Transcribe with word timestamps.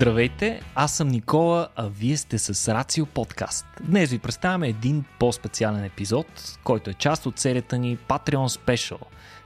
Здравейте, 0.00 0.62
аз 0.74 0.92
съм 0.92 1.08
Никола, 1.08 1.68
а 1.76 1.88
вие 1.88 2.16
сте 2.16 2.38
с 2.38 2.74
Рацио 2.74 3.06
Подкаст. 3.06 3.66
Днес 3.82 4.10
ви 4.10 4.18
представяме 4.18 4.68
един 4.68 5.04
по-специален 5.18 5.84
епизод, 5.84 6.26
който 6.64 6.90
е 6.90 6.94
част 6.94 7.26
от 7.26 7.38
серията 7.38 7.78
ни 7.78 7.98
Patreon 7.98 8.60
Special. 8.60 9.00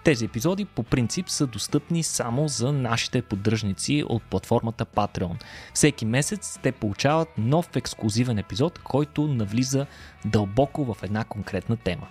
Тези 0.04 0.24
епизоди 0.24 0.64
по 0.64 0.82
принцип 0.82 1.28
са 1.28 1.46
достъпни 1.46 2.02
само 2.02 2.48
за 2.48 2.72
нашите 2.72 3.22
поддръжници 3.22 4.04
от 4.08 4.22
платформата 4.22 4.84
Patreon. 4.84 5.42
Всеки 5.74 6.04
месец 6.04 6.58
те 6.62 6.72
получават 6.72 7.28
нов 7.38 7.76
ексклюзивен 7.76 8.38
епизод, 8.38 8.78
който 8.78 9.26
навлиза 9.26 9.86
дълбоко 10.24 10.94
в 10.94 11.02
една 11.02 11.24
конкретна 11.24 11.76
тема. 11.76 12.06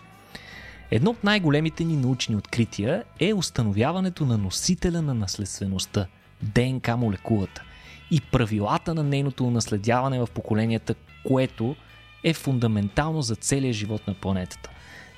Едно 0.92 1.12
от 1.12 1.24
най-големите 1.24 1.84
ни 1.84 1.96
научни 1.96 2.36
открития 2.36 3.04
е 3.20 3.34
установяването 3.34 4.26
на 4.26 4.38
носителя 4.38 5.02
на 5.02 5.14
наследствеността– 5.14 6.08
ДНК 6.42 6.98
молекулата 6.98 7.64
и 8.14 8.22
правилата 8.22 8.94
на 8.94 9.04
нейното 9.04 9.52
наследяване 9.52 10.20
в 10.20 10.28
поколенията, 10.34 10.96
което 11.28 11.76
е 12.24 12.34
фундаментално 12.34 13.22
за 13.22 13.36
целия 13.36 13.74
живот 13.74 14.08
на 14.08 14.14
планетата. 14.14 14.70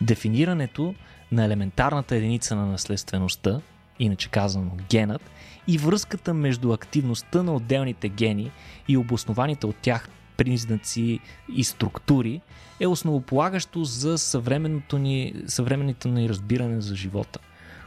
Дефинирането 0.02 0.96
на 1.32 1.46
елементарната 1.46 2.16
единица 2.16 2.56
на 2.56 2.66
наследствеността, 2.66 3.62
иначе 4.00 4.30
казано 4.30 4.72
генът, 4.90 5.22
и 5.68 5.78
връзката 5.78 6.34
между 6.34 6.74
активността 6.74 7.44
на 7.44 7.54
отделните 7.54 8.10
гени 8.10 8.52
и 8.88 8.98
обоснованите 8.98 9.66
от 9.66 9.76
тях 9.76 10.10
признаци 10.38 11.20
и 11.56 11.64
структури 11.64 12.42
е 12.80 12.88
основополагащо 12.88 13.84
за 13.84 14.18
съвременното 14.18 14.98
ни, 14.98 15.34
съвременното 15.48 16.08
ни 16.08 16.30
разбиране 16.30 16.82
за 16.82 16.96
живота. 16.96 17.40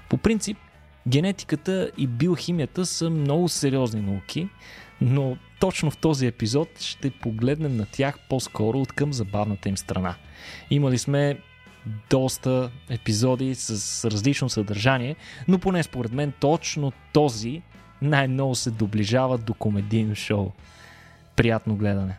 По 0.08 0.16
принцип, 0.16 0.58
генетиката 1.08 1.90
и 1.98 2.06
биохимията 2.06 2.86
са 2.86 3.10
много 3.10 3.48
сериозни 3.48 4.00
науки, 4.00 4.48
но 5.00 5.36
точно 5.60 5.90
в 5.90 5.96
този 5.96 6.26
епизод 6.26 6.80
ще 6.80 7.10
погледнем 7.10 7.76
на 7.76 7.86
тях 7.86 8.18
по-скоро 8.28 8.80
от 8.80 8.92
към 8.92 9.12
забавната 9.12 9.68
им 9.68 9.76
страна. 9.76 10.14
Имали 10.70 10.98
сме 10.98 11.38
доста 12.10 12.70
епизоди 12.90 13.54
с 13.54 14.04
различно 14.10 14.48
съдържание, 14.48 15.16
но 15.48 15.58
поне 15.58 15.82
според 15.82 16.12
мен 16.12 16.32
точно 16.40 16.92
този 17.12 17.62
най-много 18.02 18.54
се 18.54 18.70
доближава 18.70 19.38
до 19.38 19.54
комедийно 19.54 20.14
шоу. 20.14 20.50
Приятно 21.36 21.76
гледане! 21.76 22.18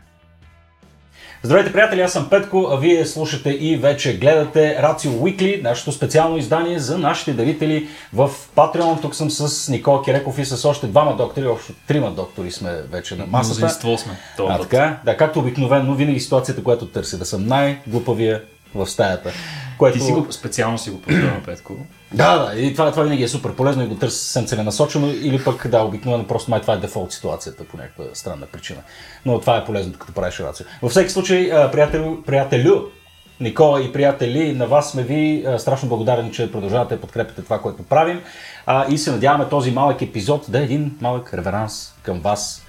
Здравейте, 1.44 1.74
приятели, 1.74 2.02
аз 2.02 2.14
съм 2.14 2.30
Петко, 2.30 2.68
а 2.72 2.78
вие 2.78 3.06
слушате 3.06 3.50
и 3.50 3.78
вече 3.78 4.18
гледате 4.18 4.82
Рацио 4.82 5.12
Weekly, 5.12 5.64
нашето 5.64 5.92
специално 5.92 6.38
издание 6.38 6.80
за 6.80 6.98
нашите 6.98 7.34
дарители 7.34 7.88
в 8.14 8.32
Patreon. 8.56 9.02
Тук 9.02 9.16
съм 9.16 9.32
с 9.32 9.72
Никола 9.72 10.04
Киреков 10.04 10.40
и 10.40 10.46
с 10.46 10.66
още 10.66 10.88
двама 10.88 11.16
доктори, 11.16 11.48
още 11.48 11.74
трима 11.88 12.12
доктори 12.12 12.52
сме 12.52 12.82
вече 12.92 13.16
на 13.16 13.26
масата. 13.26 13.60
Мнозинство 13.60 13.98
сме. 13.98 14.18
А, 14.40 14.60
така, 14.60 15.00
да, 15.06 15.18
както 15.18 15.40
обикновено, 15.40 15.96
винаги 15.96 16.20
ситуацията, 16.20 16.64
която 16.64 16.88
търси, 16.88 17.20
да 17.20 17.26
съм 17.26 17.48
най-глупавия 17.48 18.42
в 18.76 18.88
стаята. 18.88 19.32
Което... 19.78 19.98
Ти 19.98 20.04
си 20.04 20.12
го, 20.12 20.28
специално 20.32 20.78
си 20.78 20.90
го 20.90 21.02
поздравя, 21.02 21.42
Петко. 21.46 21.74
Да, 22.14 22.38
да, 22.38 22.60
и 22.60 22.74
това, 22.74 22.92
това 22.92 23.04
винаги 23.04 23.24
е 23.24 23.28
супер 23.28 23.56
полезно 23.56 23.84
и 23.84 23.88
го 23.88 23.96
търся 23.96 24.18
съвсем 24.18 24.46
целенасочено, 24.46 25.08
или 25.08 25.44
пък 25.44 25.68
да, 25.68 25.84
обикновено 25.84 26.28
просто 26.28 26.52
май 26.52 26.62
това 26.62 26.74
е 26.74 26.78
дефолт 26.78 27.12
ситуацията 27.12 27.64
по 27.64 27.78
някаква 27.78 28.06
странна 28.14 28.46
причина. 28.46 28.80
Но 29.26 29.40
това 29.40 29.58
е 29.58 29.66
полезно, 29.66 29.94
като 29.94 30.14
правиш 30.14 30.40
рацио. 30.40 30.66
Във 30.82 30.92
всеки 30.92 31.10
случай, 31.10 31.50
приятел, 31.72 32.18
приятелю, 32.26 32.82
Никола 33.40 33.82
и 33.82 33.94
приятели, 33.94 34.54
на 34.54 34.68
вас 34.68 34.92
сме 34.92 35.04
ви 35.04 35.46
страшно 35.58 35.90
благодарни, 35.90 36.32
че 36.32 36.52
продължавате 36.52 36.96
да 36.96 37.02
подкрепите 37.02 37.42
това, 37.42 37.62
което 37.62 37.84
правим. 37.84 38.22
и 38.90 38.98
се 38.98 39.12
надяваме 39.12 39.50
този 39.50 39.72
малък 39.72 40.02
епизод 40.02 40.46
да 40.50 40.60
е 40.60 40.64
един 40.64 40.98
малък 41.02 41.34
реверанс 41.34 41.94
към 42.04 42.20
вас, 42.20 42.66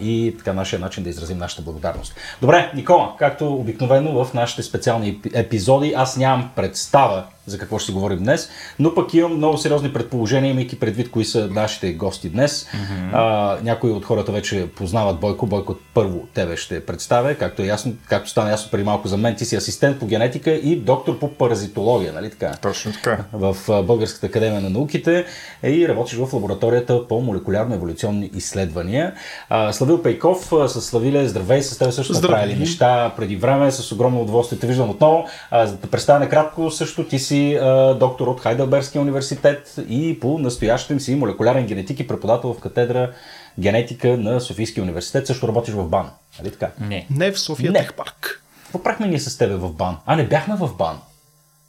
и 0.00 0.34
така 0.38 0.52
нашия 0.52 0.78
начин 0.78 1.04
да 1.04 1.10
изразим 1.10 1.38
нашата 1.38 1.62
благодарност. 1.62 2.14
Добре, 2.40 2.72
Никола, 2.74 3.12
както 3.18 3.54
обикновено 3.54 4.24
в 4.24 4.34
нашите 4.34 4.62
специални 4.62 5.20
епизоди, 5.34 5.94
аз 5.96 6.16
нямам 6.16 6.50
представа 6.56 7.24
за 7.46 7.58
какво 7.58 7.78
ще 7.78 7.86
си 7.86 7.92
говорим 7.92 8.18
днес, 8.18 8.48
но 8.78 8.94
пък 8.94 9.14
имам 9.14 9.36
много 9.36 9.58
сериозни 9.58 9.92
предположения, 9.92 10.50
имайки 10.50 10.80
предвид 10.80 11.10
кои 11.10 11.24
са 11.24 11.48
нашите 11.50 11.92
гости 11.92 12.28
днес. 12.28 12.64
Mm-hmm. 12.64 13.10
А, 13.12 13.58
някои 13.62 13.90
от 13.90 14.04
хората 14.04 14.32
вече 14.32 14.68
познават 14.76 15.20
Бойко. 15.20 15.46
Бойко 15.46 15.76
първо 15.94 16.26
тебе 16.34 16.56
ще 16.56 16.86
представя, 16.86 17.34
както, 17.34 17.62
е 17.62 17.66
ясно, 17.66 17.94
както 18.08 18.30
стана 18.30 18.50
ясно 18.50 18.70
преди 18.70 18.84
малко 18.84 19.08
за 19.08 19.16
мен. 19.16 19.36
Ти 19.36 19.44
си 19.44 19.56
асистент 19.56 19.98
по 19.98 20.06
генетика 20.06 20.50
и 20.50 20.76
доктор 20.76 21.18
по 21.18 21.28
паразитология, 21.28 22.12
нали 22.12 22.30
така? 22.30 22.52
Точно 22.62 22.92
така. 22.92 23.24
В 23.32 23.56
Българската 23.82 24.26
академия 24.26 24.60
на 24.60 24.70
науките 24.70 25.24
и 25.64 25.88
работиш 25.88 26.18
в 26.18 26.32
лабораторията 26.32 27.08
по 27.08 27.22
молекулярно-еволюционни 27.22 28.30
изследвания. 28.36 29.12
А, 29.48 29.72
Славил 29.72 30.02
Пейков 30.02 30.52
с 30.66 30.82
Славиле, 30.82 31.28
здравей, 31.28 31.62
с 31.62 31.78
теб 31.78 31.92
също 31.92 32.12
направили 32.12 32.56
неща 32.56 33.12
преди 33.16 33.36
време, 33.36 33.72
с 33.72 33.92
огромно 33.92 34.22
удоволствие 34.22 34.58
те 34.58 34.66
виждам 34.66 34.90
отново. 34.90 35.26
А, 35.50 35.66
да 35.66 35.86
представя 35.86 36.18
накратко 36.18 36.70
също, 36.70 37.04
ти 37.04 37.18
си 37.18 37.33
си 37.34 37.54
а, 37.54 37.94
доктор 37.94 38.26
от 38.26 38.40
Хайдълбергския 38.40 39.02
университет 39.02 39.74
и 39.88 40.20
по 40.20 40.38
настоящем 40.38 41.00
си 41.00 41.14
молекулярен 41.14 41.66
генетик 41.66 42.00
и 42.00 42.06
преподавател 42.06 42.54
в 42.54 42.60
катедра 42.60 43.10
генетика 43.58 44.08
на 44.08 44.40
Софийския 44.40 44.84
университет. 44.84 45.26
Също 45.26 45.48
работиш 45.48 45.74
в 45.74 45.88
БАН, 45.88 46.10
нали 46.38 46.50
така? 46.50 46.70
Не. 46.80 47.06
Не 47.10 47.32
в 47.32 47.40
София 47.40 47.72
не. 47.72 47.78
Техпарк. 47.78 48.42
Какво 48.62 48.82
правихме 48.82 49.06
ние 49.06 49.20
с 49.20 49.38
тебе 49.38 49.54
в 49.54 49.72
БАН? 49.72 49.96
А, 50.06 50.16
не 50.16 50.26
бяхме 50.26 50.54
в 50.56 50.70
БАН. 50.78 50.98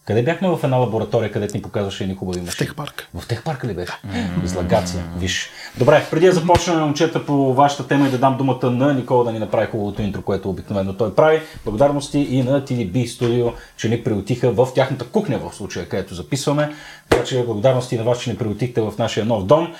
Къде 0.05 0.23
бяхме 0.23 0.49
в 0.49 0.59
една 0.63 0.77
лаборатория, 0.77 1.31
където 1.31 1.57
ни 1.57 1.61
показваше 1.61 2.03
едни 2.03 2.15
хубави 2.15 2.41
машини? 2.41 2.51
В 2.51 2.57
Техпарк. 2.57 3.09
В 3.13 3.27
Техпарка 3.27 3.67
ли 3.67 3.73
беше? 3.73 3.91
Mm-hmm. 3.91 4.45
Излагация, 4.45 5.03
виж. 5.17 5.49
Добре, 5.77 6.05
преди 6.11 6.25
да 6.25 6.31
започнем, 6.31 6.79
момчета, 6.79 7.25
по 7.25 7.53
вашата 7.53 7.87
тема 7.87 8.07
и 8.07 8.11
да 8.11 8.17
дам 8.17 8.37
думата 8.37 8.71
на 8.71 8.93
Никола 8.93 9.23
да 9.23 9.31
ни 9.31 9.39
направи 9.39 9.67
хубавото 9.71 10.01
интро, 10.01 10.21
което 10.21 10.49
обикновено 10.49 10.93
той 10.93 11.15
прави. 11.15 11.41
Благодарности 11.65 12.19
и 12.19 12.43
на 12.43 12.61
TDB 12.61 13.05
Studio, 13.05 13.53
че 13.77 13.89
ни 13.89 14.03
приотиха 14.03 14.51
в 14.51 14.67
тяхната 14.75 15.05
кухня 15.05 15.39
в 15.39 15.55
случая, 15.55 15.89
където 15.89 16.15
записваме. 16.15 16.73
Така 17.09 17.23
че 17.23 17.45
благодарности 17.45 17.97
на 17.97 18.03
вас, 18.03 18.19
че 18.19 18.29
ни 18.29 18.37
приотихте 18.37 18.81
в 18.81 18.93
нашия 18.99 19.25
нов 19.25 19.45
дом. 19.45 19.73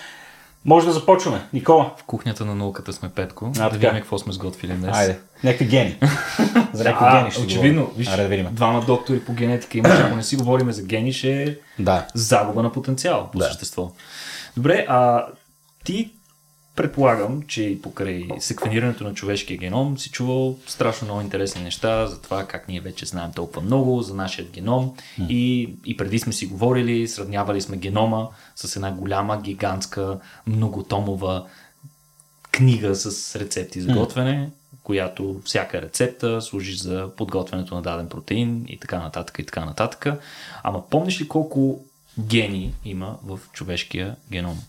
Може 0.66 0.86
да 0.86 0.92
започваме. 0.92 1.42
Никола. 1.54 1.92
В 1.98 2.04
кухнята 2.04 2.46
на 2.46 2.56
науката 2.56 2.94
сме 2.94 3.10
Петко. 3.10 3.52
А, 3.60 3.70
да 3.70 3.78
видим 3.78 3.94
какво 3.94 4.18
сме 4.18 4.34
сготвили 4.34 4.74
днес. 4.74 4.98
Айде. 4.98 5.20
Някакви 5.46 5.66
гени. 5.66 5.98
За 6.74 6.84
някакви 6.84 7.18
гени 7.18 7.32
ще 7.32 7.42
Очевидно. 7.42 7.92
Виж, 7.98 8.08
Айде, 8.08 8.24
да 8.24 8.30
видим. 8.30 8.48
двама 8.52 8.86
доктори 8.86 9.20
по 9.20 9.34
генетика 9.34 9.78
имаш. 9.78 10.00
Ако 10.00 10.16
не 10.16 10.24
си 10.24 10.36
говорим 10.36 10.72
за 10.72 10.84
гени, 10.84 11.14
ще 11.14 11.44
е 11.44 11.56
да. 11.80 12.08
загуба 12.14 12.64
на 12.64 12.72
потенциал 12.72 13.30
по 13.32 13.40
да. 13.40 13.46
същество. 13.46 13.92
Добре, 14.58 14.86
а 14.90 15.26
ти 15.84 16.12
Предполагам, 16.76 17.42
че 17.48 17.64
и 17.64 17.82
покрай 17.82 18.28
секвенирането 18.40 19.04
на 19.04 19.14
човешкия 19.14 19.58
геном 19.58 19.98
си 19.98 20.10
чувал 20.10 20.58
страшно 20.68 21.06
много 21.06 21.22
интересни 21.22 21.64
неща 21.64 22.08
за 22.08 22.22
това 22.22 22.46
как 22.46 22.68
ние 22.68 22.80
вече 22.80 23.06
знаем 23.06 23.32
толкова 23.36 23.62
много 23.62 24.02
за 24.02 24.14
нашия 24.14 24.48
геном 24.48 24.94
mm. 25.20 25.28
и, 25.28 25.74
и 25.86 25.98
преди 25.98 26.20
сме 26.20 26.34
си 26.34 26.46
говорили, 26.46 27.08
сравнявали 27.08 27.62
сме 27.62 27.78
генома 27.78 28.28
с 28.56 28.76
една 28.76 28.92
голяма, 28.92 29.42
гигантска, 29.42 30.20
многотомова 30.48 31.46
книга 32.52 32.96
с 32.96 33.36
рецепти 33.36 33.82
за 33.82 33.94
готвене, 33.94 34.50
mm. 34.50 34.50
Която 34.86 35.36
всяка 35.46 35.82
рецепта 35.82 36.42
служи 36.42 36.76
за 36.76 37.10
подготвянето 37.18 37.76
на 37.76 37.82
даден 37.82 38.10
протеин 38.10 38.66
и 38.68 38.80
така 38.80 39.00
нататък 39.00 39.40
и 39.40 39.46
така 39.46 39.66
нататък. 39.66 40.08
Ама 40.64 40.90
помниш 40.90 41.22
ли 41.22 41.28
колко 41.28 41.80
гени 42.20 42.74
има 42.86 43.18
в 43.26 43.40
човешкия 43.54 44.16
геном? 44.32 44.60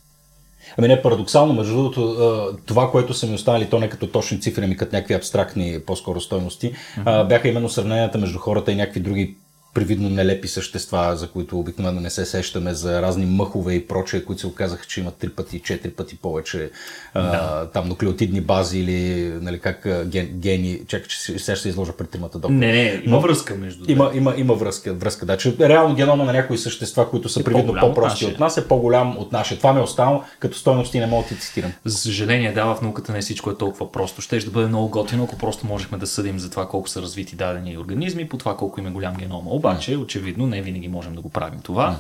Ами 0.78 0.88
не, 0.88 1.02
парадоксално, 1.02 1.54
между 1.54 1.74
другото, 1.74 2.58
това, 2.66 2.90
което 2.90 3.14
са 3.14 3.26
ми 3.26 3.34
останали, 3.34 3.70
то 3.70 3.78
не 3.78 3.88
като 3.88 4.06
точни 4.06 4.40
цифри, 4.40 4.64
ами 4.64 4.76
като 4.76 4.96
някакви 4.96 5.14
абстрактни 5.14 5.80
по-скоро 5.86 6.20
стойности, 6.20 6.72
mm-hmm. 6.72 7.28
бяха 7.28 7.48
именно 7.48 7.68
сравненията 7.68 8.18
между 8.18 8.38
хората 8.38 8.72
и 8.72 8.76
някакви 8.76 9.00
други 9.00 9.36
привидно 9.76 10.10
нелепи 10.10 10.48
същества, 10.48 11.16
за 11.16 11.28
които 11.28 11.58
обикновено 11.58 12.00
не 12.00 12.10
се 12.10 12.24
сещаме, 12.24 12.74
за 12.74 13.02
разни 13.02 13.26
мъхове 13.26 13.74
и 13.74 13.86
прочее, 13.86 14.24
които 14.24 14.40
се 14.40 14.46
оказаха, 14.46 14.86
че 14.86 15.00
имат 15.00 15.14
три 15.14 15.28
пъти, 15.28 15.60
четири 15.60 15.92
пъти 15.92 16.16
повече 16.16 16.70
да. 17.14 17.20
а, 17.42 17.66
там 17.66 17.88
нуклеотидни 17.88 18.40
бази 18.40 18.78
или 18.78 19.30
нали, 19.40 19.60
как 19.60 19.88
ген, 20.06 20.28
гени. 20.32 20.80
Чакай, 20.88 21.06
че 21.06 21.18
сега 21.20 21.38
ще 21.38 21.56
се 21.56 21.68
изложа 21.68 21.92
пред 21.92 22.10
тримата 22.10 22.38
доктора. 22.38 22.58
Не, 22.58 22.72
не, 22.72 23.02
има 23.04 23.18
връзка 23.18 23.54
между 23.54 23.84
Има, 23.88 24.10
има, 24.14 24.34
има 24.36 24.54
връзка, 24.54 24.94
връзка, 24.94 25.26
да. 25.26 25.36
Че 25.36 25.56
реално 25.60 25.94
генома 25.94 26.24
на 26.24 26.32
някои 26.32 26.58
същества, 26.58 27.10
които 27.10 27.28
са 27.28 27.40
е 27.40 27.44
привидно 27.44 27.74
по-прости 27.80 28.26
от, 28.26 28.32
от 28.32 28.40
нас, 28.40 28.56
е 28.56 28.68
по-голям 28.68 29.18
от 29.18 29.32
нашия. 29.32 29.58
Това 29.58 29.72
ме 29.72 29.80
е 29.80 29.82
останало 29.82 30.22
като 30.38 30.58
стойности, 30.58 31.00
не 31.00 31.06
мога 31.06 31.22
да 31.22 31.28
ти 31.28 31.40
цитирам. 31.40 31.72
За 31.84 31.98
съжаление, 31.98 32.52
да, 32.52 32.64
в 32.64 32.82
науката 32.82 33.12
не 33.12 33.20
всичко 33.20 33.50
е 33.50 33.58
толкова 33.58 33.92
просто. 33.92 34.20
Ще 34.20 34.38
да 34.38 34.50
бъде 34.50 34.66
много 34.66 34.88
готино, 34.88 35.24
ако 35.24 35.38
просто 35.38 35.66
можехме 35.66 35.98
да 35.98 36.06
съдим 36.06 36.38
за 36.38 36.50
това 36.50 36.68
колко 36.68 36.88
са 36.88 37.02
развити 37.02 37.36
дадени 37.36 37.78
организми, 37.78 38.28
по 38.28 38.38
това 38.38 38.56
колко 38.56 38.80
им 38.80 38.86
е 38.86 38.90
голям 38.90 39.14
генома 39.14 39.50
обаче, 39.70 39.96
очевидно, 39.96 40.46
не 40.46 40.62
винаги 40.62 40.88
можем 40.88 41.14
да 41.14 41.20
го 41.20 41.30
правим 41.30 41.60
това. 41.60 41.96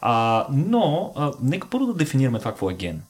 А, 0.00 0.46
но, 0.52 1.12
а, 1.16 1.32
нека 1.42 1.68
първо 1.70 1.86
да 1.86 1.94
дефинираме 1.94 2.38
това 2.38 2.50
какво 2.50 2.70
е 2.70 2.74
ген. 2.74 3.02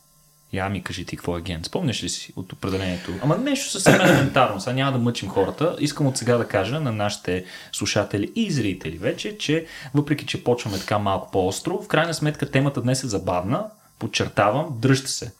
Я 0.53 0.69
ми 0.69 0.83
кажи 0.83 1.05
ти 1.05 1.17
какво 1.17 1.39
е 1.39 1.41
ген. 1.41 1.65
Спомняш 1.65 2.03
ли 2.03 2.09
си 2.09 2.33
от 2.37 2.53
определението? 2.53 3.13
Ама 3.23 3.39
нещо 3.39 3.71
съвсем 3.71 4.01
елементарно. 4.01 4.61
Сега 4.61 4.75
няма 4.75 4.93
да 4.93 4.99
мъчим 4.99 5.29
хората. 5.29 5.77
Искам 5.81 6.07
от 6.07 6.17
сега 6.17 6.37
да 6.37 6.49
кажа 6.49 6.81
на 6.81 6.93
нашите 6.93 7.45
слушатели 7.73 8.33
и 8.37 8.51
зрители 8.51 8.99
вече, 8.99 9.39
че 9.39 9.67
въпреки, 9.95 10.27
че 10.27 10.45
почваме 10.45 10.79
така 10.79 10.99
малко 10.99 11.31
по-остро, 11.31 11.83
в 11.83 11.89
крайна 11.89 12.15
сметка 12.15 12.51
темата 12.51 12.83
днес 12.83 13.05
е 13.05 13.09
забавна. 13.09 13.65
Подчертавам, 13.99 14.67
дръжте 14.81 15.11
се. 15.11 15.33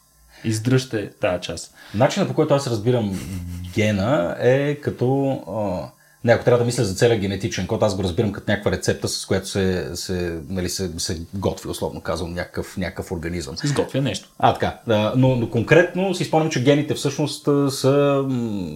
издръжте 0.45 1.11
тази 1.11 1.43
част. 1.43 1.75
Начинът 1.95 2.29
по 2.29 2.35
който 2.35 2.55
аз 2.55 2.67
разбирам 2.67 3.21
гена 3.75 4.37
е 4.41 4.75
като... 4.75 5.31
А, 5.49 5.96
не, 6.27 6.33
ако 6.33 6.45
трябва 6.45 6.59
да 6.59 6.65
мисля 6.65 6.85
за 6.85 6.95
целия 6.95 7.19
генетичен 7.19 7.67
код, 7.67 7.83
аз 7.83 7.97
го 7.97 8.03
разбирам 8.03 8.33
като 8.33 8.51
някаква 8.51 8.71
рецепта, 8.71 9.09
с 9.09 9.27
която 9.27 9.49
се, 9.49 9.91
се, 9.95 10.39
нали, 10.49 10.69
се, 10.69 10.91
се 10.99 11.21
готви, 11.35 11.69
условно 11.69 12.01
казвам, 12.01 12.35
някакъв, 12.35 12.77
някакъв 12.77 13.13
организъм. 13.13 13.57
Се 13.57 13.67
изготвя 13.67 14.01
нещо. 14.01 14.29
А, 14.39 14.53
така. 14.53 14.79
Да, 14.87 15.13
но, 15.17 15.37
но 15.37 15.51
конкретно 15.51 16.15
си 16.15 16.25
спомням, 16.25 16.51
че 16.51 16.63
гените 16.63 16.95
всъщност 16.95 17.45
са 17.71 18.25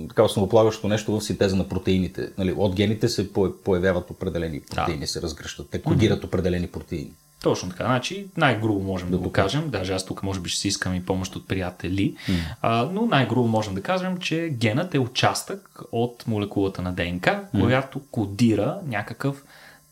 така 0.08 0.22
основополагащо 0.22 0.88
нещо 0.88 1.12
в 1.12 1.24
синтеза 1.24 1.56
на 1.56 1.68
протеините. 1.68 2.28
Нали, 2.38 2.52
от 2.56 2.74
гените 2.74 3.08
се 3.08 3.32
по- 3.32 3.54
появяват 3.64 4.10
определени 4.10 4.60
протеини, 4.60 5.06
се 5.06 5.22
разгръщат. 5.22 5.68
Те 5.70 5.82
кодират 5.82 6.24
определени 6.24 6.66
протеини. 6.66 7.10
Точно 7.42 7.70
така. 7.70 7.84
Значи, 7.84 8.26
най-грубо 8.36 8.80
можем 8.80 9.10
да, 9.10 9.18
го 9.18 9.32
кажем. 9.32 9.70
Даже 9.70 9.92
аз 9.92 10.06
тук 10.06 10.22
може 10.22 10.40
би 10.40 10.48
ще 10.48 10.60
си 10.60 10.68
искам 10.68 10.94
и 10.94 11.04
помощ 11.04 11.36
от 11.36 11.48
приятели. 11.48 12.16
А, 12.62 12.88
но 12.92 13.06
най-грубо 13.06 13.48
можем 13.48 13.74
да 13.74 13.82
кажем, 13.82 14.18
че 14.18 14.48
генът 14.52 14.94
е 14.94 14.98
участък 14.98 15.80
от 15.92 16.24
молекулата 16.26 16.82
на 16.82 16.92
ДНК, 16.92 17.40
която 17.60 18.00
кодира 18.10 18.78
някакъв 18.86 19.44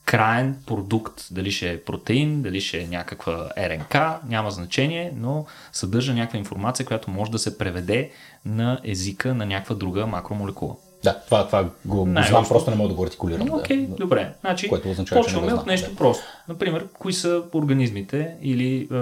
краен 0.05 0.57
продукт. 0.67 1.25
Дали 1.31 1.51
ще 1.51 1.73
е 1.73 1.85
протеин, 1.85 2.43
дали 2.43 2.61
ще 2.61 2.81
е 2.81 2.87
някаква 2.87 3.51
РНК, 3.59 3.95
няма 4.29 4.51
значение, 4.51 5.13
но 5.17 5.47
съдържа 5.73 6.15
някаква 6.15 6.39
информация, 6.39 6.87
която 6.87 7.11
може 7.11 7.31
да 7.31 7.39
се 7.39 7.59
преведе 7.59 8.11
на 8.45 8.81
езика 8.85 9.35
на 9.35 9.47
някаква 9.47 9.75
друга 9.75 10.07
макромолекула. 10.07 10.75
Да, 11.05 11.21
това, 11.25 11.47
това 11.47 11.69
го, 11.85 12.07
Най-общо. 12.07 12.31
знам, 12.33 12.49
просто 12.49 12.71
не 12.71 12.77
мога 12.77 12.89
да 12.89 12.95
го 12.95 13.05
артикулирам. 13.05 13.51
Окей, 13.53 13.87
да. 13.87 13.97
добре. 13.97 14.33
Значи, 14.41 14.69
Което 14.69 14.91
означава, 14.91 15.23
почваме 15.23 15.47
не 15.47 15.53
го 15.53 15.59
от 15.59 15.65
знам, 15.65 15.73
нещо 15.73 15.91
да. 15.91 15.97
просто. 15.97 16.25
Например, 16.49 16.87
кои 16.99 17.13
са 17.13 17.43
организмите 17.55 18.35
или 18.43 18.89
е, 18.93 18.99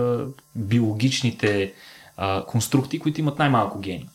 биологичните 0.54 1.62
е, 1.62 1.72
конструкти, 2.46 2.98
които 2.98 3.20
имат 3.20 3.38
най-малко 3.38 3.78
гени? 3.78 4.08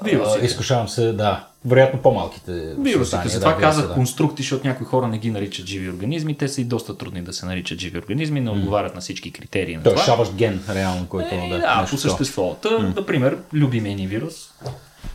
А, 0.00 0.04
Вирусите. 0.04 0.46
изкушавам 0.46 0.88
се, 0.88 1.12
да. 1.12 1.46
Вероятно 1.64 2.02
по-малките. 2.02 2.52
Вирусите. 2.78 3.04
създания, 3.04 3.30
Затова 3.30 3.52
да, 3.52 3.60
казах 3.60 3.88
да. 3.88 3.94
конструкти, 3.94 4.42
защото 4.42 4.66
някои 4.66 4.86
хора 4.86 5.08
не 5.08 5.18
ги 5.18 5.30
наричат 5.30 5.66
живи 5.66 5.90
организми. 5.90 6.36
Те 6.36 6.48
са 6.48 6.60
и 6.60 6.64
доста 6.64 6.98
трудни 6.98 7.22
да 7.22 7.32
се 7.32 7.46
наричат 7.46 7.78
живи 7.78 7.98
организми, 7.98 8.40
не 8.40 8.50
отговарят 8.50 8.94
на 8.94 9.00
всички 9.00 9.32
критерии 9.32 9.76
на 9.76 9.82
Той 9.82 9.94
е 9.94 9.96
шаващ 9.96 10.34
ген, 10.34 10.64
реално, 10.68 11.06
който 11.06 11.34
Е, 11.34 11.48
да, 11.48 11.58
да, 11.58 11.80
нещо 11.80 11.96
по 11.96 12.00
същество. 12.00 12.54
Та, 12.54 12.78
например, 12.78 13.38
любимия 13.52 13.96
ни 13.96 14.06
вирус, 14.06 14.34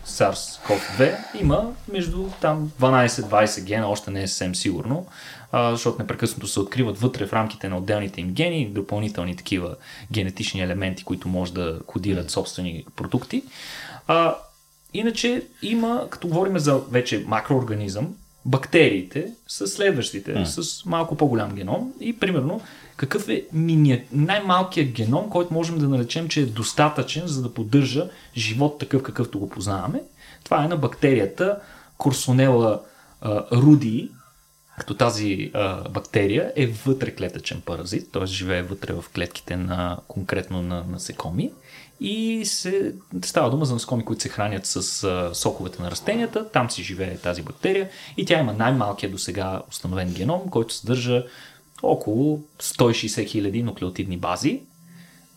SARS-CoV-2, 0.08 1.18
има 1.42 1.72
между 1.94 2.30
там 2.42 2.72
12-20 2.82 3.64
гена, 3.64 3.88
още 3.88 4.12
не 4.12 4.24
е 4.24 4.28
съвсем 4.28 4.56
сигурно, 4.56 5.08
защото 5.54 6.02
непрекъснато 6.02 6.48
се 6.48 6.60
откриват 6.60 7.00
вътре 7.00 7.28
в 7.28 7.34
рамките 7.34 7.70
на 7.70 7.78
отделните 7.78 8.22
им 8.22 8.34
гени, 8.34 8.70
допълнителни 8.70 9.36
такива 9.36 9.76
генетични 10.12 10.62
елементи, 10.62 11.04
които 11.04 11.28
може 11.28 11.54
да 11.54 11.80
кодират 11.86 12.32
собствени 12.32 12.86
продукти. 12.96 13.44
Иначе 14.94 15.48
има, 15.62 16.08
като 16.10 16.28
говорим 16.28 16.60
за 16.60 16.78
вече 16.78 17.24
макроорганизъм, 17.28 18.16
бактериите 18.46 19.34
са 19.48 19.68
следващите, 19.68 20.46
с 20.46 20.86
малко 20.86 21.18
по-голям 21.18 21.56
геном 21.56 21.94
и 22.00 22.20
примерно 22.20 22.62
какъв 22.96 23.30
е 23.30 23.46
миния... 23.54 24.04
най-малкият 24.12 24.92
геном, 24.92 25.30
който 25.30 25.54
можем 25.54 25.78
да 25.78 25.90
наречем, 25.90 26.28
че 26.28 26.42
е 26.42 26.46
достатъчен, 26.46 27.28
за 27.28 27.42
да 27.42 27.54
поддържа 27.54 28.10
живот 28.38 28.80
такъв, 28.80 29.04
какъвто 29.04 29.40
го 29.40 29.50
познаваме. 29.50 30.02
Това 30.44 30.66
е 30.66 30.68
на 30.68 30.78
бактерията 30.78 31.60
Курсонела 31.98 32.82
руди, 33.52 34.12
като 34.78 34.94
тази 34.94 35.52
а, 35.54 35.90
бактерия 35.90 36.54
е 36.56 36.68
вътреклетъчен 36.68 37.62
паразит, 37.66 38.12
т.е. 38.12 38.26
живее 38.26 38.64
вътре 38.64 38.94
в 38.94 39.06
клетките 39.16 39.58
на 39.58 39.98
конкретно 40.08 40.62
на 40.62 40.84
насекоми 40.84 41.52
и 42.02 42.46
се, 42.46 42.94
става 43.26 43.50
дума 43.50 43.66
за 43.66 43.74
насекоми, 43.74 44.06
които 44.06 44.22
се 44.22 44.30
хранят 44.30 44.66
с 44.66 45.04
а, 45.04 45.30
соковете 45.34 45.82
на 45.82 45.92
растенията, 45.92 46.50
там 46.50 46.70
си 46.70 46.84
живее 46.84 47.18
тази 47.18 47.42
бактерия 47.42 47.90
и 48.18 48.26
тя 48.26 48.40
има 48.40 48.54
най-малкият 48.54 49.12
до 49.12 49.18
сега 49.18 49.62
установен 49.70 50.14
геном, 50.14 50.42
който 50.50 50.74
съдържа 50.74 51.26
около 51.84 52.44
160 52.60 53.08
000 53.08 53.64
нуклеотидни 53.64 54.18
бази 54.18 54.62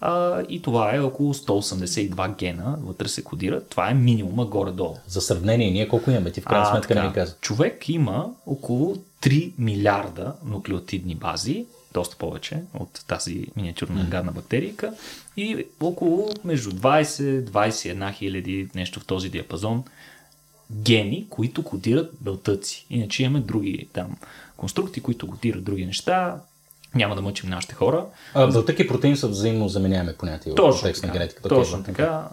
а, 0.00 0.42
и 0.48 0.62
това 0.62 0.94
е 0.94 1.00
около 1.00 1.34
182 1.34 2.36
гена, 2.36 2.78
вътре 2.82 3.08
се 3.08 3.24
кодират. 3.24 3.68
Това 3.68 3.90
е 3.90 3.94
минимума 3.94 4.44
горе-долу. 4.46 4.96
За 5.06 5.20
сравнение, 5.20 5.70
ние 5.70 5.88
колко 5.88 6.10
имаме? 6.10 6.30
Ти 6.30 6.40
в 6.40 6.44
крайна 6.44 6.66
сметка 6.66 6.94
не 6.94 7.02
ми 7.02 7.12
каза. 7.12 7.36
Човек 7.40 7.88
има 7.88 8.30
около 8.46 8.96
3 9.22 9.52
милиарда 9.58 10.32
нуклеотидни 10.44 11.14
бази, 11.14 11.66
доста 11.94 12.16
повече 12.16 12.62
от 12.74 13.04
тази 13.06 13.46
миниатюрна 13.56 14.04
гадна 14.04 14.32
бактерийка 14.32 14.92
и 15.36 15.66
около 15.80 16.30
между 16.44 16.70
20-21 16.70 18.14
хиляди, 18.14 18.68
нещо 18.74 19.00
в 19.00 19.04
този 19.04 19.28
диапазон, 19.28 19.84
гени, 20.72 21.26
които 21.30 21.62
кодират 21.62 22.10
белтъци. 22.20 22.86
Иначе 22.90 23.22
имаме 23.22 23.40
други 23.40 23.88
там 23.92 24.16
конструкти, 24.56 25.00
които 25.00 25.26
кодират 25.26 25.64
други 25.64 25.86
неща. 25.86 26.36
Няма 26.94 27.14
да 27.14 27.22
мъчим 27.22 27.50
нашите 27.50 27.74
хора. 27.74 28.06
А, 28.34 28.46
белтък 28.46 28.78
и 28.78 28.88
протеин 28.88 29.16
са 29.16 29.28
взаимно 29.28 29.68
заменяеми 29.68 30.12
понятия 30.12 30.52
в 30.52 30.56
Точно 30.56 30.80
контекст 30.80 31.02
на 31.04 31.12
генетиката. 31.12 31.48
Точно 31.48 31.82
така. 31.84 32.28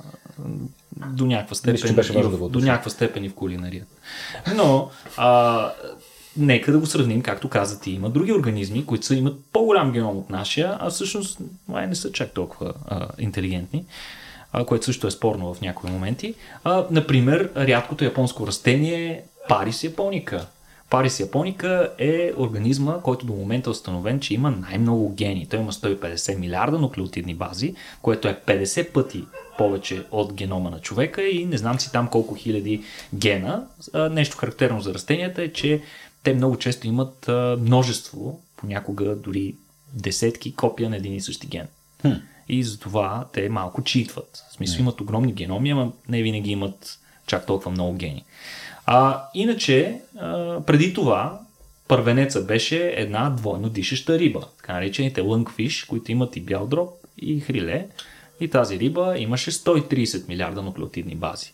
До 1.08 1.26
някаква 1.26 1.56
степен, 1.56 1.74
Мисля, 1.74 1.88
че 1.88 1.94
беше 1.94 2.14
и 2.14 2.22
в- 2.22 2.30
да 2.30 2.50
до 2.50 2.60
някаква 2.60 2.92
степен 2.92 3.24
и 3.24 3.30
в 3.30 3.34
кулинарията. 3.34 3.96
Но, 4.56 4.90
а, 5.18 5.72
нека 6.38 6.72
да 6.72 6.80
го 6.80 6.86
сравним, 6.86 7.22
както 7.22 7.50
каза 7.50 7.80
ти. 7.80 7.92
Има 7.92 8.10
други 8.10 8.34
организми, 8.34 8.86
които 8.86 9.06
са, 9.06 9.16
имат 9.16 9.40
по-голям 9.54 9.92
геном 9.92 10.18
от 10.18 10.30
нашия, 10.30 10.78
а 10.80 10.90
всъщност 10.90 11.40
май 11.68 11.88
не 11.88 11.96
са 11.96 12.12
чак 12.12 12.32
толкова 12.34 12.74
а, 12.88 13.08
интелигентни, 13.20 13.86
а, 14.54 14.66
което 14.66 14.86
също 14.86 15.08
е 15.08 15.12
спорно 15.12 15.54
в 15.54 15.62
някои 15.62 15.92
моменти. 15.92 16.34
А, 16.64 16.86
например, 16.92 17.52
рядкото 17.58 18.04
японско 18.04 18.48
растение 18.48 19.24
Парис 19.50 19.84
японика. 19.84 20.48
Парис 20.90 21.20
японика 21.20 21.90
е 21.98 22.32
организма, 22.38 23.02
който 23.04 23.26
до 23.26 23.34
момента 23.34 23.70
е 23.70 23.72
установен, 23.72 24.20
че 24.20 24.34
има 24.34 24.52
най-много 24.52 25.14
гени. 25.14 25.48
Той 25.50 25.60
има 25.60 25.72
150 25.72 26.38
милиарда 26.38 26.80
нуклеотидни 26.80 27.36
бази, 27.36 27.76
което 28.02 28.28
е 28.28 28.40
50 28.48 28.92
пъти 28.92 29.24
повече 29.58 30.04
от 30.12 30.34
генома 30.34 30.70
на 30.70 30.80
човека 30.80 31.24
и 31.24 31.46
не 31.46 31.58
знам 31.58 31.80
си 31.80 31.92
там 31.92 32.08
колко 32.08 32.36
хиляди 32.36 32.84
гена. 33.16 33.64
Нещо 34.12 34.38
характерно 34.38 34.82
за 34.82 34.94
растенията 34.94 35.44
е, 35.44 35.54
че 35.54 35.82
те 36.24 36.34
много 36.34 36.58
често 36.58 36.88
имат 36.88 37.30
а, 37.30 37.58
множество, 37.62 38.42
понякога 38.58 39.16
дори 39.16 39.56
десетки 39.94 40.56
копия 40.56 40.90
на 40.90 40.96
един 40.96 41.14
и 41.14 41.22
същи 41.22 41.48
ген. 41.48 41.68
И 42.50 42.64
затова 42.64 43.28
те 43.34 43.50
малко 43.50 43.84
читват. 43.84 44.44
В 44.50 44.54
смисъл 44.54 44.80
имат 44.80 45.02
огромни 45.02 45.34
геноми, 45.34 45.70
ама 45.70 45.92
не 46.10 46.22
винаги 46.22 46.52
имат 46.52 47.00
чак 47.28 47.46
толкова 47.46 47.72
много 47.72 47.94
гени. 47.94 48.24
А, 48.86 49.24
иначе, 49.34 50.02
а, 50.18 50.60
преди 50.66 50.94
това, 50.94 51.40
първенеца 51.88 52.44
беше 52.44 52.94
една 52.96 53.30
двойно 53.30 53.70
дишаща 53.70 54.20
риба, 54.20 54.48
така 54.58 54.74
наречените 54.74 55.22
лънгфиш, 55.22 55.84
които 55.84 56.12
имат 56.12 56.36
и 56.36 56.42
бял 56.42 56.68
дроб 56.68 56.90
и 57.18 57.40
хриле. 57.40 57.88
И 58.40 58.48
тази 58.48 58.80
риба 58.80 59.16
имаше 59.18 59.52
130 59.52 60.28
милиарда 60.28 60.62
нуклеотидни 60.62 61.16
бази. 61.16 61.54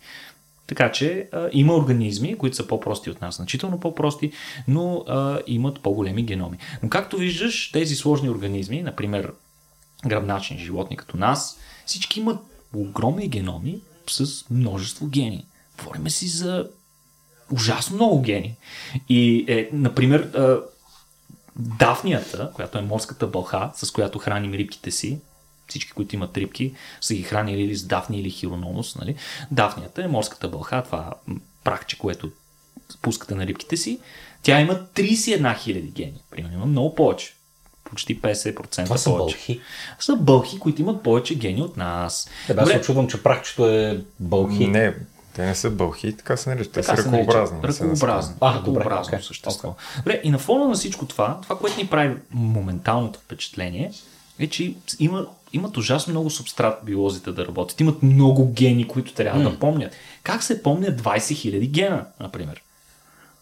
Така 0.67 0.91
че 0.91 1.29
а, 1.31 1.49
има 1.51 1.75
организми, 1.75 2.37
които 2.37 2.55
са 2.55 2.67
по-прости 2.67 3.09
от 3.09 3.21
нас, 3.21 3.35
значително 3.35 3.79
по-прости, 3.79 4.31
но 4.67 5.03
а, 5.07 5.39
имат 5.47 5.79
по-големи 5.79 6.23
геноми. 6.23 6.57
Но 6.83 6.89
както 6.89 7.17
виждаш, 7.17 7.71
тези 7.71 7.95
сложни 7.95 8.29
организми, 8.29 8.81
например 8.81 9.33
гръбначни 10.05 10.57
животни 10.57 10.97
като 10.97 11.17
нас, 11.17 11.59
всички 11.85 12.19
имат 12.19 12.39
огромни 12.75 13.27
геноми 13.27 13.79
с 14.09 14.49
множество 14.49 15.07
гени. 15.07 15.45
Говориме 15.77 16.09
си 16.09 16.27
за 16.27 16.67
ужасно 17.51 17.95
много 17.95 18.21
гени. 18.21 18.55
И, 19.09 19.45
е, 19.47 19.69
например, 19.73 20.21
а, 20.21 20.59
дафнията, 21.55 22.51
която 22.53 22.77
е 22.77 22.81
морската 22.81 23.27
бълха, 23.27 23.71
с 23.75 23.91
която 23.91 24.19
храним 24.19 24.53
рибките 24.53 24.91
си, 24.91 25.19
всички, 25.67 25.91
които 25.91 26.15
имат 26.15 26.37
рибки, 26.37 26.73
са 27.01 27.13
ги 27.13 27.23
хранили 27.23 27.61
или 27.61 27.75
с 27.75 27.83
дафни 27.83 28.19
или 28.19 28.29
хирононус. 28.29 28.95
Нали? 28.95 29.15
Дафнията 29.51 30.03
е 30.03 30.07
морската 30.07 30.47
бълха, 30.47 30.83
това 30.83 31.13
прахче, 31.63 31.97
което 31.97 32.31
пускате 33.01 33.35
на 33.35 33.47
рибките 33.47 33.77
си. 33.77 33.99
Тя 34.43 34.61
има 34.61 34.73
31 34.95 35.57
000 35.57 35.91
гени. 35.91 36.21
Примерно 36.31 36.55
има 36.55 36.65
много 36.65 36.95
повече. 36.95 37.33
Почти 37.83 38.21
50% 38.21 38.83
Това 38.83 38.97
са 38.97 39.09
повече. 39.09 39.35
бълхи. 39.37 39.61
Са 39.99 40.15
бълхи, 40.15 40.59
които 40.59 40.81
имат 40.81 41.03
повече 41.03 41.35
гени 41.35 41.61
от 41.61 41.77
нас. 41.77 42.29
Е, 42.49 42.53
аз 42.57 42.69
се 42.69 42.77
очудвам, 42.77 43.07
че 43.07 43.23
прахчето 43.23 43.67
е 43.69 44.03
бълхи. 44.19 44.67
Не, 44.67 44.95
те 45.33 45.45
не 45.45 45.55
са 45.55 45.69
бълхи, 45.69 46.17
така 46.17 46.37
се 46.37 46.49
наричат. 46.49 46.71
Те 46.73 46.83
са 46.83 46.97
ръкообразни. 46.97 47.57
Ръкообразни. 47.63 48.35
А, 48.41 48.59
Ръкообразно 48.59 49.13
окей, 49.13 49.21
същество. 49.21 49.75
Добре, 49.97 50.21
и 50.23 50.29
на 50.29 50.39
фона 50.39 50.67
на 50.67 50.73
всичко 50.73 51.05
това, 51.05 51.39
това, 51.43 51.57
което 51.57 51.77
ни 51.77 51.87
прави 51.87 52.15
моменталното 52.31 53.19
впечатление, 53.19 53.91
е, 54.39 54.47
че 54.47 54.73
има, 54.99 55.27
имат 55.53 55.77
ужасно 55.77 56.11
много 56.11 56.29
субстрат 56.29 56.79
биолозите 56.85 57.31
да 57.31 57.47
работят. 57.47 57.79
Имат 57.79 58.03
много 58.03 58.51
гени, 58.51 58.87
които 58.87 59.13
трябва 59.13 59.49
да 59.49 59.59
помнят. 59.59 59.93
Как 60.23 60.43
се 60.43 60.63
помнят 60.63 61.01
20 61.01 61.17
000 61.17 61.67
гена, 61.67 62.05
например? 62.19 62.61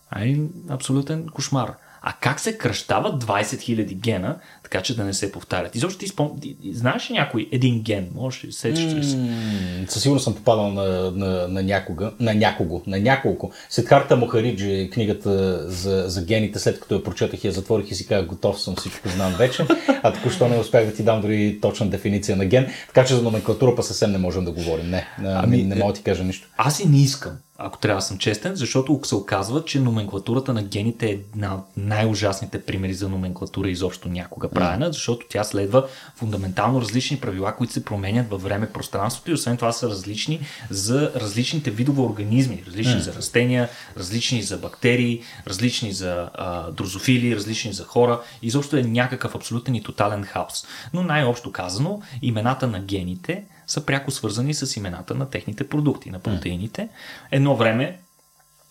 Ай, 0.10 0.42
абсолютен 0.70 1.28
кошмар. 1.28 1.74
А 2.08 2.14
как 2.14 2.40
се 2.40 2.58
кръщават 2.58 3.24
20 3.24 3.42
000 3.44 3.96
гена, 3.96 4.36
така 4.64 4.82
че 4.82 4.96
да 4.96 5.04
не 5.04 5.14
се 5.14 5.32
повтарят. 5.32 5.76
Изобщо 5.76 6.00
ти 6.00 6.08
спом... 6.08 6.32
знаеш 6.72 7.12
ли 7.12 7.14
някой 7.14 7.50
един 7.52 7.82
ген? 7.82 8.08
Може 8.16 8.48
ли 8.48 8.52
сечеш 8.52 8.94
ли? 8.94 9.18
М, 9.18 9.86
Със 9.88 10.02
сигурност 10.02 10.24
съм 10.24 10.36
попадал 10.36 10.72
на, 10.72 11.12
на, 11.12 11.48
на, 11.48 11.64
някога, 11.64 12.12
на 12.20 12.34
някого, 12.34 12.82
на 12.88 13.00
няколко. 13.00 13.52
След 13.70 13.86
карта 13.86 14.16
Мохариджи, 14.16 14.90
книгата 14.94 15.64
за, 15.72 16.04
за 16.08 16.26
гените, 16.26 16.60
след 16.60 16.80
като 16.80 16.96
я 16.96 17.04
прочетах 17.04 17.44
и 17.44 17.48
я 17.48 17.54
затворих 17.54 17.92
и 17.92 17.96
си 17.96 18.08
казах, 18.08 18.26
готов 18.26 18.62
съм, 18.62 18.76
всичко 18.76 19.10
знам 19.10 19.34
вече, 19.34 19.66
а 20.04 20.14
току-що 20.14 20.48
не 20.48 20.58
успях 20.58 20.86
да 20.86 20.94
ти 20.94 21.04
дам 21.04 21.22
дори 21.22 21.60
точна 21.62 21.88
дефиниция 21.88 22.38
на 22.38 22.46
ген, 22.46 22.68
така 22.88 23.06
че 23.06 23.16
за 23.16 23.22
номенклатура 23.22 23.76
па 23.76 23.84
съвсем 23.84 24.12
не 24.12 24.18
можем 24.18 24.46
да 24.46 24.52
говорим. 24.52 24.90
Не, 24.90 25.08
ами, 25.24 25.64
не 25.64 25.76
мога 25.76 25.94
да 25.94 25.98
ти 25.98 26.04
кажа 26.04 26.24
нищо. 26.24 26.48
Аз 26.58 26.80
и 26.80 26.88
не 26.88 27.02
искам, 27.02 27.38
ако 27.58 27.78
трябва 27.78 27.98
да 27.98 28.06
съм 28.06 28.18
честен, 28.18 28.56
защото 28.56 29.00
се 29.04 29.16
оказва, 29.16 29.66
че 29.66 29.80
номенклатурата 29.80 30.54
на 30.54 30.64
гените 30.64 31.06
е 31.06 31.10
една 31.12 31.56
от 31.56 31.66
най-ужасните 31.78 32.62
примери 32.62 32.94
за 32.94 33.10
номенклатура 33.10 33.70
изобщо 33.70 34.10
някога 34.10 34.50
правена, 34.50 34.94
защото 34.94 35.26
тя 35.30 35.44
следва 35.44 35.88
фундаментално 36.16 36.82
различни 36.82 37.20
правила, 37.20 37.56
които 37.56 37.74
се 37.74 37.86
променят 37.86 38.30
във 38.30 38.44
време 38.44 38.72
пространството 38.72 39.32
и 39.32 39.34
освен 39.34 39.58
това 39.58 39.72
са 39.72 39.90
различни 39.90 40.40
за 40.70 41.12
различните 41.16 41.72
видове 41.72 42.02
организми, 42.02 42.64
различни 42.68 43.02
за 43.02 43.14
растения, 43.14 43.70
различни 43.98 44.42
за 44.42 44.58
бактерии, 44.58 45.22
различни 45.48 45.94
за 45.94 46.30
а, 46.34 46.72
дрозофили, 46.72 47.36
различни 47.36 47.74
за 47.74 47.84
хора. 47.84 48.22
Изобщо 48.42 48.78
е 48.78 48.84
някакъв 48.84 49.36
абсолютен 49.36 49.76
и 49.76 49.84
тотален 49.84 50.24
хаос. 50.24 50.68
Но 50.94 51.04
най-общо 51.04 51.52
казано, 51.52 52.02
имената 52.22 52.68
на 52.68 52.80
гените 52.80 53.44
са 53.68 53.86
пряко 53.86 54.12
свързани 54.12 54.54
с 54.54 54.78
имената 54.78 55.16
на 55.16 55.30
техните 55.30 55.70
продукти, 55.70 56.10
на 56.10 56.20
протеините. 56.20 56.90
Едно 57.32 57.56
време, 57.56 58.00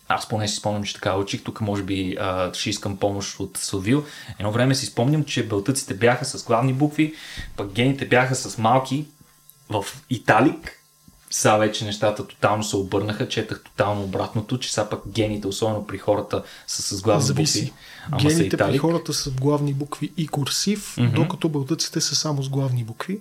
аз 0.09 0.29
поне 0.29 0.49
си 0.49 0.57
спомням, 0.57 0.85
че 0.85 0.95
така 0.95 1.17
учих, 1.17 1.45
тук 1.45 1.61
може 1.61 1.83
би 1.83 2.17
а, 2.21 2.55
ще 2.55 2.71
искам 2.71 2.97
помощ 2.97 3.41
от 3.41 3.57
Силвил. 3.57 4.05
Едно 4.39 4.53
време 4.53 4.75
си 4.75 4.87
спомням, 4.87 5.25
че 5.25 5.47
белтъците 5.47 5.95
бяха 5.95 6.25
с 6.25 6.45
главни 6.45 6.73
букви, 6.73 7.15
пък 7.57 7.73
гените 7.73 8.07
бяха 8.09 8.35
с 8.35 8.59
малки 8.59 9.07
в 9.71 9.85
италик. 10.11 10.81
Сега 11.31 11.57
вече 11.57 11.85
нещата 11.85 12.27
тотално 12.27 12.65
се 12.65 12.77
обърнаха, 12.77 13.29
четах 13.29 13.63
тотално 13.65 14.03
обратното, 14.03 14.59
че 14.59 14.73
сега 14.75 14.89
пък 14.89 15.01
гените, 15.09 15.47
особено 15.47 15.87
при 15.87 15.99
хората, 15.99 16.43
са 16.67 16.97
с 16.97 17.03
главни 17.03 17.25
Зависи. 17.25 17.61
букви. 17.61 17.73
Ама 18.11 18.21
са 18.21 18.27
Гените 18.29 18.49
при 18.49 18.55
италик. 18.57 18.81
хората 18.81 19.13
са 19.15 19.31
главни 19.31 19.75
букви 19.75 20.13
и 20.17 20.29
курсив, 20.29 20.95
докато 21.15 21.49
бълтъците 21.49 22.01
са 22.01 22.15
само 22.15 22.43
с 22.43 22.49
главни 22.49 22.85
букви, 22.85 23.21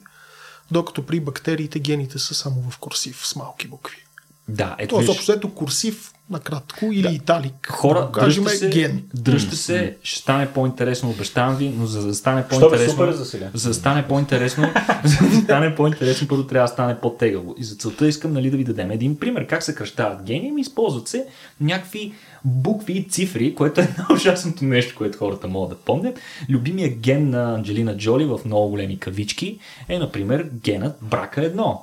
докато 0.72 1.06
при 1.06 1.20
бактериите 1.20 1.80
гените 1.80 2.20
са 2.20 2.36
само 2.36 2.72
в 2.72 2.78
курсив 2.78 3.28
с 3.28 3.36
малки 3.36 3.68
букви. 3.68 4.06
Да, 4.48 4.76
ето 4.80 4.96
Тоест, 4.96 5.10
общо 5.10 5.24
взето 5.24 5.50
курсив, 5.50 6.14
накратко, 6.30 6.86
или 6.92 7.16
италик. 7.16 7.68
Хора, 7.72 8.00
да 8.00 8.20
кажем 8.20 8.48
се, 8.48 8.70
ген. 8.70 9.04
дръжте 9.16 9.56
се, 9.56 9.98
ще 10.04 10.20
стане 10.20 10.54
по-интересно, 10.54 11.10
обещавам 11.10 11.56
ви, 11.56 11.74
но 11.78 11.86
за 11.86 12.08
да 12.08 12.14
стане 12.14 12.42
бе, 12.42 12.48
по-интересно, 12.48 12.92
супер 12.92 13.08
е 13.08 13.14
за 13.14 13.26
сега. 13.26 13.50
за 13.54 13.70
да 13.70 13.74
стане 13.74 14.08
по-интересно, 14.08 14.64
за 15.04 15.30
да 15.30 15.36
стане 15.36 15.76
по-интересно, 15.76 16.28
първо 16.28 16.44
трябва 16.44 16.68
да 16.68 16.74
стане 16.74 17.00
по-тегаво. 17.00 17.56
И 17.58 17.64
за 17.64 17.76
целта 17.76 18.08
искам 18.08 18.34
нали, 18.34 18.52
да 18.52 18.58
ви 18.58 18.64
дадем 18.64 18.92
един 18.92 19.20
пример. 19.20 19.48
Как 19.48 19.64
се 19.64 19.76
кръщават 19.76 20.24
гени? 20.24 20.52
Ми 20.52 20.62
използват 20.62 21.08
се 21.08 21.26
някакви 21.62 22.14
букви 22.46 22.94
и 22.94 23.10
цифри, 23.10 23.56
което 23.56 23.82
е 23.82 23.96
най-ужасното 23.98 24.66
нещо, 24.66 24.96
което 24.98 25.18
хората 25.18 25.48
могат 25.48 25.70
да 25.70 25.86
помнят. 25.86 26.20
Любимия 26.50 26.90
ген 26.90 27.30
на 27.30 27.54
Анджелина 27.54 27.98
Джоли 27.98 28.26
в 28.26 28.40
много 28.46 28.70
големи 28.70 29.00
кавички 29.00 29.60
е, 29.90 30.00
например, 30.00 30.50
генът 30.64 30.96
брака 31.02 31.42
1 31.42 31.78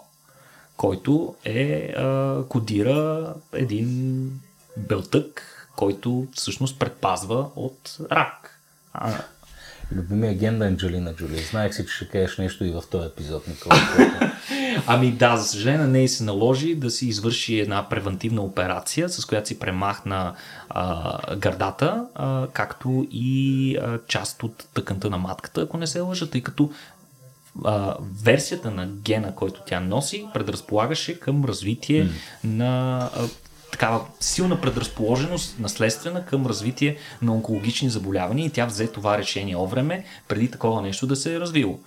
който 0.80 1.34
е 1.44 1.92
а, 1.96 2.36
кодира 2.48 3.34
един 3.52 4.30
белтък, 4.76 5.42
който 5.76 6.26
всъщност 6.34 6.78
предпазва 6.78 7.46
от 7.56 7.96
рак. 8.10 8.60
А, 8.92 9.12
Любимия 9.92 10.34
ген 10.34 10.58
на 10.58 10.66
Анджелина 10.66 11.14
Джоли. 11.14 11.38
Знаех 11.38 11.74
си, 11.74 11.86
че 11.86 11.94
ще 11.94 12.08
кажеш 12.08 12.38
нещо 12.38 12.64
и 12.64 12.70
в 12.70 12.82
този 12.90 13.06
епизод, 13.06 13.48
Никола. 13.48 13.76
ами 14.86 15.12
да, 15.12 15.36
за 15.36 15.44
съжаление 15.44 15.86
нея 15.86 16.08
се 16.08 16.24
наложи 16.24 16.74
да 16.74 16.90
си 16.90 17.06
извърши 17.06 17.58
една 17.58 17.88
превентивна 17.88 18.42
операция, 18.42 19.08
с 19.08 19.24
която 19.24 19.48
си 19.48 19.58
премахна 19.58 20.34
а, 20.68 21.36
гърдата, 21.36 22.06
а, 22.14 22.46
както 22.52 23.06
и 23.10 23.76
а, 23.76 23.98
част 24.08 24.42
от 24.42 24.66
тъканта 24.74 25.10
на 25.10 25.18
матката, 25.18 25.60
ако 25.60 25.76
не 25.76 25.86
се 25.86 26.00
лъжа, 26.00 26.30
тъй 26.30 26.40
като 26.40 26.70
а, 27.64 27.96
версията 28.22 28.70
на 28.70 28.86
гена, 28.86 29.34
който 29.34 29.60
тя 29.66 29.80
носи, 29.80 30.26
предразполагаше 30.34 31.20
към 31.20 31.44
развитие 31.44 32.04
mm. 32.04 32.10
на 32.44 32.98
а, 33.16 33.28
такава 33.72 34.00
силна 34.20 34.60
предразположеност, 34.60 35.58
наследствена 35.58 36.24
към 36.24 36.46
развитие 36.46 36.96
на 37.22 37.34
онкологични 37.34 37.90
заболявания 37.90 38.46
и 38.46 38.50
тя 38.50 38.66
взе 38.66 38.86
това 38.86 39.18
решение 39.18 39.56
о 39.56 39.66
време, 39.66 40.04
преди 40.28 40.50
такова 40.50 40.82
нещо 40.82 41.06
да 41.06 41.16
се 41.16 41.34
е 41.34 41.40
развило. 41.40 41.78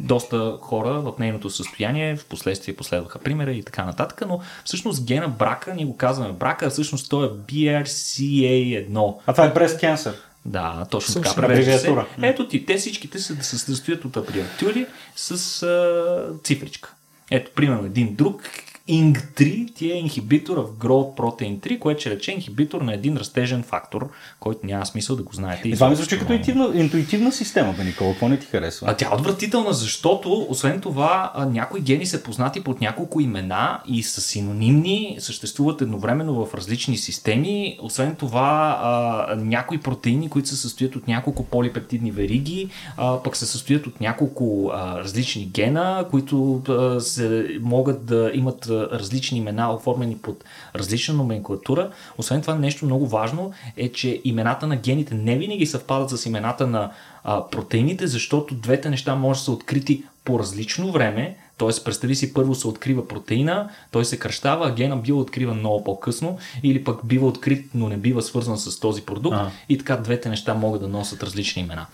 Доста 0.00 0.58
хора 0.60 1.00
в 1.00 1.12
нейното 1.18 1.50
състояние 1.50 2.16
в 2.16 2.26
последствие 2.26 2.76
последваха 2.76 3.18
примера 3.18 3.52
и 3.52 3.62
така 3.62 3.84
нататък, 3.84 4.22
но 4.28 4.40
всъщност 4.64 5.04
гена 5.04 5.28
брака, 5.28 5.74
ние 5.74 5.84
го 5.84 5.96
казваме 5.96 6.32
брака, 6.32 6.70
всъщност 6.70 7.10
той 7.10 7.26
е 7.26 7.30
BRCA1. 7.30 9.14
А 9.26 9.32
това 9.32 9.44
е 9.46 9.54
breast 9.54 9.94
cancer. 9.94 10.14
Да, 10.46 10.86
точно 10.90 11.12
Също 11.12 11.34
така. 11.34 11.46
Превежда 11.46 11.78
се. 11.78 11.88
абревиатура. 11.88 12.06
Ето 12.22 12.48
ти, 12.48 12.66
те 12.66 12.76
всичките 12.76 13.18
се 13.18 13.42
се 13.42 13.58
състоят 13.58 14.04
от 14.04 14.16
абревиатури 14.16 14.86
с 15.16 15.62
а, 15.62 16.38
цифричка. 16.44 16.94
Ето, 17.30 17.50
примерно, 17.54 17.86
един 17.86 18.14
друг 18.14 18.42
ING3 18.88 19.74
ти 19.74 19.92
е 19.92 19.94
инхибитор 19.94 20.56
в 20.56 20.78
Growth 20.78 21.16
Protein 21.16 21.58
3, 21.58 21.78
което 21.78 22.00
ще 22.00 22.10
рече 22.10 22.32
инхибитор 22.32 22.80
на 22.80 22.94
един 22.94 23.16
растежен 23.16 23.62
фактор, 23.62 24.08
който 24.40 24.66
няма 24.66 24.86
смисъл 24.86 25.16
да 25.16 25.22
го 25.22 25.32
знаете. 25.32 25.68
И 25.68 25.72
това 25.72 25.88
ми 25.88 25.96
звучи 25.96 26.18
като 26.18 26.32
интуитивна, 26.32 26.70
интуитивна 26.74 27.32
система, 27.32 27.72
бе, 27.72 27.84
Никола. 27.84 28.10
Какво 28.10 28.28
не 28.28 28.38
ти 28.38 28.46
харесва? 28.46 28.86
А 28.90 28.96
тя 28.96 29.06
е 29.12 29.14
отвратителна, 29.14 29.72
защото 29.72 30.46
освен 30.48 30.80
това 30.80 31.32
някои 31.48 31.80
гени 31.80 32.06
са 32.06 32.22
познати 32.22 32.64
под 32.64 32.80
няколко 32.80 33.20
имена 33.20 33.80
и 33.88 34.02
са 34.02 34.20
синонимни, 34.20 35.16
съществуват 35.20 35.82
едновременно 35.82 36.46
в 36.46 36.54
различни 36.54 36.98
системи. 36.98 37.78
Освен 37.82 38.14
това, 38.14 38.80
а, 38.82 39.36
някои 39.36 39.78
протеини, 39.78 40.28
които 40.28 40.48
се 40.48 40.56
състоят 40.56 40.96
от 40.96 41.08
няколко 41.08 41.44
полипептидни 41.44 42.10
вериги, 42.10 42.68
а, 42.96 43.22
пък 43.22 43.36
се 43.36 43.46
състоят 43.46 43.86
от 43.86 44.00
няколко 44.00 44.70
а, 44.74 44.98
различни 44.98 45.46
гена, 45.46 46.04
които 46.10 46.62
а, 46.68 47.00
се, 47.00 47.46
могат 47.60 48.06
да 48.06 48.30
имат 48.34 48.70
различни 48.80 49.38
имена, 49.38 49.74
оформени 49.74 50.18
под 50.18 50.44
различна 50.74 51.14
номенклатура. 51.14 51.90
Освен 52.18 52.42
това, 52.42 52.54
нещо 52.54 52.84
много 52.84 53.06
важно 53.06 53.52
е, 53.76 53.92
че 53.92 54.20
имената 54.24 54.66
на 54.66 54.76
гените 54.76 55.14
не 55.14 55.36
винаги 55.36 55.66
съвпадат 55.66 56.10
с 56.10 56.26
имената 56.26 56.66
на 56.66 56.90
а, 57.24 57.46
протеините, 57.50 58.06
защото 58.06 58.54
двете 58.54 58.90
неща 58.90 59.14
може 59.14 59.40
да 59.40 59.44
са 59.44 59.52
открити 59.52 60.04
по 60.24 60.38
различно 60.38 60.92
време. 60.92 61.36
Т.е. 61.58 61.84
представи 61.84 62.14
си, 62.14 62.34
първо 62.34 62.54
се 62.54 62.68
открива 62.68 63.08
протеина, 63.08 63.68
той 63.90 64.04
се 64.04 64.18
кръщава, 64.18 64.68
а 64.68 64.74
гена 64.74 64.96
бива 64.96 65.18
откриван 65.18 65.58
много 65.58 65.84
по-късно, 65.84 66.38
или 66.62 66.84
пък 66.84 67.06
бива 67.06 67.26
открит, 67.26 67.70
но 67.74 67.88
не 67.88 67.96
бива 67.96 68.22
свързан 68.22 68.58
с 68.58 68.80
този 68.80 69.02
продукт. 69.02 69.36
А. 69.36 69.50
И 69.68 69.78
така 69.78 69.96
двете 69.96 70.28
неща 70.28 70.54
могат 70.54 70.80
да 70.80 70.88
носят 70.88 71.22
различни 71.22 71.62
имена. 71.62 71.86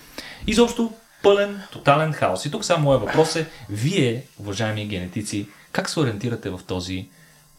Изобщо 0.47 0.93
пълен, 1.23 1.61
тотален 1.73 2.13
хаос. 2.13 2.47
И 2.47 2.51
тук 2.51 2.65
само 2.65 2.85
моят 2.85 3.01
въпрос 3.01 3.37
е, 3.37 3.47
вие, 3.71 4.23
уважаеми 4.41 4.87
генетици, 4.87 5.47
как 5.73 5.91
се 5.91 6.01
ориентирате 6.01 6.51
в 6.51 6.61
този 6.67 7.09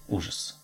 ужас? 0.08 0.60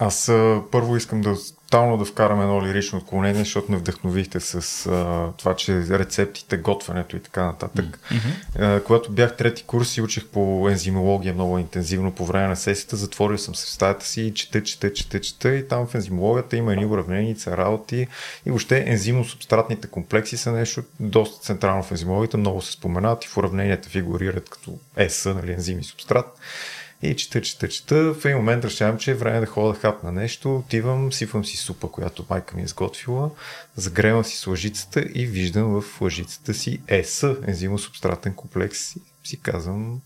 Аз 0.00 0.28
а, 0.28 0.62
първо 0.70 0.96
искам 0.96 1.20
да 1.20 1.36
тотално 1.74 1.96
да 1.96 2.04
вкарам 2.04 2.40
едно 2.40 2.66
лирично 2.66 2.98
отклонение, 2.98 3.44
защото 3.44 3.72
ме 3.72 3.78
вдъхновихте 3.78 4.40
с 4.40 4.86
а, 4.86 5.32
това, 5.36 5.56
че 5.56 5.82
рецептите, 5.98 6.56
готвенето 6.56 7.16
и 7.16 7.20
така 7.20 7.44
нататък. 7.44 7.84
Mm-hmm. 7.84 8.76
А, 8.76 8.84
когато 8.84 9.12
бях 9.12 9.36
трети 9.36 9.62
курс 9.62 9.96
и 9.96 10.02
учих 10.02 10.26
по 10.26 10.68
ензимология 10.68 11.34
много 11.34 11.58
интензивно 11.58 12.12
по 12.12 12.26
време 12.26 12.48
на 12.48 12.56
сесията, 12.56 12.96
затворил 12.96 13.38
съм 13.38 13.54
се 13.54 13.66
в 13.66 13.68
стаята 13.68 14.06
си 14.06 14.22
и 14.22 14.34
чета, 14.34 14.62
чета, 14.62 14.92
чета, 14.92 15.20
чета 15.20 15.54
и 15.54 15.68
там 15.68 15.86
в 15.86 15.94
ензимологията 15.94 16.56
има 16.56 16.72
едни 16.72 16.86
уравненица, 16.86 17.56
работи 17.56 18.06
и 18.46 18.50
въобще 18.50 18.84
ензимосубстратните 18.86 19.88
комплекси 19.88 20.36
са 20.36 20.52
нещо 20.52 20.82
доста 21.00 21.42
централно 21.42 21.82
в 21.82 21.90
ензимологията, 21.90 22.38
много 22.38 22.62
се 22.62 22.72
споменават 22.72 23.24
и 23.24 23.28
в 23.28 23.36
уравненията 23.36 23.88
фигурират 23.88 24.50
като 24.50 24.78
ЕС, 24.96 25.24
нали, 25.24 25.52
ензим 25.52 25.78
и 25.78 25.84
субстрат. 25.84 26.38
И 27.04 27.16
чета, 27.16 27.42
чета, 27.42 27.68
чета. 27.68 28.14
В 28.14 28.24
един 28.24 28.36
момент 28.36 28.64
решавам, 28.64 28.98
че 28.98 29.10
е 29.10 29.14
време 29.14 29.40
да 29.40 29.46
ходя 29.46 29.72
да 29.72 29.78
хапна 29.78 30.12
нещо. 30.12 30.56
Отивам, 30.56 31.12
сипвам 31.12 31.44
си 31.44 31.56
супа, 31.56 31.90
която 31.90 32.26
майка 32.30 32.56
ми 32.56 32.62
е 32.62 32.66
сготвила, 32.66 33.30
загревам 33.76 34.24
си 34.24 34.36
с 34.36 34.46
лъжицата 34.46 35.04
и 35.14 35.26
виждам 35.26 35.80
в 35.80 36.00
лъжицата 36.00 36.54
си 36.54 36.80
ЕС, 36.88 37.24
ензимосубстратен 37.46 38.34
комплекс. 38.34 38.96
И 38.96 39.00
си 39.24 39.40
казвам, 39.40 40.00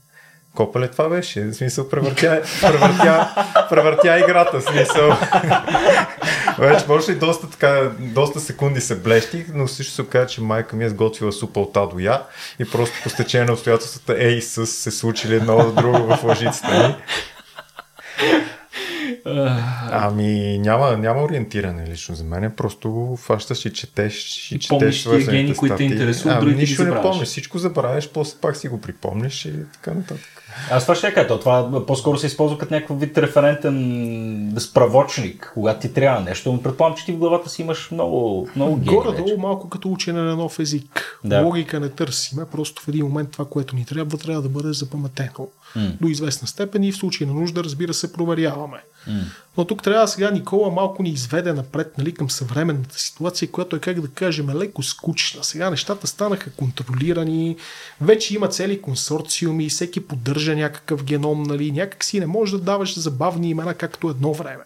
Копале 0.58 0.88
това 0.88 1.08
беше. 1.08 1.44
В 1.44 1.54
смисъл, 1.54 1.88
превъртя, 1.88 2.42
превъртя, 2.60 3.28
превъртя 3.70 4.18
играта. 4.18 4.60
В 4.60 4.62
смисъл. 4.62 5.16
Вече 6.58 6.84
може 6.88 7.12
и 7.12 7.14
доста, 7.14 7.50
така, 7.50 7.90
доста 7.98 8.40
секунди 8.40 8.80
се 8.80 8.98
блещих, 8.98 9.46
но 9.54 9.68
също 9.68 9.92
се 9.92 10.02
оказа, 10.02 10.26
че 10.26 10.40
майка 10.40 10.76
ми 10.76 10.84
е 10.84 10.88
сготвила 10.88 11.32
супа 11.32 11.60
от 11.60 11.94
Я 11.98 12.22
и 12.58 12.64
просто 12.64 12.94
по 13.02 13.10
стечение 13.10 13.46
на 13.46 13.52
обстоятелствата 13.52 14.24
Е 14.24 14.28
и 14.28 14.42
С 14.42 14.66
се 14.66 14.90
случили 14.90 15.34
едно 15.34 15.72
друго 15.72 16.16
в 16.16 16.24
лъжицата 16.24 16.88
ми. 16.88 16.94
Ами 19.90 20.58
няма, 20.58 20.96
няма 20.96 21.22
ориентиране 21.22 21.86
лично 21.86 22.14
за 22.14 22.24
мен, 22.24 22.52
просто 22.56 23.18
фащаш 23.22 23.64
и 23.64 23.72
четеш 23.72 24.50
и, 24.52 24.58
четеш 24.58 24.68
помниш 24.68 25.02
тия 25.02 25.18
гени, 25.18 25.54
които 25.54 25.76
те 25.76 25.84
интересуват, 25.84 26.38
Ами, 26.42 26.54
нищо 26.54 26.82
не 26.82 26.88
забравяш. 26.88 27.10
помниш, 27.10 27.28
всичко 27.28 27.58
забравяш, 27.58 28.08
после 28.08 28.40
пак 28.40 28.56
си 28.56 28.68
го 28.68 28.80
припомниш 28.80 29.44
и 29.44 29.52
така 29.72 29.90
нататък. 29.90 30.37
Аз 30.70 30.82
това 30.82 30.94
ще 30.94 31.14
кажа, 31.14 31.28
то 31.28 31.38
това 31.38 31.86
по-скоро 31.86 32.18
се 32.18 32.26
използва 32.26 32.58
като 32.58 32.74
някакъв 32.74 33.00
вид 33.00 33.18
референтен 33.18 34.54
справочник, 34.58 35.50
когато 35.54 35.80
ти 35.80 35.94
трябва 35.94 36.20
нещо. 36.20 36.52
Но 36.52 36.62
предполагам, 36.62 36.96
че 36.96 37.04
ти 37.04 37.12
в 37.12 37.16
главата 37.16 37.50
си 37.50 37.62
имаш 37.62 37.90
много, 37.90 38.48
много 38.56 38.76
гени 38.76 38.96
Горе-долу 38.96 39.38
малко 39.38 39.68
като 39.68 39.92
учене 39.92 40.20
на 40.20 40.36
нов 40.36 40.58
език. 40.58 41.20
Да. 41.24 41.42
Логика 41.42 41.80
не 41.80 41.88
търсиме, 41.88 42.44
просто 42.52 42.82
в 42.82 42.88
един 42.88 43.04
момент 43.04 43.30
това, 43.30 43.44
което 43.44 43.76
ни 43.76 43.84
трябва, 43.84 44.18
трябва 44.18 44.42
да 44.42 44.48
бъде 44.48 44.72
запаметено. 44.72 45.48
До 45.76 46.08
известна 46.08 46.48
степен 46.48 46.84
и 46.84 46.92
в 46.92 46.96
случай 46.96 47.26
на 47.26 47.34
нужда, 47.34 47.64
разбира 47.64 47.94
се, 47.94 48.12
проверяваме. 48.12 48.78
Но 49.56 49.64
тук 49.64 49.82
трябва 49.82 50.08
сега 50.08 50.30
Никола 50.30 50.70
малко 50.70 51.02
ни 51.02 51.10
изведе 51.10 51.52
напред 51.52 51.98
нали, 51.98 52.14
към 52.14 52.30
съвременната 52.30 52.98
ситуация, 52.98 53.50
която 53.50 53.76
е, 53.76 53.78
как 53.78 54.00
да 54.00 54.08
кажем, 54.08 54.50
леко 54.50 54.82
скучна. 54.82 55.44
Сега 55.44 55.70
нещата 55.70 56.06
станаха 56.06 56.50
контролирани, 56.50 57.56
вече 58.00 58.34
има 58.34 58.48
цели 58.48 58.82
консорциуми, 58.82 59.68
всеки 59.68 60.00
поддържа 60.00 60.56
някакъв 60.56 61.04
геном, 61.04 61.42
нали, 61.42 61.72
някак 61.72 62.04
си 62.04 62.20
не 62.20 62.26
можеш 62.26 62.52
да 62.52 62.58
даваш 62.58 62.98
забавни 62.98 63.50
имена, 63.50 63.74
както 63.74 64.08
едно 64.08 64.34
време. 64.34 64.64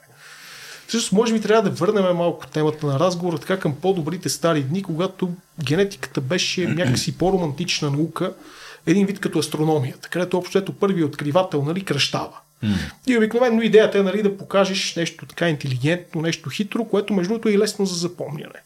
Всъщност, 0.87 1.13
може 1.13 1.33
би 1.33 1.41
трябва 1.41 1.71
да 1.71 1.77
върнем 1.77 2.17
малко 2.17 2.47
темата 2.47 2.87
на 2.87 2.99
разговора 2.99 3.39
така 3.39 3.59
към 3.59 3.75
по-добрите 3.75 4.29
стари 4.29 4.63
дни, 4.63 4.83
когато 4.83 5.31
генетиката 5.65 6.21
беше 6.21 6.67
някакси 6.67 7.19
по-романтична 7.19 7.91
наука, 7.91 8.33
един 8.87 9.07
вид 9.07 9.21
като 9.21 9.39
астрономията, 9.39 10.09
където 10.09 10.39
общо 10.39 10.59
ето 10.59 10.73
първият 10.73 11.09
откривател 11.09 11.65
нали, 11.65 11.85
кръщава. 11.85 12.39
И 13.07 13.17
обикновено 13.17 13.62
идеята 13.62 13.99
е 13.99 14.03
нали, 14.03 14.23
да 14.23 14.37
покажеш 14.37 14.97
нещо 14.97 15.27
така 15.27 15.49
интелигентно, 15.49 16.23
нещо 16.23 16.51
хитро, 16.51 16.85
което 16.85 17.15
между 17.15 17.29
другото 17.29 17.49
е 17.49 17.59
лесно 17.59 17.87
за 17.87 17.95
запомняне. 17.95 18.62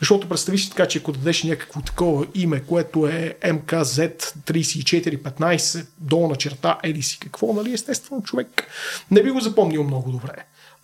Защото 0.00 0.28
представи 0.28 0.58
си 0.58 0.70
така, 0.70 0.88
че 0.88 0.98
ако 0.98 1.12
дадеш 1.12 1.42
някакво 1.42 1.80
такова 1.80 2.26
име, 2.34 2.60
което 2.60 3.06
е 3.06 3.34
МКЗ3415, 3.44 5.86
долна 5.98 6.36
черта, 6.36 6.78
еди 6.82 7.02
си 7.02 7.18
какво, 7.20 7.52
нали, 7.52 7.72
естествено 7.72 8.22
човек 8.22 8.62
не 9.10 9.22
би 9.22 9.30
го 9.30 9.40
запомнил 9.40 9.84
много 9.84 10.10
добре. 10.10 10.32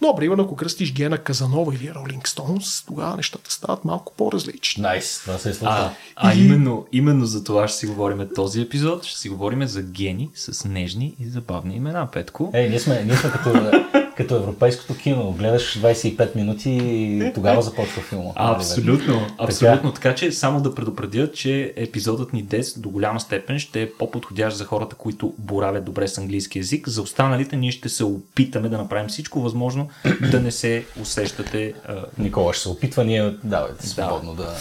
Но, 0.03 0.17
примерно, 0.17 0.43
ако 0.43 0.57
кръстиш 0.57 0.93
гена 0.93 1.19
Казанова 1.19 1.75
или 1.75 1.93
Ролинг 1.95 2.29
Стоунс, 2.29 2.85
тогава 2.87 3.17
нещата 3.17 3.53
стават 3.53 3.85
малко 3.85 4.13
по-различни. 4.17 4.83
Найс, 4.83 5.21
това 5.21 5.39
се 5.39 5.49
е 5.51 5.53
случило. 5.53 5.73
А, 5.73 5.93
а 6.17 6.35
И- 6.35 6.41
именно, 6.41 6.87
именно 6.93 7.25
за 7.27 7.45
това 7.45 7.69
ще 7.69 7.79
си 7.79 7.87
говорим 7.87 8.29
този 8.35 8.61
епизод. 8.61 9.05
Ще 9.05 9.19
си 9.19 9.29
говорим 9.29 9.67
за 9.67 9.83
гени 9.83 10.31
с 10.35 10.69
нежни 10.69 11.15
и 11.21 11.29
забавни 11.29 11.77
имена, 11.77 12.09
Петко. 12.13 12.51
Ей, 12.55 12.69
ние 12.69 12.81
сме, 12.81 13.05
ние 13.05 13.17
сме 13.17 13.31
като, 13.31 13.71
като 14.17 14.37
европейското 14.37 14.97
кино. 14.97 15.35
Гледаш 15.39 15.79
25 15.79 16.37
минути 16.37 16.71
и 16.71 17.33
тогава 17.35 17.63
започва 17.63 18.03
филма. 18.03 18.31
А, 18.35 18.57
абсолютно, 18.57 19.27
абсолютно. 19.39 19.93
Така 19.93 20.15
че 20.15 20.33
само 20.33 20.61
да 20.61 20.75
предупредя, 20.75 21.33
че 21.33 21.73
епизодът 21.77 22.33
ни 22.33 22.43
днес 22.43 22.79
до 22.79 22.91
голяма 22.91 23.21
степен 23.21 23.59
ще 23.59 23.83
е 23.83 23.93
по-подходящ 23.93 24.57
за 24.57 24.65
хората, 24.65 24.97
които 24.97 25.35
боравят 25.39 25.85
добре 25.85 26.09
с 26.09 26.19
английски 26.19 26.59
язик. 26.59 26.89
За 26.89 27.03
останалите 27.03 27.57
ние 27.57 27.73
ще 27.73 27.89
се 27.89 28.05
опитаме 28.05 28.69
да 28.69 28.79
направим 28.79 29.09
всичко 29.09 29.41
възможно 29.41 29.89
да 30.31 30.41
не 30.41 30.51
се 30.51 30.85
усещате. 31.01 31.75
а, 31.89 31.95
Никола 32.19 32.53
ще 32.53 32.63
се 32.63 32.69
опитва, 32.69 33.05
ние 33.05 33.35
давайте 33.45 33.89
свободно 33.89 34.35
да, 34.35 34.55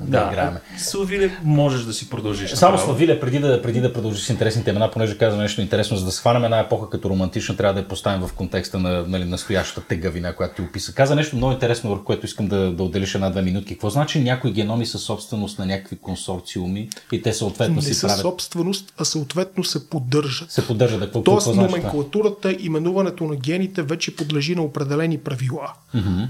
да, 0.00 0.20
да, 0.20 0.28
играем. 0.32 0.54
Славиле, 0.78 1.30
можеш 1.44 1.82
да 1.82 1.92
си 1.92 2.10
продължиш. 2.10 2.50
Само 2.50 2.72
направо. 2.72 2.90
Славиле, 2.90 3.20
преди 3.20 3.38
да, 3.38 3.62
преди 3.62 3.80
да 3.80 3.92
продължи 3.92 4.22
с 4.22 4.28
интересните 4.28 4.70
имена, 4.70 4.90
понеже 4.90 5.18
каза 5.18 5.36
нещо 5.36 5.60
интересно, 5.60 5.96
за 5.96 6.04
да 6.04 6.10
схванем 6.10 6.44
една 6.44 6.60
епоха 6.60 6.90
като 6.90 7.10
романтична, 7.10 7.56
трябва 7.56 7.74
да 7.74 7.80
я 7.80 7.88
поставим 7.88 8.26
в 8.26 8.32
контекста 8.32 8.78
на 8.78 8.89
нали, 9.06 9.24
настоящата 9.24 9.86
тегавина, 9.86 10.32
която 10.32 10.54
ти 10.54 10.62
описа. 10.62 10.94
Каза 10.94 11.14
нещо 11.14 11.36
много 11.36 11.52
интересно, 11.52 11.90
върху 11.90 12.04
което 12.04 12.26
искам 12.26 12.48
да, 12.48 12.72
да 12.72 12.82
отделиш 12.82 13.14
една-две 13.14 13.42
минутки. 13.42 13.74
Какво 13.74 13.90
значи 13.90 14.20
някои 14.20 14.52
геноми 14.52 14.86
са 14.86 14.98
собственост 14.98 15.58
на 15.58 15.66
някакви 15.66 15.96
консорциуми 15.96 16.88
и 17.12 17.22
те 17.22 17.32
съответно 17.32 17.74
Не 17.74 17.82
си 17.82 17.94
са 17.94 18.06
правят, 18.06 18.22
собственост, 18.22 18.92
а 18.98 19.04
съответно 19.04 19.64
се 19.64 19.88
поддържат. 19.88 20.50
се 20.50 20.66
поддържат. 20.66 21.00
Какво, 21.00 21.22
Тоест, 21.22 21.46
какво 21.46 21.52
значи 21.52 21.74
номенклатурата, 21.74 22.56
именуването 22.60 23.24
на 23.24 23.36
гените 23.36 23.82
вече 23.82 24.16
подлежи 24.16 24.54
на 24.54 24.62
определени 24.62 25.18
правила. 25.18 25.72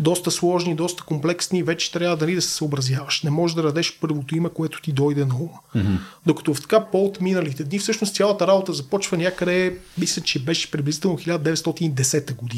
Доста 0.00 0.30
сложни, 0.30 0.74
доста 0.74 1.02
комплексни, 1.02 1.62
вече 1.62 1.92
трябва 1.92 2.16
дали 2.16 2.34
да 2.34 2.42
се 2.42 2.50
съобразяваш. 2.50 3.22
Не 3.22 3.30
можеш 3.30 3.54
да 3.54 3.62
дадеш 3.62 3.98
първото 4.00 4.36
име, 4.36 4.48
което 4.48 4.82
ти 4.82 4.92
дойде 4.92 5.24
на 5.24 5.34
ум. 5.34 5.84
Докато 6.26 6.54
в 6.54 6.60
така 6.60 6.84
по-от 6.84 7.20
миналите 7.20 7.64
дни, 7.64 7.78
всъщност 7.78 8.14
цялата 8.14 8.46
работа 8.46 8.72
започва 8.72 9.16
някъде, 9.16 9.78
мисля, 9.98 10.22
че 10.22 10.38
беше 10.38 10.70
приблизително 10.70 11.18
1910 11.18 12.34
година, 12.34 12.49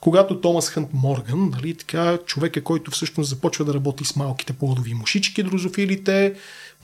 когато 0.00 0.40
Томас 0.40 0.68
Хънт 0.68 0.88
Морган, 0.92 1.50
нали, 1.50 1.74
така, 1.74 2.18
човек 2.26 2.56
е, 2.56 2.60
който 2.60 2.90
всъщност 2.90 3.30
започва 3.30 3.64
да 3.64 3.74
работи 3.74 4.04
с 4.04 4.16
малките 4.16 4.52
плодови 4.52 4.94
мушички, 4.94 5.42
дрозофилите, 5.42 6.34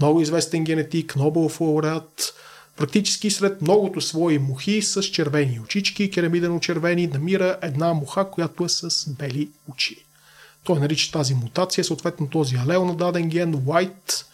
много 0.00 0.20
известен 0.20 0.64
генетик, 0.64 1.16
Нобелов 1.16 1.61
лауреат, 1.61 2.34
практически 2.76 3.30
сред 3.30 3.62
многото 3.62 4.00
свои 4.00 4.38
мухи 4.38 4.82
с 4.82 5.02
червени 5.02 5.61
очички, 5.61 6.11
керамидено 6.11 6.61
червени, 6.61 7.06
намира 7.06 7.58
една 7.62 7.94
муха, 7.94 8.30
която 8.30 8.64
е 8.64 8.68
с 8.68 9.11
бели 9.11 9.48
очи. 9.70 10.04
Той 10.64 10.80
нарича 10.80 11.12
тази 11.12 11.34
мутация, 11.34 11.84
съответно 11.84 12.26
този 12.26 12.56
алел 12.56 12.84
на 12.84 12.96
даден 12.96 13.28
ген, 13.28 13.54
white 13.54 14.24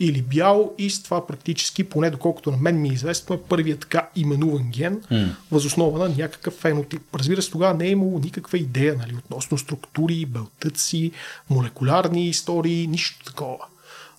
или 0.00 0.22
бял 0.22 0.72
и 0.78 0.90
с 0.90 1.02
това 1.02 1.26
практически, 1.26 1.84
поне 1.84 2.10
доколкото 2.10 2.50
на 2.50 2.56
мен 2.56 2.80
ми 2.80 2.88
е 2.88 2.92
известно, 2.92 3.34
е 3.36 3.42
първият 3.48 3.80
така 3.80 4.08
именуван 4.16 4.70
ген, 4.70 5.00
mm. 5.00 5.28
възоснова 5.50 6.08
на 6.08 6.14
някакъв 6.18 6.54
фенотип. 6.54 7.02
Разбира 7.14 7.42
се, 7.42 7.50
тогава 7.50 7.74
не 7.74 7.86
е 7.86 7.90
имало 7.90 8.18
никаква 8.18 8.58
идея 8.58 8.96
нали, 8.98 9.14
относно 9.16 9.58
структури, 9.58 10.26
белтъци, 10.26 11.12
молекулярни 11.50 12.28
истории, 12.28 12.86
нищо 12.86 13.24
такова. 13.24 13.64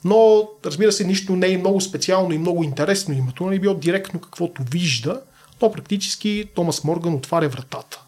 Но, 0.06 0.50
разбира 0.66 0.92
се, 0.92 1.08
нищо 1.08 1.36
не 1.36 1.54
е 1.54 1.58
много 1.58 1.82
специално 1.82 2.34
и 2.34 2.38
много 2.38 2.64
интересно 2.64 3.14
името, 3.14 3.46
не 3.46 3.56
е 3.56 3.60
било 3.60 3.74
директно 3.74 4.20
каквото 4.20 4.64
вижда, 4.72 5.22
но 5.62 5.72
практически 5.72 6.46
Томас 6.56 6.84
Морган 6.84 7.14
отваря 7.14 7.50
вратата. 7.50 8.02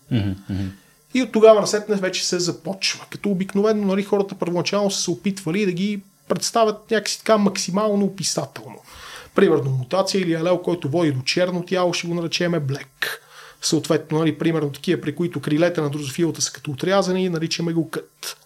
И 1.13 1.21
от 1.21 1.31
тогава 1.31 1.61
насетне 1.61 1.95
вече 1.95 2.25
се 2.25 2.39
започва. 2.39 3.05
Като 3.09 3.29
обикновено 3.29 3.87
нали, 3.87 4.03
хората 4.03 4.35
първоначално 4.35 4.91
са 4.91 5.01
се 5.01 5.11
опитвали 5.11 5.65
да 5.65 5.71
ги 5.71 6.01
представят 6.27 6.91
някакси 6.91 7.17
така 7.17 7.37
максимално 7.37 8.05
описателно. 8.05 8.77
Примерно 9.35 9.69
мутация 9.69 10.21
или 10.21 10.33
алел, 10.33 10.57
който 10.57 10.89
води 10.89 11.11
до 11.11 11.21
черно 11.21 11.65
тяло, 11.65 11.93
ще 11.93 12.07
го 12.07 12.13
наречеме 12.13 12.59
блек. 12.59 13.19
Съответно, 13.61 14.19
нали, 14.19 14.37
примерно 14.37 14.71
такива, 14.71 15.01
при 15.01 15.15
които 15.15 15.39
крилете 15.39 15.81
на 15.81 15.89
дрозофилата 15.89 16.41
са 16.41 16.51
като 16.51 16.71
отрязани, 16.71 17.29
наричаме 17.29 17.73
го 17.73 17.89
кът. 17.89 18.37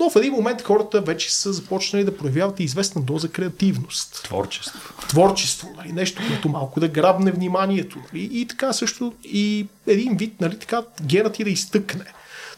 Но 0.00 0.10
в 0.10 0.16
един 0.16 0.32
момент 0.32 0.62
хората 0.62 1.00
вече 1.00 1.34
са 1.34 1.52
започнали 1.52 2.04
да 2.04 2.16
проявяват 2.16 2.60
и 2.60 2.64
известна 2.64 3.02
доза 3.02 3.28
креативност 3.28 4.20
Творчество. 4.24 4.80
творчество, 5.08 5.68
нали, 5.76 5.92
нещо, 5.92 6.22
което 6.28 6.48
малко 6.48 6.80
да 6.80 6.88
грабне 6.88 7.32
вниманието. 7.32 7.98
Нали, 8.12 8.28
и 8.32 8.46
така 8.46 8.72
също 8.72 9.14
и 9.24 9.66
един 9.86 10.16
вид, 10.16 10.40
нали, 10.40 10.58
така, 10.58 10.82
генът 11.02 11.32
ти 11.32 11.44
да 11.44 11.50
изтъкне. 11.50 12.04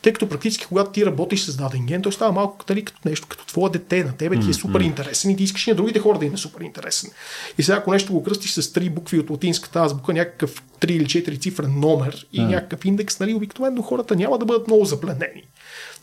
Тъй 0.02 0.12
като 0.12 0.28
практически, 0.28 0.66
когато 0.66 0.90
ти 0.90 1.06
работиш 1.06 1.40
с 1.40 1.56
даден 1.56 1.86
ген, 1.86 2.02
той 2.02 2.12
става 2.12 2.32
малко 2.32 2.64
нали, 2.68 2.84
като 2.84 3.00
нещо, 3.04 3.26
като 3.28 3.46
твое 3.46 3.70
дете 3.70 4.04
на 4.04 4.16
тебе, 4.16 4.40
ти 4.40 4.50
е 4.50 4.54
супер 4.54 4.80
интересен 4.80 5.30
и 5.30 5.36
ти 5.36 5.42
искаш 5.42 5.66
и 5.66 5.70
на 5.70 5.76
другите 5.76 5.98
хора 5.98 6.18
да 6.18 6.26
им 6.26 6.34
е 6.34 6.36
супер 6.36 6.60
интересен. 6.60 7.10
И 7.58 7.62
сега, 7.62 7.78
ако 7.78 7.92
нещо 7.92 8.12
го 8.12 8.22
кръстиш 8.22 8.52
с 8.52 8.72
три 8.72 8.90
букви 8.90 9.18
от 9.18 9.30
латинската 9.30 9.80
азбука, 9.80 10.12
някакъв 10.12 10.62
3 10.80 10.90
или 10.90 11.04
4 11.04 11.40
цифрен 11.40 11.80
номер 11.80 12.26
и 12.32 12.42
някакъв 12.42 12.84
индекс, 12.84 13.20
нали, 13.20 13.34
обикновено 13.34 13.82
хората 13.82 14.16
няма 14.16 14.38
да 14.38 14.44
бъдат 14.44 14.66
много 14.66 14.84
запленени. 14.84 15.42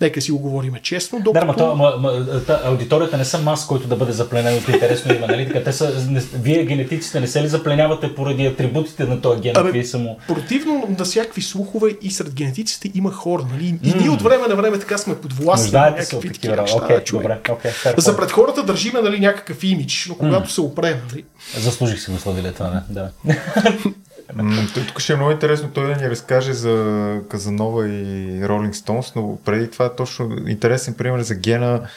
Нека 0.02 0.22
си 0.22 0.32
го 0.32 0.40
говорим 0.40 0.74
честно, 0.82 1.20
Да, 1.20 1.24
докато... 1.24 1.46
ма, 1.46 1.56
то, 1.56 1.76
ма, 1.76 1.94
ма, 2.00 2.42
та, 2.48 2.62
аудиторията 2.66 3.18
не 3.18 3.26
са 3.26 3.38
мас, 3.38 3.68
който 3.68 3.88
да 3.88 3.96
бъде 3.96 4.12
запленен 4.12 4.58
от 4.58 4.68
интересно 4.68 5.16
име, 5.16 5.28
нали? 5.28 5.48
Така, 5.48 5.64
те 5.64 5.74
са, 5.74 6.06
не, 6.10 6.20
вие 6.20 6.66
генетиците 6.66 7.20
не 7.20 7.28
се 7.28 7.44
ли 7.44 7.48
запленявате 7.48 8.16
поради 8.16 8.46
атрибутите 8.46 9.04
на 9.04 9.22
този 9.22 9.42
ген? 9.42 9.58
Абе, 9.58 9.72
Вие 9.72 9.86
само... 9.86 10.18
Противно 10.28 10.96
на 11.00 11.06
всякакви 11.06 11.42
слухове 11.42 11.90
и 12.02 12.12
сред 12.12 12.34
генетиците 12.34 12.92
има 12.96 13.12
хора, 13.12 13.46
нали? 13.52 13.80
И 13.84 13.94
ние 14.00 14.10
от 14.10 14.22
време 14.22 14.48
на 14.48 14.56
време 14.56 14.80
така 14.80 14.98
сме 14.98 15.16
подвластни 15.16 15.72
на 15.72 15.90
някакви 15.90 16.32
такива. 16.32 16.56
неща. 16.56 17.04
Човек. 17.04 17.24
добре, 17.48 17.74
За 17.98 18.18
пред 18.18 18.32
хората 18.32 18.64
държиме 18.64 19.02
нали, 19.02 19.20
някакъв 19.20 19.64
имидж, 19.64 20.06
но 20.10 20.16
когато 20.16 20.52
се 20.52 20.62
опре, 20.62 21.02
нали? 21.10 21.24
Заслужих 21.58 22.00
си 22.00 22.12
го 22.12 22.18
славиле 22.18 22.52
това, 22.52 22.84
не? 22.90 23.34
М, 24.36 24.68
той 24.74 24.86
тук 24.86 25.00
ще 25.00 25.14
е 25.14 25.16
много 25.16 25.32
интересно 25.32 25.70
той 25.70 25.88
да 25.88 26.02
ни 26.02 26.10
разкаже 26.10 26.54
за 26.54 27.22
Казанова 27.30 27.88
и 27.88 28.42
Ролинг 28.48 28.76
Стоунс, 28.76 29.16
но 29.16 29.38
преди 29.46 29.72
това 29.72 29.86
е 29.86 29.96
точно 29.96 30.48
интересен 30.48 30.94
пример 30.94 31.22
за 31.22 31.36
гена 31.36 31.88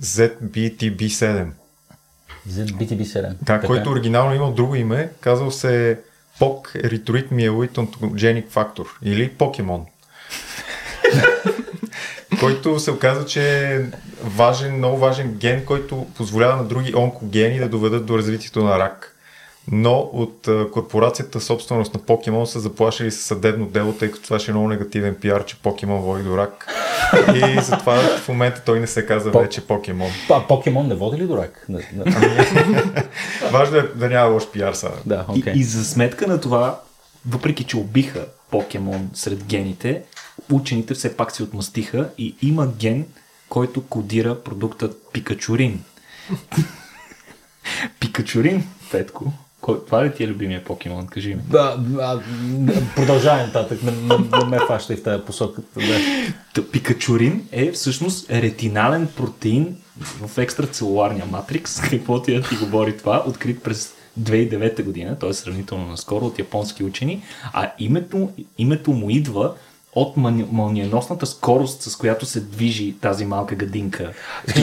ZBTB7. 0.00 1.46
За 2.48 2.66
BTB7. 2.66 3.34
Да, 3.42 3.60
който 3.60 3.90
оригинално 3.90 4.34
имал 4.34 4.52
друго 4.52 4.74
име, 4.74 5.10
казал 5.20 5.50
се 5.50 6.00
POC 6.40 6.84
Erythroid 6.84 7.32
Myeloid 7.32 7.72
Ontogenic 7.72 8.48
Factor 8.48 8.86
или 9.02 9.28
Покемон. 9.28 9.86
който 12.40 12.80
се 12.80 12.90
оказа, 12.90 13.26
че 13.26 13.74
е 13.74 13.80
важен, 14.24 14.76
много 14.76 14.96
важен 14.96 15.32
ген, 15.32 15.64
който 15.64 16.06
позволява 16.16 16.56
на 16.56 16.64
други 16.64 16.94
онкогени 16.94 17.58
да 17.58 17.68
доведат 17.68 18.06
до 18.06 18.18
развитието 18.18 18.64
на 18.64 18.78
рак. 18.78 19.13
Но 19.72 20.10
от 20.12 20.48
корпорацията 20.72 21.40
собственост 21.40 21.94
на 21.94 22.00
Покемон 22.00 22.46
са 22.46 22.60
заплашили 22.60 23.10
с 23.10 23.16
съдебно 23.16 23.66
дело, 23.66 23.92
тъй 23.92 24.10
като 24.10 24.24
това 24.24 24.38
ще 24.38 24.50
е 24.50 24.54
много 24.54 24.68
негативен 24.68 25.14
пиар, 25.14 25.44
че 25.44 25.56
Покемон 25.56 26.00
води 26.00 26.22
до 26.22 26.36
рак. 26.38 26.68
И 27.34 27.60
затова 27.60 27.94
в 28.18 28.28
момента 28.28 28.62
той 28.66 28.80
не 28.80 28.86
се 28.86 29.06
казва 29.06 29.32
По- 29.32 29.40
вече 29.40 29.60
Покемон. 29.60 30.10
А 30.30 30.46
покемон 30.46 30.88
не 30.88 30.94
води 30.94 31.16
ли 31.16 31.26
до 31.26 31.36
рак? 31.36 31.66
Не. 31.68 31.88
Важно 33.52 33.76
е 33.76 33.82
да 33.82 34.08
няма 34.08 34.30
лош 34.30 34.50
пиар 34.50 34.72
сега. 34.72 34.92
Да, 35.06 35.24
И, 35.34 35.40
окей. 35.40 35.52
и 35.56 35.64
за 35.64 35.84
сметка 35.84 36.26
на 36.26 36.40
това, 36.40 36.80
въпреки 37.28 37.64
че 37.64 37.76
убиха 37.76 38.26
покемон 38.50 39.10
сред 39.14 39.44
гените, 39.44 40.02
учените 40.52 40.94
все 40.94 41.16
пак 41.16 41.32
се 41.32 41.42
отмъстиха 41.42 42.08
и 42.18 42.34
има 42.42 42.66
ген, 42.66 43.06
който 43.48 43.82
кодира 43.82 44.42
продуктът 44.42 44.96
Пикачурин. 45.12 45.84
Пикачурин, 48.00 48.64
Петко, 48.90 49.32
кой, 49.64 49.84
това 49.86 50.04
ли 50.04 50.14
ти 50.14 50.24
е 50.24 50.28
любимия 50.28 50.64
покемон? 50.64 51.06
Кажи 51.06 51.34
ми. 51.34 51.42
Да, 51.50 51.76
а, 52.00 52.20
продължавай 52.96 53.46
нататък, 53.46 53.82
не, 53.82 53.90
не, 53.90 54.38
не 54.38 54.44
ме 54.44 54.58
фащай 54.66 54.96
в 54.96 55.02
тази 55.02 55.24
посока. 55.24 55.62
Да. 55.76 56.62
Пикачурин 56.72 57.48
е 57.52 57.72
всъщност 57.72 58.30
ретинален 58.30 59.08
протеин 59.16 59.76
в 60.26 60.38
екстрацелуларния 60.38 61.26
матрикс, 61.26 61.80
какво 61.90 62.22
ти 62.22 62.34
да 62.34 62.48
ти 62.48 62.56
говори 62.56 62.96
това, 62.96 63.24
открит 63.26 63.62
през 63.62 63.94
2009 64.20 64.82
година, 64.82 65.18
т.е. 65.18 65.32
сравнително 65.32 65.86
наскоро 65.86 66.24
от 66.24 66.38
японски 66.38 66.84
учени, 66.84 67.22
а 67.52 67.72
името, 67.78 68.30
името 68.58 68.92
му 68.92 69.10
идва 69.10 69.54
от 69.94 70.16
мълниеносната 70.52 71.26
скорост, 71.26 71.82
с 71.82 71.96
която 71.96 72.26
се 72.26 72.40
движи 72.40 72.94
тази 73.00 73.24
малка 73.24 73.54
гадинка. 73.54 74.12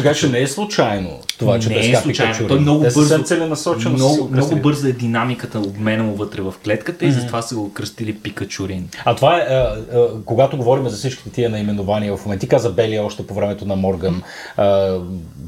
Кажеш, 0.04 0.20
че 0.20 0.30
не 0.30 0.40
е 0.40 0.48
случайно 0.48 1.20
това, 1.40 1.60
че 1.60 1.70
не 1.70 1.90
е 1.90 1.96
случайно. 1.96 2.34
Пикачу. 2.34 2.48
Той 2.48 2.60
много 2.60 2.84
Те 2.84 2.90
бързо, 2.94 3.24
целенасочено 3.24 3.96
много, 3.96 4.16
го 4.16 4.30
много 4.34 4.56
бърза 4.56 4.90
е 4.90 4.92
динамиката, 4.92 5.60
обмена 5.60 6.04
му 6.04 6.16
вътре 6.16 6.42
в 6.42 6.54
клетката 6.64 7.06
и 7.06 7.12
затова 7.12 7.42
са 7.42 7.56
го 7.56 7.74
кръстили 7.74 8.14
Пикачурин. 8.16 8.90
А 9.06 9.16
това 9.16 9.38
е, 9.38 9.40
а, 9.40 9.78
а, 9.94 10.08
когато 10.26 10.58
говорим 10.58 10.90
за 10.90 10.98
всичките 10.98 11.30
тия 11.30 11.50
наименования, 11.50 12.18
в 12.18 12.26
момента 12.26 12.42
ти 12.42 12.48
каза 12.48 12.70
Белия 12.70 13.04
още 13.04 13.28
по 13.28 13.34
времето 13.34 13.66
на 13.66 13.76
Морган, 13.76 14.22
а, 14.58 14.98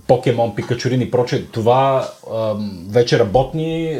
Покемон, 0.07 0.55
Пикачурин 0.55 1.01
и 1.01 1.11
прочее, 1.11 1.41
това 1.51 2.07
вече 2.89 3.19
работни 3.19 3.99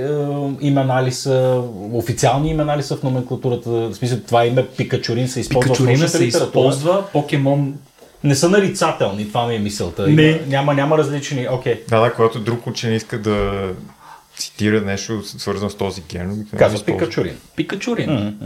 имена 0.62 1.04
ли 1.04 1.12
са, 1.12 1.62
официални 1.94 2.50
имена 2.50 2.78
ли 2.78 2.84
са 2.84 2.98
в 2.98 3.04
номенклатурата? 3.04 3.70
В 3.70 3.94
смисъл, 3.94 4.20
това 4.28 4.46
име 4.46 4.68
Пикачурин 4.68 5.28
се 5.28 5.40
използва 5.40 5.73
научната 5.80 6.10
се 6.10 6.26
използва, 6.26 7.04
покемон 7.12 7.76
Не 8.24 8.36
са 8.36 8.50
нарицателни, 8.50 9.28
това 9.28 9.48
ми 9.48 9.56
е 9.56 9.60
мисълта. 9.60 10.08
Не. 10.08 10.24
Има, 10.24 10.40
няма, 10.48 10.74
няма 10.74 10.98
различни, 10.98 11.48
окей. 11.52 11.84
Да, 11.90 12.00
да, 12.00 12.14
когато 12.14 12.40
друг 12.40 12.68
учен 12.68 12.94
иска 12.94 13.22
да 13.22 13.70
цитира 14.38 14.82
нещо 14.82 15.24
свързано 15.24 15.70
с 15.70 15.76
този 15.76 16.02
ген, 16.10 16.48
Казва. 16.58 16.86
Пикачурин. 16.86 17.38
Пикачурин. 17.56 18.38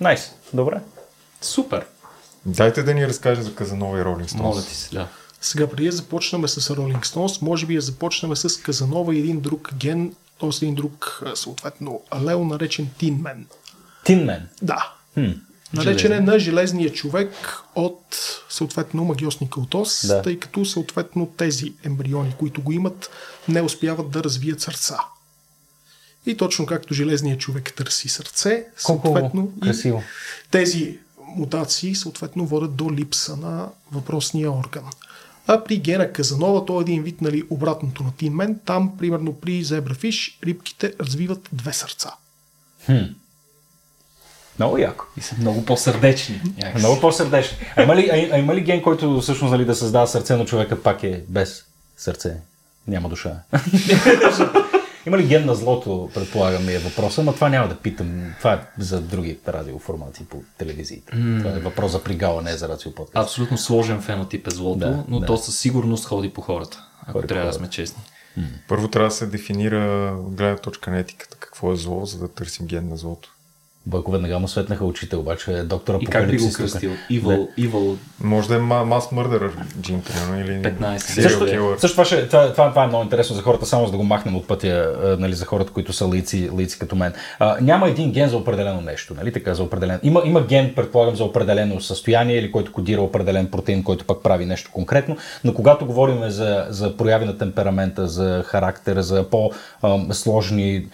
Найс, 0.00 0.34
добре. 0.52 0.80
Супер. 1.40 1.84
Дайте 2.46 2.82
да 2.82 2.94
ни 2.94 3.08
разкаже 3.08 3.42
за 3.42 3.54
Казанова 3.54 3.98
и 3.98 4.04
Ролинг 4.04 4.30
Стоунс. 4.30 4.42
Моля 4.42 4.64
ти 4.64 4.74
се, 4.74 4.94
да. 4.94 5.08
Сега, 5.40 5.66
преди 5.66 5.84
да 5.84 5.92
започнем 5.92 6.48
с 6.48 6.74
Rolling 6.74 7.04
Stones, 7.04 7.42
може 7.42 7.66
би 7.66 7.74
да 7.74 7.80
започнем 7.80 8.36
с 8.36 8.60
Казанова 8.62 9.14
и 9.14 9.18
един 9.18 9.40
друг 9.40 9.70
ген, 9.74 10.14
т.е. 10.40 10.48
един 10.62 10.74
друг, 10.74 11.22
съответно, 11.34 12.00
алел, 12.10 12.44
наречен 12.44 12.88
Тинмен. 12.98 13.46
Тинмен. 14.04 14.48
Да. 14.62 14.92
Наречен 15.72 16.12
е 16.12 16.20
на 16.20 16.38
железния 16.38 16.92
човек 16.92 17.58
от 17.74 18.16
съответно 18.48 19.04
магиосника 19.04 19.60
от 19.60 19.74
Ос, 19.74 20.06
Да. 20.06 20.22
тъй 20.22 20.38
като 20.38 20.64
съответно 20.64 21.26
тези 21.36 21.72
ембриони, 21.84 22.34
които 22.38 22.62
го 22.62 22.72
имат, 22.72 23.10
не 23.48 23.62
успяват 23.62 24.10
да 24.10 24.24
развият 24.24 24.60
сърца. 24.60 24.98
И 26.26 26.36
точно 26.36 26.66
както 26.66 26.94
железният 26.94 27.40
човек 27.40 27.74
търси 27.76 28.08
сърце, 28.08 28.66
Колко 28.84 29.06
съответно 29.06 29.52
красиво. 29.62 30.02
тези 30.50 30.98
мутации 31.36 31.94
съответно 31.94 32.46
водят 32.46 32.76
до 32.76 32.92
липса 32.92 33.36
на 33.36 33.68
въпросния 33.92 34.52
орган. 34.52 34.84
А 35.46 35.64
при 35.64 35.76
гена 35.78 36.12
Казанова, 36.12 36.64
то 36.66 36.78
е 36.78 36.82
един 36.82 37.02
вид 37.02 37.20
нали, 37.20 37.42
обратното 37.50 38.02
на 38.02 38.12
Тинмен, 38.16 38.60
там 38.64 38.98
примерно 38.98 39.34
при 39.34 39.64
зебрафиш 39.64 40.38
рибките 40.44 40.92
развиват 41.00 41.48
две 41.52 41.72
сърца. 41.72 42.10
Много 44.58 44.78
яко. 44.78 45.04
И 45.16 45.20
са 45.20 45.34
много 45.38 45.64
по-сърдечни. 45.64 46.40
някакси. 46.56 46.78
Много 46.78 47.00
по-сърдечни. 47.00 47.58
А 47.76 47.82
има 47.82 47.96
ли, 47.96 48.08
а, 48.12 48.34
а 48.34 48.38
има 48.38 48.54
ли 48.54 48.60
ген, 48.60 48.82
който 48.82 49.20
всъщност 49.20 49.50
нали, 49.52 49.64
да 49.64 49.74
създава 49.74 50.06
сърце, 50.06 50.36
но 50.36 50.44
човека 50.44 50.82
пак 50.82 51.02
е 51.02 51.24
без 51.28 51.64
сърце? 51.96 52.36
Няма 52.86 53.08
душа. 53.08 53.32
има 55.06 55.18
ли 55.18 55.26
ген 55.26 55.46
на 55.46 55.54
злото, 55.54 56.10
предполагам 56.14 56.66
ми 56.66 56.72
е 56.74 56.78
въпроса, 56.78 57.22
но 57.22 57.32
това 57.32 57.48
няма 57.48 57.68
да 57.68 57.76
питам. 57.76 58.34
Това 58.38 58.52
е 58.52 58.58
за 58.78 59.00
други 59.00 59.38
радиоформации 59.48 60.24
по 60.24 60.36
телевизиите. 60.58 61.12
Това 61.12 61.50
е 61.50 61.58
въпрос 61.58 61.92
за 61.92 62.04
пригала, 62.04 62.42
не 62.42 62.50
е 62.50 62.56
за 62.56 62.68
радиоподкаст. 62.68 63.24
Абсолютно 63.24 63.58
сложен 63.58 64.00
фенотип 64.02 64.46
е 64.46 64.50
злото, 64.50 64.78
Да, 64.78 65.04
но 65.08 65.20
да. 65.20 65.26
то 65.26 65.36
със 65.36 65.58
сигурност 65.58 66.04
ходи 66.06 66.30
по 66.30 66.40
хората. 66.40 66.84
Ако 67.02 67.12
Ходи 67.12 67.26
трябва 67.26 67.46
да 67.46 67.52
сме 67.52 67.70
честни. 67.70 68.02
Първо 68.68 68.88
трябва 68.88 69.08
да 69.08 69.14
се 69.14 69.26
дефинира 69.26 70.12
от 70.26 70.34
гледна 70.34 70.56
точка 70.56 70.90
на 70.90 70.98
етиката 70.98 71.36
какво 71.40 71.72
е 71.72 71.76
зло, 71.76 72.04
за 72.06 72.18
да 72.18 72.28
търсим 72.28 72.66
ген 72.66 72.88
на 72.88 72.96
злото. 72.96 73.32
Бойко 73.88 74.10
веднага 74.10 74.38
му 74.38 74.48
светнаха 74.48 74.84
очите, 74.84 75.16
обаче 75.16 75.52
е 75.52 75.62
доктор 75.62 75.98
И 76.00 76.06
как 76.06 76.30
би 76.30 76.36
го 76.38 76.52
кръстил? 76.52 76.90
Evil, 77.10 77.48
evil 77.58 77.96
Може 78.20 78.48
да 78.48 78.54
е 78.54 78.58
ма- 78.58 78.84
мас 78.84 79.12
мърдър 79.12 79.52
джин, 79.80 80.02
примерно, 80.02 80.40
или 80.40 80.62
15. 80.62 80.96
serial 80.96 81.22
Също, 81.22 81.46
също 81.80 81.94
това, 81.94 82.04
ще, 82.04 82.26
това, 82.26 82.52
това, 82.52 82.68
това 82.70 82.84
е 82.84 82.86
много 82.86 83.04
интересно 83.04 83.36
за 83.36 83.42
хората, 83.42 83.66
само 83.66 83.86
за 83.86 83.92
да 83.92 83.96
го 83.98 84.04
махнем 84.04 84.36
от 84.36 84.46
пътя, 84.46 84.96
нали, 85.18 85.34
за 85.34 85.44
хората, 85.44 85.72
които 85.72 85.92
са 85.92 86.08
лейци, 86.08 86.50
лейци 86.56 86.78
като 86.78 86.96
мен. 86.96 87.12
А, 87.38 87.56
няма 87.60 87.88
един 87.88 88.12
ген 88.12 88.28
за 88.28 88.36
определено 88.36 88.80
нещо, 88.80 89.14
нали 89.14 89.32
така, 89.32 89.54
за 89.54 89.62
определен. 89.62 90.00
Има, 90.02 90.22
има 90.24 90.46
ген, 90.46 90.72
предполагам, 90.76 91.16
за 91.16 91.24
определено 91.24 91.80
състояние 91.80 92.36
или 92.36 92.52
който 92.52 92.72
кодира 92.72 93.02
определен 93.02 93.46
протеин, 93.46 93.82
който 93.82 94.04
пък 94.04 94.22
прави 94.22 94.46
нещо 94.46 94.70
конкретно, 94.72 95.16
но 95.44 95.54
когато 95.54 95.86
говорим 95.86 96.30
за, 96.30 96.66
за 96.68 96.96
прояви 96.96 97.24
на 97.24 97.38
темперамента, 97.38 98.08
за 98.08 98.42
характера, 98.46 99.02
за 99.02 99.24
по-сложни 99.30 100.86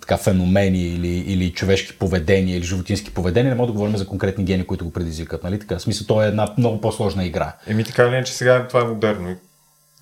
така, 0.00 0.16
феномени 0.16 0.82
или, 0.82 1.08
или 1.08 1.52
човешки 1.52 1.93
поведения 1.98 2.56
или 2.56 2.64
животински 2.64 3.14
поведения, 3.14 3.50
не 3.50 3.56
може 3.56 3.66
да 3.66 3.72
говорим 3.72 3.96
за 3.96 4.06
конкретни 4.06 4.44
гени, 4.44 4.66
които 4.66 4.84
го 4.84 4.92
предизвикат. 4.92 5.42
Нали? 5.42 5.58
Така, 5.58 5.78
в 5.78 5.82
смисъл, 5.82 6.06
то 6.06 6.22
е 6.22 6.26
една 6.26 6.54
много 6.58 6.80
по-сложна 6.80 7.24
игра. 7.24 7.56
Еми 7.66 7.84
така 7.84 8.02
или 8.02 8.14
иначе 8.14 8.32
сега 8.32 8.68
това 8.68 8.80
е 8.80 8.84
модерно 8.84 9.30
и 9.30 9.36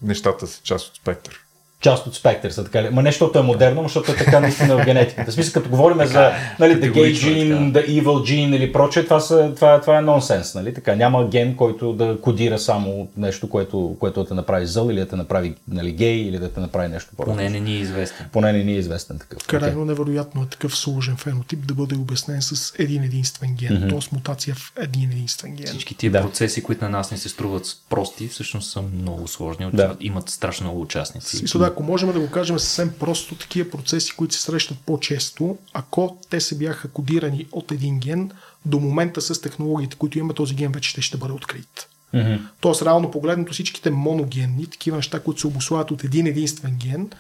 нещата 0.03 0.47
са 0.47 0.63
част 0.63 0.89
от 0.89 0.97
спектър. 0.97 1.42
Част 1.83 2.07
от 2.07 2.15
спектър 2.15 2.51
са 2.51 2.65
така. 2.65 2.83
ли? 2.83 2.91
Ма 2.91 3.03
не 3.03 3.11
защото 3.11 3.39
е 3.39 3.43
модерно, 3.43 3.83
но 3.83 3.89
защото 3.89 4.13
е 4.13 4.17
така 4.17 4.41
наистина 4.41 4.77
в 4.77 4.85
генетиката. 4.85 5.31
В 5.31 5.35
смисъл, 5.35 5.53
като 5.53 5.71
говорим 5.71 6.07
за 6.07 6.31
нали, 6.59 6.75
the 6.75 6.93
gay 6.93 7.11
е 7.11 7.15
gene, 7.15 7.73
the 7.73 8.03
evil 8.03 8.05
gene 8.05 8.57
или 8.57 8.73
прочее, 8.73 9.05
това, 9.05 9.21
са, 9.21 9.53
това, 9.55 9.81
това 9.81 9.99
е 9.99 10.01
нонсенс. 10.01 10.55
Нали? 10.55 10.75
Така, 10.75 10.95
няма 10.95 11.29
ген, 11.29 11.57
който 11.57 11.93
да 11.93 12.21
кодира 12.21 12.59
само 12.59 13.09
нещо, 13.17 13.49
което, 13.49 13.97
което 14.01 14.23
да 14.23 14.29
те 14.29 14.35
направи 14.35 14.67
зъл 14.67 14.91
или 14.91 15.01
да 15.01 15.09
те 15.09 15.17
направи 15.17 15.55
нали, 15.69 15.93
гей 15.93 16.17
или 16.17 16.39
да 16.39 16.53
те 16.53 16.61
направи 16.61 16.89
нещо 16.89 17.11
по 17.17 17.25
Поне 17.25 17.51
не 17.51 17.61
ни 17.61 17.73
е 17.73 17.79
известен. 17.79 18.27
Поне 18.33 18.53
не 18.53 18.65
ни 18.65 18.73
е 18.73 18.79
известен 18.79 19.19
такъв. 19.19 19.47
Крайно 19.47 19.85
невероятно 19.85 20.43
е 20.43 20.47
такъв 20.47 20.77
сложен 20.77 21.17
фенотип 21.17 21.67
да 21.67 21.75
бъде 21.75 21.97
обяснен 21.97 22.43
с 22.43 22.75
един 22.79 23.05
единствен 23.05 23.55
ген, 23.55 23.73
mm-hmm. 23.73 23.91
т.е. 23.91 24.15
мутация 24.15 24.55
в 24.55 24.73
един 24.81 25.11
единствен 25.11 25.55
ген. 25.57 25.67
Всички 25.67 25.95
тия 25.95 26.13
Да. 26.13 26.21
процеси, 26.21 26.63
които 26.63 26.85
на 26.85 26.91
нас 26.91 27.11
не 27.11 27.17
се 27.17 27.29
струват 27.29 27.77
прости, 27.91 28.29
всъщност 28.29 28.71
са 28.71 28.83
много 28.83 29.29
сложни. 29.29 29.71
Да. 29.73 29.97
Имат 30.01 30.29
страшно 30.29 30.65
много 30.65 30.81
участници. 30.81 31.37
Смисъл, 31.37 31.61
да, 31.61 31.72
ако 31.73 31.83
можем 31.83 32.13
да 32.13 32.21
го 32.21 32.31
кажем 32.31 32.59
съвсем 32.59 32.93
просто, 33.01 33.35
такива 33.35 33.71
процеси, 33.71 34.13
които 34.17 34.35
се 34.35 34.43
срещат 34.43 34.79
по-често, 34.87 35.59
ако 35.73 36.19
те 36.31 36.41
се 36.41 36.59
бяха 36.59 36.89
кодирани 36.89 37.47
от 37.53 37.73
един 37.73 37.99
ген, 37.99 38.31
до 38.67 38.81
момента 38.81 39.21
с 39.21 39.41
технологиите, 39.41 39.97
които 39.97 40.19
има 40.19 40.35
този 40.35 40.55
ген, 40.55 40.73
вече 40.73 40.91
ще, 40.91 41.03
ще 41.03 41.17
бъде 41.17 41.33
открит. 41.33 41.89
Mm-hmm. 42.15 42.41
Тоест, 42.61 42.83
реално 42.83 43.11
погледнато 43.11 43.53
всичките 43.53 43.91
моногенни, 43.91 44.67
такива 44.67 44.97
неща, 44.97 45.21
които 45.21 45.41
се 45.41 45.47
обославят 45.47 45.91
от 45.91 46.05
един 46.05 46.27
единствен 46.27 46.77
ген, 46.77 47.11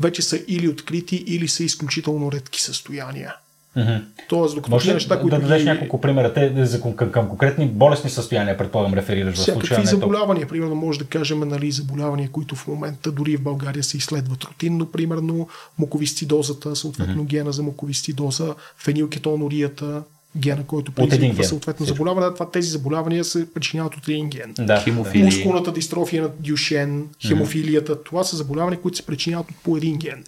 вече 0.00 0.22
са 0.22 0.40
или 0.48 0.68
открити, 0.68 1.16
или 1.16 1.48
са 1.48 1.64
изключително 1.64 2.32
редки 2.32 2.62
състояния. 2.62 3.34
Mm-hmm. 3.76 4.02
Тоест, 4.28 4.54
докато 4.54 4.70
Може 4.70 4.94
неща, 4.94 5.14
да, 5.14 5.20
които 5.20 5.36
да 5.36 5.42
дадеш 5.42 5.62
ги- 5.62 5.68
няколко 5.68 6.00
примера? 6.00 6.32
Те 6.32 6.66
за, 6.66 6.80
към, 6.80 7.10
към 7.10 7.28
конкретни 7.28 7.66
болестни 7.66 8.10
състояния, 8.10 8.58
предполагам, 8.58 8.94
реферираш 8.94 9.34
в 9.34 9.38
случая. 9.38 9.62
Всякакви 9.62 9.86
заболявания, 9.86 10.48
примерно 10.48 10.74
може 10.74 10.98
да 10.98 11.04
кажем 11.04 11.40
нали, 11.40 11.70
заболявания, 11.70 12.28
които 12.32 12.56
в 12.56 12.66
момента 12.66 13.12
дори 13.12 13.36
в 13.36 13.42
България 13.42 13.84
се 13.84 13.96
изследват 13.96 14.44
рутинно, 14.44 14.86
примерно 14.86 15.48
муковисцидозата, 15.78 16.76
съответно 16.76 17.22
mm-hmm. 17.22 17.26
гена 17.26 17.52
за 17.52 17.62
муковисцидоза, 17.62 18.54
фенилкетонурията, 18.76 20.02
гена, 20.36 20.64
който 20.66 20.92
предизвиква 20.92 21.44
съответно 21.44 21.86
заболяване. 21.86 22.34
Това, 22.34 22.50
тези 22.50 22.68
заболявания 22.68 23.24
се 23.24 23.52
причиняват 23.52 23.96
от 23.96 24.08
един 24.08 24.30
ген. 24.30 24.54
Да, 24.58 24.80
Хемофилия. 24.80 25.24
Мускулната 25.24 25.72
дистрофия 25.72 26.22
на 26.22 26.30
Дюшен, 26.40 27.08
хемофилията, 27.26 28.04
това 28.04 28.24
са 28.24 28.36
заболявания, 28.36 28.80
които 28.80 28.96
се 28.96 29.06
причиняват 29.06 29.50
от 29.50 29.56
по 29.56 29.76
един 29.76 29.96
ген. 29.96 30.24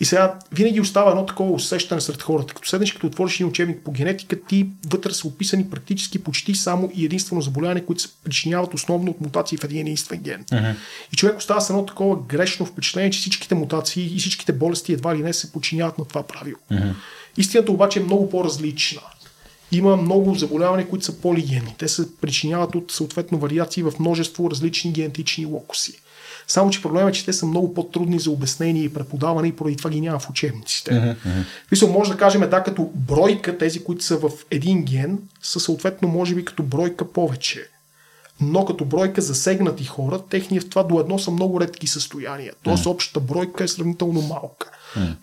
И 0.00 0.04
сега 0.04 0.34
винаги 0.52 0.80
остава 0.80 1.10
едно 1.10 1.26
такова 1.26 1.52
усещане 1.52 2.00
сред 2.00 2.22
хората. 2.22 2.54
Като 2.54 2.68
седнеш, 2.68 2.92
като 2.92 3.06
отвориш 3.06 3.34
един 3.34 3.46
учебник 3.46 3.78
по 3.84 3.92
генетика, 3.92 4.40
ти 4.48 4.66
вътре 4.90 5.12
са 5.12 5.28
описани 5.28 5.70
практически 5.70 6.18
почти 6.18 6.54
само 6.54 6.90
и 6.94 7.04
единствено 7.04 7.42
заболявания, 7.42 7.86
които 7.86 8.02
се 8.02 8.08
причиняват 8.24 8.74
основно 8.74 9.10
от 9.10 9.20
мутации 9.20 9.58
в 9.58 9.64
един 9.64 9.80
единствен 9.80 10.20
ген. 10.20 10.44
И 11.12 11.16
човек 11.16 11.38
остава 11.38 11.60
с 11.60 11.70
едно 11.70 11.86
такова 11.86 12.16
грешно 12.28 12.66
впечатление, 12.66 13.10
че 13.10 13.18
всичките 13.18 13.54
мутации 13.54 14.16
и 14.16 14.18
всичките 14.18 14.52
болести 14.52 14.92
едва 14.92 15.16
ли 15.16 15.22
не 15.22 15.32
се 15.32 15.52
подчиняват 15.52 15.98
на 15.98 16.04
това 16.04 16.22
правило. 16.22 16.58
Истината 17.36 17.72
обаче 17.72 17.98
е 17.98 18.02
много 18.02 18.30
по-различна. 18.30 19.00
Има 19.72 19.96
много 19.96 20.34
заболявания, 20.34 20.88
които 20.88 21.04
са 21.04 21.20
полигенни. 21.20 21.74
Те 21.78 21.88
се 21.88 22.16
причиняват 22.16 22.74
от 22.74 22.92
съответно 22.92 23.38
вариации 23.38 23.82
в 23.82 23.92
множество 24.00 24.50
различни 24.50 24.92
генетични 24.92 25.46
локуси. 25.46 26.00
Само, 26.48 26.70
че 26.70 26.82
проблемът 26.82 27.14
е, 27.14 27.18
че 27.18 27.24
те 27.24 27.32
са 27.32 27.46
много 27.46 27.74
по-трудни 27.74 28.18
за 28.18 28.30
обяснение 28.30 28.82
и 28.82 28.94
преподаване 28.94 29.48
и 29.48 29.52
поради 29.52 29.76
това 29.76 29.90
ги 29.90 30.00
няма 30.00 30.18
в 30.18 30.30
учебниците. 30.30 30.90
Mm-hmm. 30.90 31.90
може 31.90 32.10
да 32.12 32.16
кажем 32.16 32.50
да, 32.50 32.62
като 32.62 32.90
бройка, 32.94 33.58
тези, 33.58 33.84
които 33.84 34.04
са 34.04 34.16
в 34.16 34.30
един 34.50 34.84
ген, 34.84 35.18
са 35.42 35.60
съответно, 35.60 36.08
може 36.08 36.34
би, 36.34 36.44
като 36.44 36.62
бройка 36.62 37.12
повече. 37.12 37.68
Но 38.40 38.64
като 38.64 38.84
бройка 38.84 39.20
засегнати 39.20 39.84
хора, 39.84 40.20
техния 40.30 40.60
в 40.60 40.68
това 40.68 40.82
до 40.82 41.00
едно 41.00 41.18
са 41.18 41.30
много 41.30 41.60
редки 41.60 41.86
състояния. 41.86 42.52
Тоест 42.62 42.86
общата 42.86 43.20
бройка 43.20 43.64
е 43.64 43.68
сравнително 43.68 44.22
малка. 44.22 44.70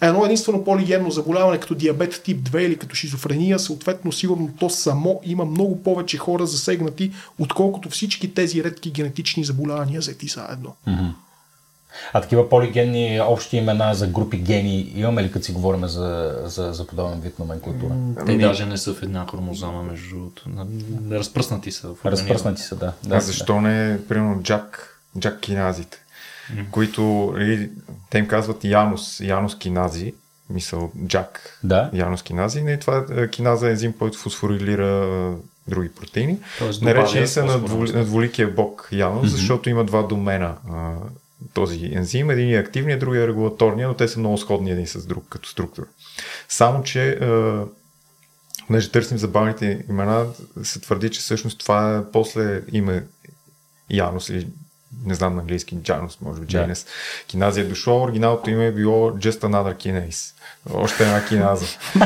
Едно 0.02 0.26
единствено 0.26 0.64
полигенно 0.64 1.12
заболяване 1.12 1.60
като 1.60 1.76
диабет 1.76 2.22
тип 2.24 2.50
2 2.50 2.60
или 2.60 2.78
като 2.78 2.96
шизофрения, 2.96 3.60
съответно 3.60 4.12
сигурно 4.12 4.50
то 4.60 4.70
само 4.70 5.22
има 5.26 5.46
много 5.46 5.84
повече 5.84 6.18
хора 6.18 6.46
засегнати, 6.46 7.12
отколкото 7.40 7.90
всички 7.90 8.34
тези 8.34 8.64
редки 8.64 8.92
генетични 8.92 9.44
заболявания 9.44 10.00
взети 10.00 10.28
заедно. 10.28 10.76
А 12.14 12.22
такива 12.22 12.50
полигенни 12.50 13.22
общи 13.22 13.58
имена 13.58 13.94
за 13.94 14.08
групи 14.08 14.38
гени 14.38 14.94
имаме 14.96 15.24
ли, 15.24 15.32
като 15.32 15.46
си 15.46 15.52
говорим 15.52 15.88
за, 15.88 16.36
за, 16.46 16.74
за 16.74 16.88
подобен 16.88 17.20
вид 17.20 17.40
номенклатура? 17.40 17.94
Те 18.26 18.32
Ами- 18.32 18.42
даже 18.44 18.66
не 18.66 18.78
са 18.78 18.94
в 18.94 19.04
една 19.04 19.26
хромозома, 19.32 19.84
между 19.84 20.10
другото. 20.16 20.50
На- 20.50 20.66
Разпръснати 21.18 21.72
са 21.72 21.88
в. 21.88 22.06
Разпръснати 22.06 22.62
са, 22.62 22.76
да. 22.76 22.94
да 23.04 23.16
А 23.16 23.20
защо 23.20 23.62
не, 23.62 24.00
примерно, 24.10 24.44
джак, 24.44 25.00
джак 25.20 25.40
киназите, 25.40 25.98
които 26.72 27.34
нали, 27.38 27.70
те 28.10 28.18
им 28.18 28.28
казват 28.28 28.64
Янус, 28.64 29.20
Янус 29.20 29.58
кинази, 29.58 30.14
мисъл 30.50 30.92
джак 31.08 31.60
Да. 31.64 31.90
Янус 31.94 32.24
кинази, 32.24 32.62
не, 32.62 32.80
това 32.80 33.06
е 33.18 33.28
киназа 33.30 33.68
е 33.68 33.72
ензим, 33.72 33.94
който 34.00 34.18
фосфорилира 34.18 35.32
други 35.68 35.90
протеини. 35.90 36.38
Наречени 36.82 37.28
са 37.28 37.46
на, 37.46 37.60
дву, 37.60 37.84
на 37.84 38.06
двуликия 38.06 38.52
бог 38.52 38.90
Янус, 38.92 39.32
защото 39.32 39.70
има 39.70 39.84
два 39.84 40.04
домена 40.04 40.56
този 41.54 41.86
ензим. 41.94 42.30
Един 42.30 42.54
е 42.54 42.58
активният, 42.58 43.00
другия 43.00 43.24
е 43.24 43.28
регулаторния, 43.28 43.88
но 43.88 43.94
те 43.94 44.08
са 44.08 44.20
много 44.20 44.38
сходни 44.38 44.72
един 44.72 44.88
с 44.88 45.06
друг 45.06 45.26
като 45.30 45.50
структура. 45.50 45.86
Само, 46.50 46.84
че 46.84 47.20
понеже 48.68 48.92
търсим 48.92 49.18
забавните 49.18 49.86
имена, 49.90 50.28
се 50.64 50.80
твърди, 50.80 51.10
че 51.10 51.20
всъщност 51.20 51.60
това 51.60 51.98
е 51.98 52.12
после 52.12 52.62
име 52.72 53.06
Янус 53.90 54.30
или 54.30 54.48
не 55.06 55.16
знам 55.16 55.36
на 55.36 55.42
английски, 55.42 55.78
Janus, 55.78 56.22
може 56.22 56.42
би 56.42 56.48
Janus. 56.48 56.88
Киназа 57.28 57.62
е 57.62 57.64
дошло, 57.64 58.04
оригиналното 58.04 58.50
име 58.50 58.66
е 58.66 58.72
било 58.72 59.12
Just 59.12 59.40
Another 59.40 59.76
Kinase. 59.76 60.34
Още 60.74 61.04
една 61.04 61.26
киназа. 61.26 61.66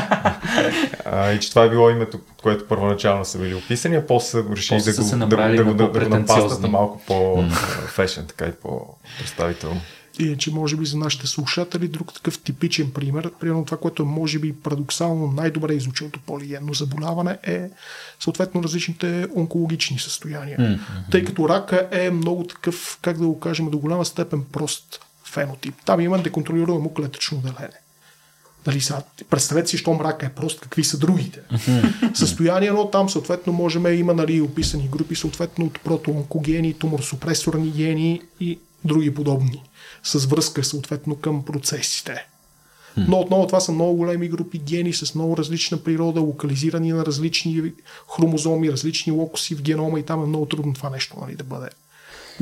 а, 1.04 1.32
и 1.32 1.40
че 1.40 1.50
това 1.50 1.64
е 1.64 1.70
било 1.70 1.90
името, 1.90 2.20
което 2.42 2.68
първоначално 2.68 3.24
са 3.24 3.38
били 3.38 3.54
описани, 3.54 3.96
а 3.96 4.06
после 4.06 4.28
са 4.28 4.44
решили 4.56 4.78
После 4.78 5.16
да 5.16 5.16
го, 5.18 5.26
да, 5.26 5.36
да, 5.74 5.74
да, 5.74 6.00
да 6.00 6.08
го 6.08 6.16
напаснат 6.16 6.60
на 6.60 6.68
малко 6.68 7.00
по-фешен, 7.06 8.26
така 8.26 8.44
и 8.46 8.52
по-представително. 8.52 9.80
Иначе, 10.18 10.50
може 10.50 10.76
би 10.76 10.86
за 10.86 10.96
нашите 10.96 11.26
слушатели, 11.26 11.88
друг 11.88 12.14
такъв 12.14 12.38
типичен 12.38 12.90
пример, 12.90 13.30
примерно 13.40 13.64
това, 13.64 13.78
което 13.78 14.02
е 14.02 14.06
може 14.06 14.38
би 14.38 14.52
парадоксално 14.52 15.32
най-добре 15.32 15.74
изученото 15.74 16.20
полигенно 16.26 16.74
заболяване 16.74 17.38
е 17.42 17.70
съответно 18.20 18.62
различните 18.62 19.26
онкологични 19.36 19.98
състояния. 19.98 20.58
Mm-hmm. 20.58 21.10
Тъй 21.10 21.24
като 21.24 21.48
рака 21.48 21.88
е 21.92 22.10
много 22.10 22.44
такъв, 22.44 22.98
как 23.02 23.18
да 23.18 23.26
го 23.26 23.40
кажем, 23.40 23.70
до 23.70 23.78
голяма 23.78 24.04
степен 24.04 24.44
прост 24.52 25.00
фенотип. 25.24 25.74
Там 25.84 26.00
има 26.00 26.22
деконтролируемо 26.22 26.94
клетъчно 26.94 27.38
деление. 27.38 27.80
Дали 28.64 28.80
са, 28.80 29.02
представете 29.30 29.68
си, 29.68 29.78
щом 29.78 30.00
рака 30.00 30.26
е 30.26 30.28
прост, 30.28 30.60
какви 30.60 30.84
са 30.84 30.98
другите 30.98 31.40
състояния, 32.14 32.72
но 32.72 32.90
там 32.90 33.10
съответно 33.10 33.52
можем, 33.52 33.86
има 33.86 34.14
нали, 34.14 34.40
описани 34.40 34.88
групи 34.88 35.16
съответно 35.16 35.64
от 35.64 35.80
протоонкогени, 35.80 36.74
туморсупресорни 36.74 37.70
гени 37.70 38.22
и 38.40 38.58
други 38.84 39.14
подобни, 39.14 39.62
с 40.02 40.26
връзка 40.26 40.64
съответно 40.64 41.16
към 41.16 41.44
процесите. 41.44 42.26
Но 42.96 43.20
отново 43.20 43.46
това 43.46 43.60
са 43.60 43.72
много 43.72 43.96
големи 43.96 44.28
групи 44.28 44.58
гени 44.58 44.92
с 44.92 45.14
много 45.14 45.36
различна 45.36 45.78
природа, 45.78 46.20
локализирани 46.20 46.92
на 46.92 47.06
различни 47.06 47.72
хромозоми, 48.16 48.72
различни 48.72 49.12
локуси 49.12 49.54
в 49.54 49.62
генома 49.62 50.00
и 50.00 50.02
там 50.02 50.22
е 50.22 50.26
много 50.26 50.46
трудно 50.46 50.74
това 50.74 50.90
нещо 50.90 51.16
нали, 51.20 51.36
да 51.36 51.44
бъде 51.44 51.68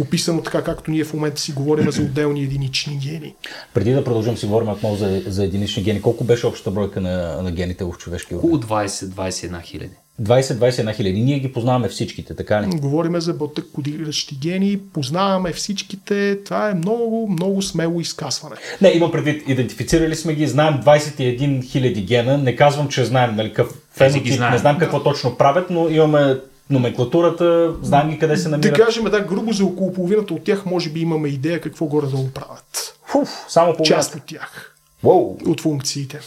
описано 0.01 0.43
така, 0.43 0.65
както 0.65 0.91
ние 0.91 1.05
в 1.05 1.15
момента 1.15 1.41
си 1.41 1.53
говорим 1.53 1.91
за 1.91 2.03
отделни 2.03 2.43
единични 2.43 2.99
гени. 2.99 3.35
Преди 3.75 3.93
да 3.93 4.05
продължим 4.05 4.37
си 4.37 4.47
говорим 4.47 4.69
отново 4.69 4.97
за, 4.97 5.23
за 5.27 5.45
единични 5.45 5.83
гени, 5.83 6.03
колко 6.03 6.25
беше 6.25 6.47
общата 6.47 6.71
бройка 6.71 7.01
на, 7.01 7.43
на 7.43 7.53
гените 7.53 7.85
в 7.85 7.89
организъм? 7.89 8.39
Около 8.39 8.57
20-21 8.57 9.63
хиляди. 9.63 9.95
20-21 10.23 10.95
хиляди. 10.95 11.21
Ние 11.21 11.39
ги 11.39 11.53
познаваме 11.53 11.89
всичките, 11.89 12.35
така 12.35 12.63
ли? 12.63 12.67
Говориме 12.67 13.21
за 13.21 13.35
бълтък 13.35 13.67
кодиращи 13.73 14.37
гени, 14.37 14.79
познаваме 14.93 15.53
всичките. 15.53 16.39
Това 16.45 16.71
е 16.71 16.75
много, 16.75 17.29
много 17.31 17.63
смело 17.63 18.01
изказване. 18.01 18.57
Не, 18.83 18.89
имам 18.89 19.13
предвид, 19.13 19.49
идентифицирали 19.49 20.17
сме 20.17 20.35
ги, 20.35 20.47
знаем 20.47 20.75
21 20.75 21.65
хиляди 21.65 22.03
гена, 22.03 22.39
не 22.39 22.57
казвам, 22.57 22.89
че 22.89 23.05
знаем 23.05 23.37
нали, 23.37 23.49
какъв 23.49 23.75
фенотип, 23.91 24.35
знаем. 24.35 24.53
не 24.53 24.59
знам 24.59 24.79
какво 24.79 25.03
точно 25.03 25.37
правят, 25.37 25.71
но 25.71 25.89
имаме 25.89 26.37
номенклатурата, 26.71 27.75
знаем 27.83 28.11
ги 28.11 28.19
къде 28.19 28.37
се 28.37 28.45
Да 28.45 28.51
намират. 28.51 28.77
кажем, 28.77 29.05
да, 29.05 29.21
грубо 29.21 29.53
за 29.53 29.65
около 29.65 29.93
половината 29.93 30.35
от 30.35 30.45
тях 30.45 30.67
може 30.67 30.91
би 30.91 31.01
имаме 31.01 31.29
идея 31.29 31.61
какво 31.61 31.87
горе 31.87 32.07
да 32.07 32.17
го 32.17 32.31
правят. 32.31 32.97
Фуф, 33.07 33.45
само 33.49 33.77
по 33.77 33.83
Част 33.83 34.15
от 34.15 34.23
тях, 34.27 34.77
Уоу. 35.03 35.37
от 35.47 35.61
функциите. 35.61 36.21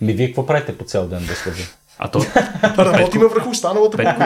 Ми 0.00 0.12
вие 0.12 0.26
какво 0.26 0.46
правите 0.46 0.78
по 0.78 0.84
цял 0.84 1.08
ден 1.08 1.26
да 1.26 1.34
следи? 1.34 1.62
А 2.02 2.10
то, 2.10 2.20
Работиме 2.78 3.24
върху 3.24 3.50
останалата 3.50 3.96
Петко. 3.96 4.20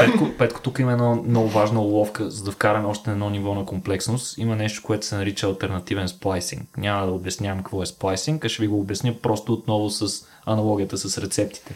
Петко, 0.00 0.30
Петко, 0.38 0.60
тук 0.60 0.78
има 0.78 0.92
една 0.92 1.14
много 1.14 1.48
важна 1.48 1.82
уловка, 1.82 2.30
за 2.30 2.44
да 2.44 2.50
вкараме 2.50 2.88
още 2.88 3.10
едно 3.10 3.30
ниво 3.30 3.54
на 3.54 3.64
комплексност. 3.64 4.38
Има 4.38 4.56
нещо, 4.56 4.82
което 4.82 5.06
се 5.06 5.16
нарича 5.16 5.46
альтернативен 5.46 6.08
сплайсинг. 6.08 6.76
Няма 6.76 7.06
да 7.06 7.12
обяснявам 7.12 7.58
какво 7.58 7.82
е 7.82 7.86
сплайсинг, 7.86 8.44
а 8.44 8.48
ще 8.48 8.62
ви 8.62 8.68
го 8.68 8.80
обясня 8.80 9.14
просто 9.22 9.52
отново 9.52 9.90
с 9.90 10.26
аналогията 10.46 10.98
с 10.98 11.18
рецептите. 11.18 11.74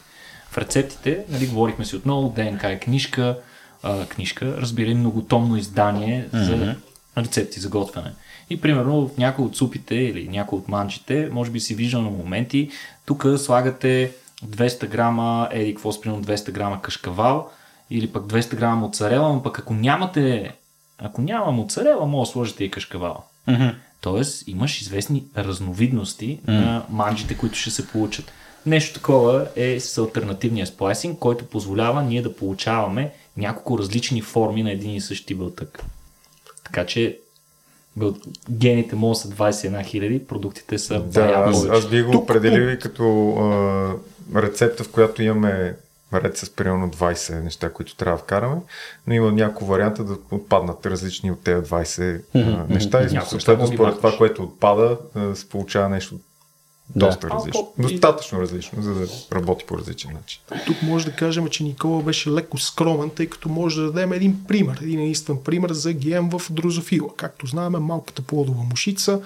В 0.50 0.58
рецептите, 0.58 1.24
нали, 1.28 1.46
говорихме 1.46 1.84
си 1.84 1.96
отново, 1.96 2.32
ДНК 2.36 2.68
е 2.68 2.78
книжка, 2.78 3.38
а, 3.82 4.06
книжка, 4.06 4.56
разбира 4.58 4.94
многотомно 4.94 5.56
издание 5.56 6.28
за 6.32 6.76
рецепти 7.18 7.60
за 7.60 7.68
готвяне. 7.68 8.12
И 8.50 8.60
примерно 8.60 9.08
в 9.08 9.18
някои 9.18 9.44
от 9.44 9.56
супите 9.56 9.94
или 9.94 10.28
някои 10.28 10.58
от 10.58 10.68
манчите, 10.68 11.28
може 11.32 11.50
би 11.50 11.60
си 11.60 11.74
виждал 11.74 12.02
на 12.02 12.10
моменти, 12.10 12.70
тук 13.06 13.26
слагате 13.36 14.12
200 14.46 14.86
грама, 14.88 15.48
еди 15.50 15.74
какво 15.74 15.92
спрямо 15.92 16.22
200 16.22 16.50
грама 16.50 16.82
кашкавал 16.82 17.50
или 17.90 18.12
пък 18.12 18.26
200 18.26 18.54
грама 18.54 18.76
моцарела, 18.76 19.32
но 19.32 19.42
пък 19.42 19.58
ако 19.58 19.74
нямате, 19.74 20.52
ако 20.98 21.22
няма 21.22 21.52
моцарела, 21.52 22.06
може 22.06 22.28
да 22.28 22.32
сложите 22.32 22.64
и 22.64 22.70
кашкавал. 22.70 23.24
Mm-hmm. 23.48 23.74
Тоест 24.00 24.48
имаш 24.48 24.80
известни 24.80 25.24
разновидности 25.36 26.40
mm. 26.46 26.50
на 26.50 26.84
манджите, 26.90 27.36
които 27.36 27.58
ще 27.58 27.70
се 27.70 27.88
получат. 27.88 28.32
Нещо 28.66 28.94
такова 28.94 29.48
е 29.56 29.80
с 29.80 29.98
альтернативния 29.98 30.66
сплайсинг, 30.66 31.18
който 31.18 31.44
позволява 31.44 32.02
ние 32.02 32.22
да 32.22 32.36
получаваме 32.36 33.12
няколко 33.36 33.78
различни 33.78 34.22
форми 34.22 34.62
на 34.62 34.70
един 34.72 34.94
и 34.94 35.00
същи 35.00 35.34
бълтък. 35.34 35.84
Така 36.64 36.86
че 36.86 37.18
гените 38.50 38.96
могат 38.96 39.18
са 39.18 39.28
21 39.28 39.84
000, 39.84 40.26
продуктите 40.26 40.78
са 40.78 41.00
Да, 41.00 41.44
аз, 41.46 41.66
аз 41.66 41.88
би 41.88 42.02
го 42.02 42.16
определил 42.16 42.72
и 42.72 42.78
като 42.78 43.34
а, 44.34 44.42
рецепта, 44.42 44.84
в 44.84 44.90
която 44.90 45.22
имаме 45.22 45.76
ред 46.14 46.36
с 46.36 46.50
примерно 46.50 46.90
20 46.90 47.42
неща, 47.42 47.70
които 47.70 47.96
трябва 47.96 48.16
да 48.16 48.22
вкараме, 48.22 48.56
но 49.06 49.14
има 49.14 49.32
няколко 49.32 49.64
варианта 49.64 50.04
да 50.04 50.16
отпаднат 50.30 50.86
различни 50.86 51.30
от 51.30 51.40
тези 51.44 51.62
20 51.62 52.20
а, 52.34 52.38
неща. 52.68 53.02
И 53.02 53.12
Някои 53.12 53.28
съответно 53.28 53.66
според 53.66 53.96
това, 53.96 54.16
което 54.16 54.42
отпада, 54.42 54.98
се 55.34 55.48
получава 55.48 55.88
нещо 55.88 56.14
доста 56.96 57.26
А, 57.26 57.34
различно. 57.34 57.72
Достатъчно 57.78 58.40
различно, 58.40 58.82
за 58.82 58.94
да 58.94 59.06
работи 59.32 59.64
по 59.68 59.78
различен 59.78 60.12
начин. 60.12 60.40
Тук 60.66 60.82
може 60.82 61.04
да 61.04 61.12
кажем, 61.12 61.48
че 61.48 61.64
Никола 61.64 62.02
беше 62.02 62.30
леко 62.30 62.58
скромен, 62.58 63.10
тъй 63.10 63.26
като 63.26 63.48
може 63.48 63.80
да 63.80 63.86
дадем 63.86 64.12
един 64.12 64.44
пример, 64.48 64.78
един 64.82 65.00
единствен 65.00 65.38
пример 65.44 65.72
за 65.72 65.92
ГМ 65.92 66.38
в 66.38 66.52
дрозофила. 66.52 67.08
Както 67.16 67.46
знаем, 67.46 67.72
малката 67.72 68.22
плодова 68.22 68.62
мушица 68.62 69.20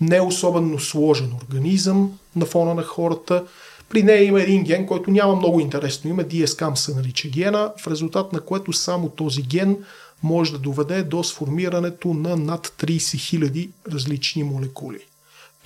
не 0.00 0.16
е 0.16 0.20
особено 0.20 0.78
сложен 0.78 1.32
организъм 1.42 2.18
на 2.36 2.46
фона 2.46 2.74
на 2.74 2.82
хората. 2.82 3.44
При 3.88 4.02
нея 4.02 4.24
има 4.24 4.42
един 4.42 4.64
ген, 4.64 4.86
който 4.86 5.10
няма 5.10 5.36
много 5.36 5.60
интересно 5.60 6.10
име, 6.10 6.24
DSCAM 6.24 6.74
се 6.74 6.94
нарича 6.94 7.28
гена, 7.28 7.72
в 7.78 7.86
резултат 7.86 8.32
на 8.32 8.40
което 8.40 8.72
само 8.72 9.08
този 9.08 9.42
ген 9.42 9.76
може 10.22 10.52
да 10.52 10.58
доведе 10.58 11.02
до 11.02 11.24
сформирането 11.24 12.14
на 12.14 12.36
над 12.36 12.66
30 12.66 12.96
000 12.96 13.70
различни 13.92 14.44
молекули. 14.44 14.98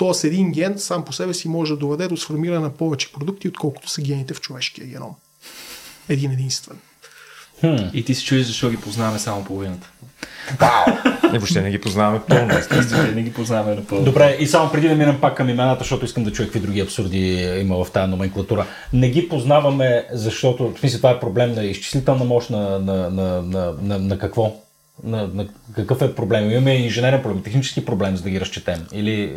Тоест 0.01 0.25
един 0.25 0.53
ген 0.53 0.75
сам 0.79 1.05
по 1.05 1.13
себе 1.13 1.35
си 1.35 1.49
може 1.49 1.73
да 1.73 1.77
доведе 1.77 2.09
до 2.09 2.17
сформиране 2.17 2.61
на 2.61 2.71
повече 2.71 3.13
продукти, 3.13 3.49
отколкото 3.49 3.89
са 3.89 4.03
гените 4.03 4.35
в 4.35 4.41
човешкия 4.41 4.87
геном. 4.87 5.15
Един 6.09 6.31
единствен. 6.31 6.77
И 7.93 8.05
ти 8.05 8.15
се 8.15 8.25
чуеш 8.25 8.47
защо 8.47 8.71
ги 8.71 8.77
познаваме 8.77 9.19
само 9.19 9.45
половината. 9.45 9.91
Не, 11.33 11.39
въобще 11.39 11.63
не 11.63 11.71
ги 11.71 11.81
познаваме 11.81 12.21
пълно. 12.29 12.59
Естествено, 12.59 13.15
не 13.15 13.23
ги 13.23 13.33
познаваме 13.33 13.75
напълно. 13.75 14.05
Добре, 14.05 14.37
и 14.41 14.47
само 14.47 14.73
преди 14.73 14.89
да 14.89 14.95
минем 14.95 15.21
пак 15.21 15.37
към 15.37 15.49
имената, 15.49 15.79
защото 15.79 16.05
искам 16.05 16.25
да 16.25 16.33
чуя 16.33 16.47
какви 16.47 16.61
други 16.61 16.81
абсурди 16.81 17.57
има 17.61 17.85
в 17.85 17.91
тази 17.91 18.11
номенклатура. 18.11 18.67
Не 18.93 19.11
ги 19.11 19.29
познаваме, 19.29 20.07
защото, 20.13 20.73
в 20.75 20.79
смисъл, 20.79 20.99
това 20.99 21.11
е 21.11 21.21
проблем 21.21 21.53
на 21.53 21.65
изчислителна 21.65 22.25
мощ 22.25 22.51
на, 22.51 22.79
на, 22.79 23.11
на, 23.11 23.43
на, 23.43 23.75
на, 23.83 23.99
на 23.99 24.19
какво? 24.19 24.57
На, 25.05 25.29
на 25.35 25.49
какъв 25.75 26.03
е 26.03 26.15
проблем? 26.15 26.51
Имаме 26.51 26.75
инженерен 26.75 27.23
проблем, 27.23 27.43
технически 27.43 27.85
проблем, 27.85 28.17
за 28.17 28.23
да 28.23 28.31
ги 28.31 28.41
разчетем. 28.41 28.87
Или 28.93 29.23
е, 29.23 29.35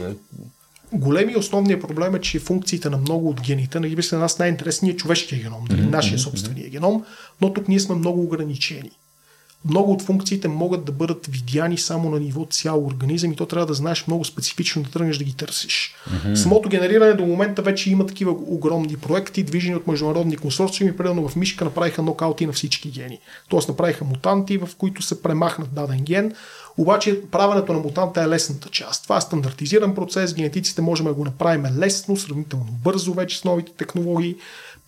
Големи 0.93 1.36
основният 1.36 1.82
проблем 1.82 2.15
е, 2.15 2.21
че 2.21 2.39
функциите 2.39 2.89
на 2.89 2.97
много 2.97 3.30
от 3.30 3.41
гените, 3.41 3.80
нали, 3.80 3.97
на 4.12 4.17
нас 4.17 4.39
най-интересният 4.39 4.95
е 4.95 4.97
човешкия 4.97 5.41
геном, 5.41 5.65
нали, 5.69 5.82
нашия 5.82 6.19
собствения 6.19 6.69
геном, 6.69 7.06
но 7.41 7.54
тук 7.54 7.67
ние 7.67 7.80
сме 7.80 7.95
много 7.95 8.23
ограничени. 8.23 8.91
Много 9.69 9.91
от 9.91 10.02
функциите 10.02 10.47
могат 10.47 10.86
да 10.86 10.91
бъдат 10.91 11.28
видяни 11.28 11.78
само 11.78 12.10
на 12.10 12.19
ниво 12.19 12.45
цял 12.49 12.86
организъм 12.86 13.32
и 13.32 13.36
то 13.36 13.45
трябва 13.45 13.65
да 13.65 13.73
знаеш 13.73 14.08
много 14.08 14.26
специфично 14.26 14.84
да 14.84 14.89
тръгнеш 14.89 15.17
да 15.17 15.23
ги 15.23 15.34
търсиш. 15.34 15.95
Mm-hmm. 16.10 16.36
Самото 16.36 16.69
генериране 16.69 17.13
до 17.13 17.26
момента 17.26 17.62
вече 17.62 17.91
има 17.91 18.06
такива 18.06 18.32
огромни 18.32 18.97
проекти, 18.97 19.43
движени 19.43 19.76
от 19.76 19.88
международни 19.88 20.38
консорциуми. 20.38 20.97
Примерно 20.97 21.28
в 21.28 21.36
мишка 21.36 21.65
направиха 21.65 22.02
нокаути 22.02 22.45
на 22.45 22.54
всички 22.54 22.91
гени. 22.91 23.19
Тоест 23.49 23.69
направиха 23.69 24.06
мутанти, 24.06 24.58
в 24.58 24.69
които 24.78 25.02
се 25.02 25.21
премахнат 25.21 25.73
даден 25.73 26.02
ген. 26.02 26.34
Обаче 26.78 27.21
правенето 27.32 27.73
на 27.73 27.80
мутанта 27.80 28.21
е 28.21 28.28
лесната 28.28 28.69
част. 28.69 29.04
Това 29.04 29.17
е 29.17 29.21
стандартизиран 29.21 29.95
процес, 29.95 30.34
генетиците 30.34 30.82
можем 30.82 31.06
да 31.06 31.13
го 31.13 31.26
направим 31.26 31.65
лесно, 31.80 32.17
сравнително 32.17 32.67
бързо 32.84 33.13
вече 33.13 33.38
с 33.38 33.43
новите 33.43 33.71
технологии. 33.71 34.36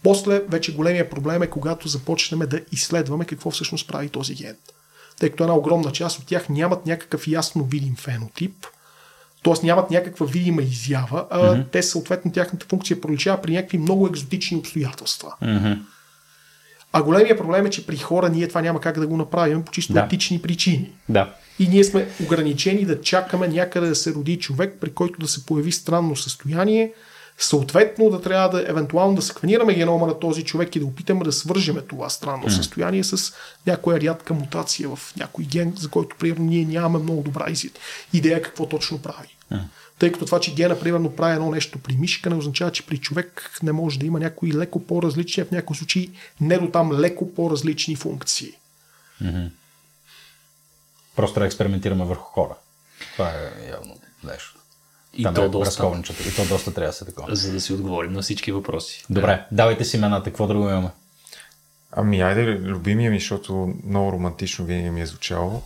После 0.06 0.42
вече 0.50 0.76
големия 0.76 1.10
проблем 1.10 1.44
е 1.44 1.48
когато 1.48 1.88
започнем 1.88 2.40
да 2.40 2.62
изследваме 2.72 3.26
какво 3.26 3.52
всъщност 3.52 3.88
прави 3.88 4.10
този 4.10 4.36
ген. 4.36 4.56
Тъй 5.20 5.30
като 5.30 5.44
една 5.44 5.56
огромна 5.56 5.92
част 5.92 6.20
от 6.20 6.26
тях 6.26 6.50
нямат 6.50 6.86
някакъв 6.86 7.28
ясно 7.28 7.64
видим 7.64 7.96
фенотип, 7.96 8.66
т.е. 9.44 9.66
нямат 9.66 9.92
някаква 9.92 10.26
видима 10.26 10.62
изява, 10.62 11.26
а 11.30 11.40
mm-hmm. 11.40 11.72
те 11.72 11.84
съответно 11.84 12.32
тяхната 12.32 12.66
функция 12.70 13.02
проличава 13.02 13.42
при 13.42 13.54
някакви 13.54 13.78
много 13.78 14.08
екзотични 14.08 14.58
обстоятелства. 14.58 15.34
mm-hmm. 15.44 15.80
А 16.94 17.04
големия 17.04 17.38
проблем 17.38 17.66
е, 17.66 17.70
че 17.70 17.88
при 17.88 17.98
хора 17.98 18.30
ние 18.30 18.48
това 18.48 18.62
няма 18.62 18.82
как 18.82 19.00
да 19.00 19.08
го 19.08 19.18
направим 19.18 19.64
по 19.64 19.72
чисто 19.72 19.94
Да. 19.94 20.00
етични 20.00 20.42
причини. 20.42 20.92
да. 21.10 21.34
И 21.60 21.68
ние 21.68 21.84
сме 21.84 22.08
ограничени 22.24 22.86
да 22.86 23.02
чакаме 23.02 23.48
някъде 23.48 23.88
да 23.88 23.96
се 23.96 24.14
роди 24.14 24.40
човек, 24.40 24.78
при 24.82 24.94
който 24.94 25.20
да 25.20 25.28
се 25.28 25.46
появи 25.46 25.72
странно 25.72 26.16
състояние, 26.16 26.94
съответно 27.38 28.10
да 28.10 28.22
трябва 28.22 28.50
да 28.50 28.70
евентуално 28.70 29.16
да 29.16 29.22
секвенираме 29.22 29.74
генома 29.74 30.08
на 30.08 30.20
този 30.20 30.44
човек 30.44 30.76
и 30.76 30.80
да 30.80 30.86
опитаме 30.86 31.24
да 31.24 31.32
свържеме 31.32 31.82
това 31.82 32.10
странно 32.10 32.50
състояние 32.50 33.04
с 33.04 33.34
някоя 33.68 34.02
рядка 34.02 34.34
мутация 34.34 34.96
в 34.96 35.16
някой 35.18 35.46
ген, 35.46 35.74
за 35.78 35.90
който 35.90 36.16
примерно 36.16 36.46
ние 36.46 36.66
нямаме 36.66 37.04
много 37.04 37.24
добра 37.24 37.46
идея 38.14 38.42
какво 38.42 38.70
точно 38.70 39.02
прави. 39.02 39.28
Тъй 40.00 40.12
като 40.12 40.26
това, 40.26 40.40
че 40.40 40.54
гена 40.54 40.80
примерно 40.80 41.16
прави 41.16 41.34
едно 41.34 41.52
нещо 41.52 41.80
при 41.80 41.94
мишка, 41.94 42.30
не 42.30 42.36
означава, 42.36 42.72
че 42.72 42.86
при 42.86 42.98
човек 42.98 43.52
не 43.64 43.72
може 43.72 44.00
да 44.00 44.06
има 44.06 44.20
някои 44.20 44.54
леко 44.54 44.86
по-различни, 44.86 45.44
в 45.44 45.52
някои 45.52 45.78
случаи 45.78 46.12
не 46.42 46.58
до 46.58 46.72
там 46.72 47.00
леко 47.00 47.34
по-различни 47.34 47.96
функции. 47.96 48.52
Просто 51.16 51.34
трябва 51.34 51.40
да 51.40 51.46
експериментираме 51.46 52.06
върху 52.06 52.24
хора. 52.24 52.56
Това 53.14 53.30
е 53.30 53.70
явно 53.70 54.00
нещо. 54.24 54.55
И 55.16 55.24
Там 55.24 55.34
то 55.34 55.44
е 55.44 55.50
доста. 55.50 56.02
И 56.28 56.36
то 56.36 56.46
доста 56.46 56.74
трябва 56.74 56.90
да 56.90 56.94
се 56.94 57.06
такова. 57.06 57.36
За 57.36 57.52
да 57.52 57.62
си 57.62 57.74
отговорим 57.74 58.14
на 58.14 58.22
всички 58.22 58.52
въпроси. 58.52 59.06
Добре, 59.10 59.46
давайте 59.52 59.86
си 59.86 59.98
имената, 59.98 60.24
какво 60.24 60.48
друго 60.48 60.70
имаме? 60.70 60.90
Ами, 61.92 62.22
айде, 62.22 62.42
любимия 62.46 63.12
ми, 63.12 63.20
защото 63.20 63.74
много 63.86 64.12
романтично 64.12 64.66
винаги 64.66 64.90
ми 64.90 65.02
е 65.02 65.06
звучало. 65.06 65.64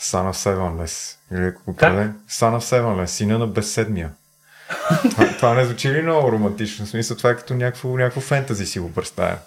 Of 0.00 0.32
Sevenless. 0.32 1.16
Или 1.32 1.46
ако 1.46 1.62
го 1.64 1.76
кажа, 1.76 2.12
of 2.30 2.58
Sevenless, 2.58 3.06
сина 3.06 3.38
на 3.38 3.46
безседмия. 3.46 4.10
това, 5.10 5.36
това 5.36 5.54
не 5.54 5.64
звучи 5.64 5.92
ли 5.92 6.02
много 6.02 6.32
романтично? 6.32 6.86
В 6.86 6.88
смисъл, 6.88 7.16
това 7.16 7.30
е 7.30 7.36
като 7.36 7.54
някакво, 7.54 7.88
някакво 7.88 8.20
фентази 8.20 8.66
си 8.66 8.78
го 8.78 8.92
представя. 8.92 9.38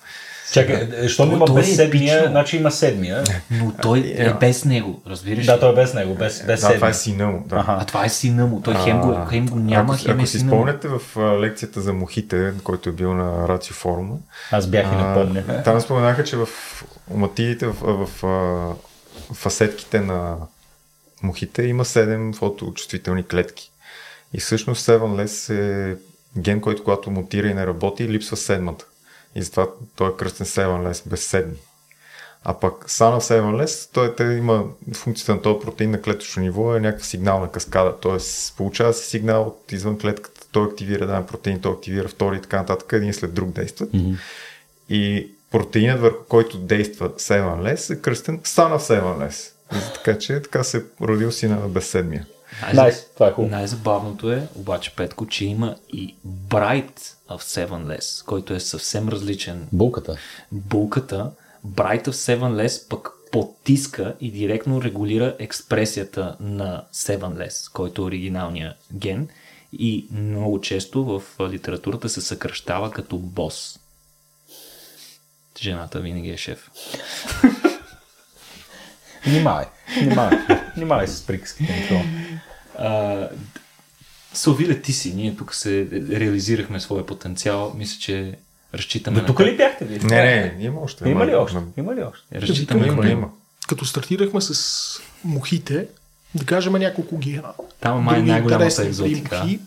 Чакай, 0.52 0.90
е, 0.96 1.08
щом 1.08 1.30
То- 1.30 1.36
има 1.36 1.46
то 1.46 1.52
е 1.52 1.56
без 1.56 1.76
седмия, 1.76 2.14
епично. 2.14 2.32
значи 2.32 2.58
има 2.58 2.72
седмия. 2.72 3.24
Но 3.52 3.74
той 3.82 4.14
е 4.18 4.34
без 4.34 4.66
него, 4.66 5.02
разбираш 5.08 5.46
Да, 5.46 5.60
той 5.60 5.72
е 5.72 5.76
без 5.76 5.94
него, 5.94 6.16
без, 6.16 6.38
без 6.38 6.62
Да, 6.62 6.68
това 6.68 6.70
седмия. 6.70 6.90
е 6.90 6.94
сина 6.94 7.28
му. 7.28 7.44
Да. 7.48 7.66
А 7.68 7.86
това 7.86 8.06
е 8.06 8.10
сина 8.10 8.48
му. 8.48 8.62
Той 8.62 8.76
хем 8.76 9.02
го, 9.02 9.18
хем 9.30 9.46
го 9.46 9.60
няма, 9.60 9.94
ако, 9.94 10.04
хем 10.04 10.12
е 10.12 10.14
ако 10.14 10.28
си 10.28 10.40
спомняте 10.40 10.88
в 10.90 11.02
лекцията 11.42 11.82
за 11.82 11.94
мухите, 11.94 12.54
който 12.64 12.90
е 12.90 12.94
бил 12.94 13.14
на 13.14 13.48
Рацио 13.48 13.76
форума, 13.76 14.16
Аз 14.52 14.68
бях 14.68 14.86
и 14.86 14.96
напомня. 14.96 15.64
там 15.64 15.82
споменаха, 15.82 16.24
че 16.24 16.38
в 16.38 16.48
оматидите, 17.10 17.68
в, 17.68 17.76
в, 18.14 18.76
фасетките 19.34 20.00
на 20.00 20.36
мухите 21.24 21.64
има 21.64 21.86
7 21.86 22.36
фоточувствителни 22.36 23.24
клетки. 23.24 23.72
И 24.34 24.40
всъщност 24.40 24.88
7-less 24.88 25.54
е 25.54 25.98
ген, 26.38 26.62
който 26.62 26.84
когато 26.84 27.12
мутира 27.12 27.48
и 27.48 27.54
не 27.54 27.68
работи, 27.68 28.08
липсва 28.08 28.38
седмата. 28.38 28.86
И 29.36 29.42
затова 29.42 29.68
той 29.96 30.10
е 30.10 30.16
кръстен 30.18 30.46
7-less, 30.46 31.10
без 31.10 31.28
седми. 31.28 31.58
А 32.44 32.60
пък 32.60 32.90
Sana 32.90 33.20
7-less, 33.20 33.94
той 33.94 34.16
те 34.16 34.24
има 34.24 34.64
функцията 34.94 35.36
на 35.36 35.42
този 35.42 35.60
протеин 35.60 35.92
на 35.92 36.02
клетъчно 36.02 36.44
ниво 36.44 36.76
е 36.76 36.80
някаква 36.80 37.06
сигнална 37.06 37.52
каскада. 37.52 37.98
Тоест 38.02 38.58
получава 38.58 38.94
се 38.94 39.10
сигнал 39.10 39.44
от 39.44 39.72
извън 39.72 40.00
клетката, 40.00 40.42
той 40.52 40.66
активира 40.66 41.08
даден 41.08 41.26
протеин, 41.26 41.62
той 41.62 41.74
активира 41.74 42.08
втори 42.08 42.38
и 42.38 42.42
така 42.42 42.58
нататък, 42.58 42.94
един 42.94 43.14
след 43.14 43.34
друг 43.34 43.50
действат. 43.50 43.94
Мгм. 43.94 44.14
И 44.90 45.32
протеинът 45.52 46.02
върху 46.02 46.24
който 46.24 46.58
действа 46.58 47.10
7-less 47.10 47.94
е 47.94 48.02
кръстен 48.02 48.40
Sana 48.40 48.78
7-less. 48.78 49.52
И 49.74 49.94
така 49.94 50.18
че 50.20 50.42
така 50.42 50.64
се 50.64 50.78
е 50.78 50.82
родил 51.02 51.32
сина 51.32 51.56
на 51.56 51.68
безседмия. 51.68 52.26
Най- 52.62 52.74
Найс, 52.74 53.06
това 53.14 53.28
е 53.28 53.32
хубаво. 53.32 53.52
Най-забавното 53.52 54.32
е, 54.32 54.48
обаче, 54.56 54.96
Петко, 54.96 55.28
че 55.28 55.46
има 55.46 55.76
и 55.94 56.16
Bright 56.28 57.00
of 57.30 57.68
Seven 57.68 57.98
Less, 57.98 58.26
който 58.26 58.54
е 58.54 58.60
съвсем 58.60 59.10
различен. 59.10 59.68
Булката. 59.72 60.18
Булката, 60.52 61.32
Bright 61.68 62.08
of 62.08 62.12
Seven 62.12 62.68
Less 62.68 62.90
пък 62.90 63.10
потиска 63.32 64.16
и 64.22 64.32
директно 64.32 64.84
регулира 64.84 65.36
експресията 65.40 66.36
на 66.40 66.84
Seven 66.94 67.48
Less, 67.48 67.72
който 67.74 68.02
е 68.02 68.06
оригиналния 68.06 68.76
ген 68.94 69.28
и 69.74 70.08
много 70.12 70.62
често 70.62 71.06
в 71.06 71.24
литературата 71.50 72.10
се 72.10 72.22
съкръщава 72.22 72.92
като 72.92 73.18
бос. 73.18 73.80
Жената 75.62 76.00
винаги 76.00 76.30
е 76.30 76.38
шеф. 76.38 76.70
Внимавай, 79.26 79.66
внимавай. 80.02 80.38
Внимавай 80.76 81.08
с 81.08 81.22
приказките. 81.22 82.06
А, 82.78 83.30
Силвиле, 84.34 84.82
ти 84.82 84.94
си. 84.94 85.14
Ние 85.14 85.36
тук 85.36 85.56
се 85.56 85.88
реализирахме 86.10 86.80
своя 86.80 87.06
потенциал. 87.06 87.74
Мисля, 87.78 88.00
че 88.00 88.36
разчитаме 88.74 89.16
До 89.16 89.22
на 89.22 89.28
тук 89.28 89.40
ли 89.40 89.58
бяхте 89.58 89.86
ви? 89.86 90.00
Не, 90.00 90.56
не, 90.58 90.66
има 90.66 90.82
още. 90.82 91.10
Има 91.10 91.26
ли 91.26 91.32
Ама- 91.32 91.44
още? 91.44 91.58
Има 91.78 91.96
ли 91.96 92.04
още? 92.04 92.42
Разчитаме 92.42 92.88
Има, 92.88 93.10
има. 93.10 93.30
Като 93.68 93.86
стартирахме 93.86 94.42
с 94.42 95.00
мухите, 95.24 95.88
да 96.36 96.46
кажем 96.46 96.74
няколко 96.74 97.18
гена. 97.18 97.54
Там 97.80 98.00
май 98.04 98.20
е 98.20 98.24
най-голямата 98.24 98.84
екзотика. 98.86 99.30
примки, 99.30 99.60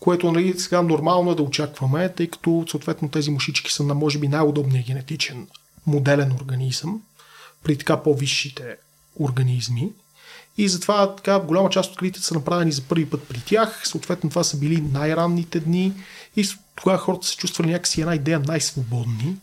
което 0.00 0.32
нали, 0.32 0.58
сега 0.58 0.82
нормално 0.82 1.32
е 1.32 1.34
да 1.34 1.42
очакваме, 1.42 2.08
тъй 2.08 2.26
като 2.26 2.64
съответно 2.70 3.08
тези 3.08 3.30
мушички 3.30 3.72
са 3.72 3.82
на 3.82 3.94
може 3.94 4.18
би 4.18 4.28
най-удобният 4.28 4.86
генетичен 4.86 5.46
моделен 5.86 6.32
организъм 6.32 7.02
при 7.66 7.76
така 7.78 7.96
по-висшите 7.96 8.76
организми. 9.20 9.88
И 10.58 10.68
затова 10.68 11.14
така 11.16 11.38
голяма 11.38 11.70
част 11.70 11.90
от 11.90 11.92
откритията 11.92 12.26
са 12.26 12.34
направени 12.34 12.72
за 12.72 12.82
първи 12.82 13.10
път 13.10 13.28
при 13.28 13.40
тях. 13.40 13.80
Съответно 13.84 14.30
това 14.30 14.44
са 14.44 14.56
били 14.56 14.84
най-ранните 14.92 15.60
дни 15.60 15.92
и 16.36 16.48
тогава 16.76 16.98
хората 16.98 17.26
се 17.26 17.36
чувствали 17.36 17.70
някакси 17.70 18.00
една 18.00 18.14
идея 18.14 18.40
най-свободни. 18.46 19.36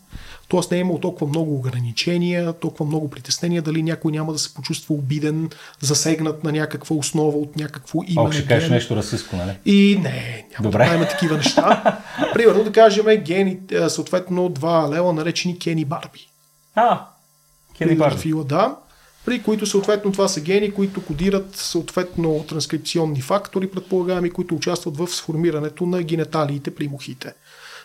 Тоест 0.48 0.70
не 0.70 0.76
е 0.76 0.80
имало 0.80 1.00
толкова 1.00 1.26
много 1.26 1.54
ограничения, 1.56 2.52
толкова 2.52 2.86
много 2.86 3.10
притеснения, 3.10 3.62
дали 3.62 3.82
някой 3.82 4.12
няма 4.12 4.32
да 4.32 4.38
се 4.38 4.54
почувства 4.54 4.94
обиден, 4.94 5.50
засегнат 5.80 6.44
на 6.44 6.52
някаква 6.52 6.96
основа 6.96 7.38
от 7.38 7.56
някакво 7.56 8.00
име. 8.06 8.20
Ох, 8.20 8.32
ще 8.32 8.46
кажеш 8.46 8.70
нещо 8.70 8.96
расистско, 8.96 9.36
нали? 9.36 9.52
И 9.64 9.98
не, 10.02 10.46
няма 10.52 10.62
Добре. 10.62 10.84
да 10.84 10.90
правим 10.90 11.08
такива 11.08 11.36
неща. 11.36 12.00
Примерно 12.34 12.64
да 12.64 12.72
кажем 12.72 13.06
гени, 13.24 13.58
съответно 13.88 14.48
два 14.48 14.84
алела, 14.84 15.12
наречени 15.12 15.58
Кени 15.58 15.84
Барби. 15.84 16.28
А, 16.74 17.06
Кени 17.78 17.96
Барби. 17.96 18.20
Фила, 18.20 18.44
да. 18.44 18.76
При 19.24 19.42
които 19.42 19.66
съответно 19.66 20.12
това 20.12 20.28
са 20.28 20.40
гени, 20.40 20.70
които 20.70 21.04
кодират 21.04 21.56
съответно 21.56 22.44
транскрипционни 22.48 23.20
фактори, 23.20 23.70
предполагаеми, 23.70 24.30
които 24.30 24.54
участват 24.54 24.96
в 24.96 25.08
сформирането 25.08 25.86
на 25.86 26.02
генеталиите 26.02 26.74
при 26.74 26.88
мухите. 26.88 27.34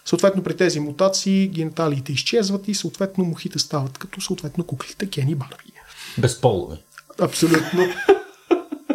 Съответно 0.06 0.44
при 0.44 0.58
тези 0.58 0.80
мутации 0.80 1.48
гениталиите 1.48 2.12
изчезват 2.12 2.68
и 2.68 2.76
съответно 2.76 3.24
мухите 3.24 3.60
стават 3.60 3.98
като 3.98 4.22
съответно 4.22 4.64
куклите 4.64 5.10
Кени 5.10 5.36
Барби. 5.36 5.74
Безполови. 6.18 6.78
Абсолютно. 7.20 7.88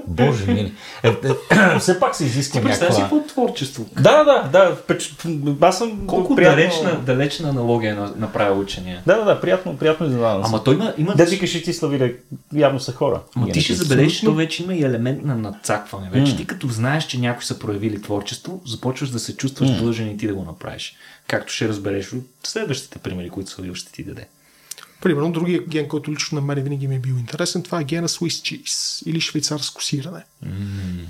Боже 0.08 0.46
мили. 0.46 0.72
Е, 1.02 1.08
е, 1.08 1.14
все 1.78 2.00
пак 2.00 2.16
се 2.16 2.24
изисква 2.24 2.60
си 2.60 2.66
някаква... 2.66 3.00
какво 3.02 3.22
творчество. 3.26 3.86
Да, 4.00 4.24
да, 4.24 4.48
да. 4.52 4.76
впеч- 4.76 5.56
Аз 5.60 5.78
съм 5.78 6.06
Колко 6.06 6.36
приятно... 6.36 6.56
далечна, 6.56 7.00
далечна 7.00 7.48
аналогия 7.48 7.92
е 7.92 7.94
на- 7.94 8.12
направи 8.16 8.60
учения. 8.60 9.02
Да, 9.06 9.16
да, 9.16 9.24
да, 9.24 9.40
приятно, 9.40 9.76
приятно 9.76 10.06
изненадан 10.06 10.44
съм. 10.44 10.54
Ама 10.54 10.64
той 10.64 10.74
има, 10.74 10.94
има 10.98 11.14
Да 11.14 11.24
викаш 11.24 11.54
и 11.54 11.62
ти 11.62 11.72
славили, 11.72 12.16
явно 12.54 12.80
са 12.80 12.92
хора. 12.92 13.20
Ама 13.36 13.46
ти 13.46 13.60
ще 13.60 13.72
Генетици. 13.72 13.88
забележиш, 13.88 14.20
то 14.20 14.34
вече 14.34 14.62
има 14.62 14.74
и 14.74 14.82
елемент 14.84 15.24
на 15.24 15.34
надцакване. 15.34 16.08
Вече 16.12 16.36
ти 16.36 16.46
като 16.46 16.68
знаеш, 16.68 17.04
че 17.04 17.20
някои 17.20 17.44
са 17.44 17.58
проявили 17.58 18.02
творчество, 18.02 18.62
започваш 18.66 19.10
да 19.10 19.18
се 19.18 19.36
чувстваш 19.36 19.70
длъжен 19.70 20.10
и 20.10 20.16
ти 20.16 20.26
да 20.26 20.34
го 20.34 20.44
направиш. 20.44 20.96
Както 21.26 21.52
ще 21.52 21.68
разбереш 21.68 22.12
от 22.12 22.24
следващите 22.44 22.98
примери, 22.98 23.30
които 23.30 23.50
Славил 23.50 23.74
ще 23.74 23.92
ти 23.92 24.04
даде. 24.04 24.26
Примерно, 25.04 25.32
другия 25.32 25.62
ген, 25.68 25.88
който 25.88 26.12
лично 26.12 26.40
на 26.40 26.46
мен 26.46 26.64
винаги 26.64 26.88
ми 26.88 26.94
е 26.94 26.98
бил 26.98 27.14
интересен, 27.14 27.62
това 27.62 27.80
е 27.80 27.84
гена 27.84 28.08
Swiss 28.08 28.62
cheese 28.62 29.06
или 29.06 29.20
швейцарско 29.20 29.82
сирене. 29.82 30.24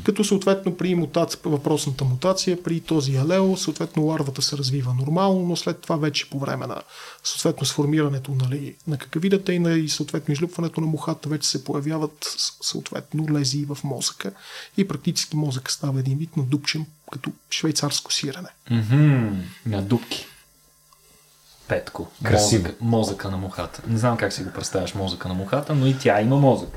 Като 0.04 0.24
съответно 0.24 0.76
при 0.76 0.94
мутация, 0.94 1.40
въпросната 1.44 2.04
мутация, 2.04 2.62
при 2.62 2.80
този 2.80 3.16
алел, 3.16 3.56
съответно 3.56 4.04
ларвата 4.04 4.42
се 4.42 4.56
развива 4.56 4.94
нормално, 4.94 5.46
но 5.46 5.56
след 5.56 5.80
това 5.80 5.96
вече 5.96 6.30
по 6.30 6.38
време 6.38 6.66
на 6.66 6.82
съответно 7.24 7.66
сформирането 7.66 8.34
нали, 8.34 8.74
на 8.86 8.98
какавидата 8.98 9.52
и, 9.52 9.58
на, 9.58 9.72
и 9.72 9.88
съответно 9.88 10.32
излюпването 10.32 10.80
на 10.80 10.86
мухата 10.86 11.28
вече 11.28 11.48
се 11.48 11.64
появяват 11.64 12.36
съответно 12.62 13.26
лезии 13.32 13.64
в 13.64 13.78
мозъка 13.84 14.32
и 14.76 14.88
практически 14.88 15.36
мозъка 15.36 15.72
става 15.72 16.00
един 16.00 16.18
вид 16.18 16.36
надупчен 16.36 16.86
като 17.12 17.32
швейцарско 17.50 18.12
сирене. 18.12 18.48
Mm-hmm. 18.70 19.32
На 19.66 19.82
дубки. 19.82 20.26
Петко. 21.68 22.08
Красиво. 22.24 22.62
Мозъка, 22.64 22.84
мозъка 22.84 23.30
на 23.30 23.36
мухата. 23.36 23.82
Не 23.86 23.98
знам 23.98 24.16
как 24.16 24.32
си 24.32 24.44
го 24.44 24.50
представяш 24.50 24.94
мозъка 24.94 25.28
на 25.28 25.34
мухата, 25.34 25.74
но 25.74 25.86
и 25.86 25.98
тя 25.98 26.20
има 26.20 26.36
мозък. 26.36 26.68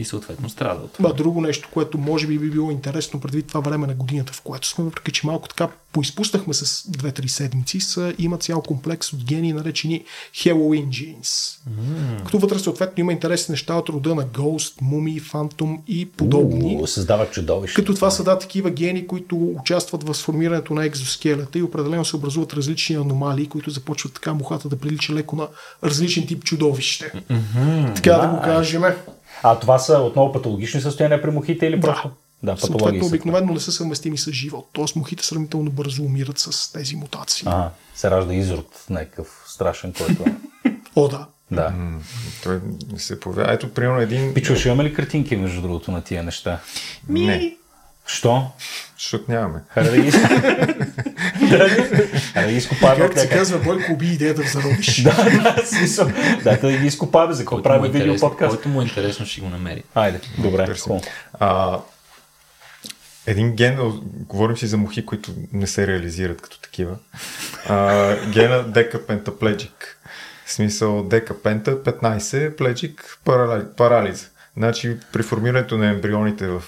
И 0.00 0.04
съответно 0.04 0.48
страда 0.48 0.80
от 0.84 0.92
това. 0.92 1.08
Ба, 1.08 1.14
друго 1.14 1.40
нещо, 1.40 1.68
което 1.72 1.98
може 1.98 2.26
би 2.26 2.38
би 2.38 2.50
било 2.50 2.70
интересно 2.70 3.20
предвид 3.20 3.46
това 3.46 3.60
време 3.60 3.86
на 3.86 3.94
годината, 3.94 4.32
в 4.32 4.40
което 4.40 4.68
сме, 4.68 4.84
въпреки 4.84 5.12
че 5.12 5.26
малко 5.26 5.48
така 5.48 5.68
поизпуснахме 5.92 6.54
с 6.54 6.82
2-3 6.82 7.26
седмици, 7.26 7.80
са, 7.80 8.14
има 8.18 8.38
цял 8.38 8.62
комплекс 8.62 9.12
от 9.12 9.24
гени, 9.24 9.52
наречени 9.52 10.04
Halloween 10.34 10.88
Genes. 10.88 11.58
Mm. 11.68 12.24
Като 12.24 12.38
вътре 12.38 12.58
съответно 12.58 13.00
има 13.00 13.12
интересни 13.12 13.52
неща 13.52 13.74
от 13.74 13.88
рода 13.88 14.14
на 14.14 14.26
Ghost, 14.26 14.82
Mummy, 14.82 15.22
Phantom 15.22 15.78
и 15.86 16.06
подобни. 16.06 16.78
У, 16.82 16.86
Създава 16.86 17.26
чудовище. 17.30 17.74
Като 17.74 17.94
това 17.94 18.10
са 18.10 18.24
да 18.24 18.38
такива 18.38 18.70
гени, 18.70 19.06
които 19.06 19.36
участват 19.60 20.04
в 20.04 20.14
сформирането 20.14 20.74
на 20.74 20.84
екзоскелета 20.84 21.58
и 21.58 21.62
определено 21.62 22.04
се 22.04 22.16
образуват 22.16 22.54
различни 22.54 22.96
аномалии, 22.96 23.46
които 23.46 23.70
започват 23.70 24.12
така 24.12 24.34
мухата 24.34 24.68
да 24.68 24.78
прилича 24.78 25.12
леко 25.12 25.36
на 25.36 25.48
различен 25.84 26.26
тип 26.26 26.44
чудовище. 26.44 27.12
Mm-hmm, 27.30 27.94
така 27.94 28.12
да 28.12 28.28
го 28.28 28.40
кажем. 28.40 28.82
А 29.42 29.58
това 29.58 29.78
са 29.78 29.98
отново 29.98 30.32
патологични 30.32 30.80
състояния 30.80 31.22
при 31.22 31.30
мухите 31.30 31.66
или 31.66 31.80
просто? 31.80 32.10
Да, 32.42 32.54
патологии 32.54 32.78
Съответно, 32.78 33.06
обикновено 33.06 33.52
не 33.52 33.60
са 33.60 33.72
съвместими 33.72 34.18
с 34.18 34.32
живот. 34.32 34.68
Тоест, 34.72 34.96
мухите 34.96 35.26
сравнително 35.26 35.70
бързо 35.70 36.02
умират 36.02 36.38
с 36.38 36.72
тези 36.72 36.96
мутации. 36.96 37.48
Ага, 37.50 37.70
се 37.94 38.10
ражда 38.10 38.34
изрод, 38.34 38.84
някакъв 38.90 39.44
страшен, 39.46 39.92
който... 39.92 40.24
О, 40.96 41.08
да. 41.08 41.26
да. 41.50 41.72
Той 42.42 42.60
се 42.96 43.20
появява. 43.20 43.52
Ето, 43.52 43.74
примерно 43.74 44.00
един... 44.00 44.34
Пичо, 44.34 44.56
ще 44.56 44.68
имаме 44.68 44.84
ли 44.84 44.94
картинки, 44.94 45.36
между 45.36 45.62
другото, 45.62 45.90
на 45.90 46.02
тия 46.02 46.22
неща? 46.22 46.60
Не, 47.08 47.56
Що? 48.08 48.46
защото 48.98 49.32
нямаме. 49.32 49.60
Хайде 49.68 49.90
да 49.90 50.02
ги... 50.02 50.10
Хайде 50.10 52.06
да 52.46 52.48
ги 52.48 52.56
изкопаваме. 52.56 53.08
Как 53.08 53.18
се 53.18 53.28
казва, 53.28 53.58
Бойко 53.58 53.92
уби 53.92 54.06
идеята 54.06 54.42
в 54.42 54.52
зародиш. 54.52 55.02
Да, 55.02 55.12
да, 55.14 55.66
смисъл. 55.66 56.10
Да, 56.44 56.56
да 56.56 56.72
ги 56.72 56.86
изкопаваме, 56.86 57.34
за 57.34 57.42
какво 57.42 57.56
му, 57.56 57.60
е 57.60 57.62
правим 57.62 57.92
видео 57.92 58.16
подкаст. 58.16 58.56
който 58.56 58.68
му 58.68 58.80
е 58.80 58.84
интересно, 58.84 59.26
ще 59.26 59.40
го 59.40 59.48
намери. 59.48 59.82
Айде, 59.94 60.20
добре, 60.38 60.74
един 63.26 63.54
ген, 63.56 63.78
говорим 64.28 64.56
си 64.56 64.66
за 64.66 64.76
мухи, 64.76 65.06
които 65.06 65.32
не 65.52 65.66
се 65.66 65.86
реализират 65.86 66.42
като 66.42 66.60
такива. 66.60 66.96
А, 67.68 68.16
гена 68.30 68.62
декапентапледжик. 68.62 69.98
В 70.46 70.52
смисъл 70.52 71.02
декапента 71.02 71.82
15, 71.82 72.56
пледжик 72.56 73.18
парали, 73.24 73.64
парализа. 73.76 74.26
Значи 74.58 74.96
при 75.12 75.22
формирането 75.22 75.78
на 75.78 75.86
ембрионите 75.86 76.48
в, 76.48 76.62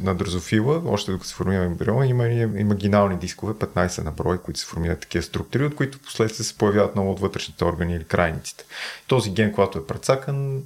на 0.00 0.14
дрозофила, 0.14 0.82
още 0.86 1.10
докато 1.10 1.28
се 1.28 1.34
формира 1.34 1.64
ембрион, 1.64 2.08
има 2.08 2.26
и 2.26 2.40
имагинални 2.40 3.16
дискове, 3.16 3.52
15 3.52 4.04
на 4.04 4.10
брой, 4.10 4.38
които 4.38 4.60
се 4.60 4.66
формират 4.66 5.00
такива 5.00 5.22
структури, 5.22 5.64
от 5.64 5.74
които 5.74 5.98
последствие 5.98 6.44
се 6.44 6.58
появяват 6.58 6.94
много 6.94 7.10
от 7.10 7.20
вътрешните 7.20 7.64
органи 7.64 7.94
или 7.94 8.04
крайниците. 8.04 8.64
Този 9.06 9.30
ген, 9.30 9.52
когато 9.52 9.78
е 9.78 9.86
прецакан, 9.86 10.62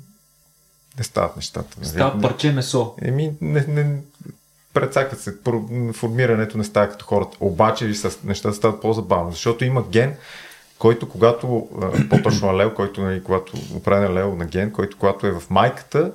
не 0.99 1.05
стават 1.05 1.37
нещата. 1.37 1.77
нали? 1.79 1.89
Става 1.89 2.21
парче 2.21 2.53
месо. 2.53 2.95
Еми, 3.03 3.33
не, 3.41 3.65
не, 3.69 4.01
прецакат 4.75 5.21
се, 5.21 5.35
формирането 5.93 6.59
не 6.59 6.65
става 6.65 6.89
като 6.89 7.05
хората. 7.05 7.37
Обаче 7.41 7.93
нещата 8.25 8.55
стават 8.55 8.83
по-забавно, 8.83 9.31
защото 9.33 9.65
има 9.65 9.85
ген, 9.89 10.17
който 10.79 11.09
когато, 11.09 11.69
по-точно 12.11 12.49
алел, 12.49 12.75
който, 12.75 13.03
нали, 13.03 13.23
когато 13.23 13.53
определен 13.75 14.11
алел 14.11 14.35
на 14.37 14.45
ген, 14.45 14.73
който 14.73 14.97
когато 14.97 15.27
е 15.27 15.33
в 15.33 15.43
майката, 15.51 16.13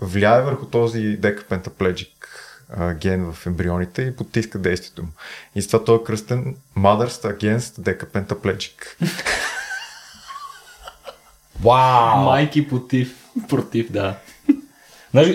влияе 0.00 0.42
върху 0.42 0.66
този 0.66 1.00
декапентапледжик 1.00 2.28
ген 2.94 3.32
в 3.32 3.46
ембрионите 3.46 4.02
и 4.02 4.16
потиска 4.16 4.58
действието 4.58 5.02
му. 5.02 5.08
И 5.54 5.62
с 5.62 5.66
това 5.66 5.84
той 5.84 5.96
е 5.96 6.04
кръстен 6.04 6.56
Mothers 6.78 7.36
Against 7.38 7.58
Decapentaplegic. 7.58 8.72
Вау! 11.60 12.24
Майки 12.24 12.68
против. 12.68 13.24
Против, 13.48 13.92
да. 13.92 14.18
Е, 15.14 15.20
е, 15.20 15.26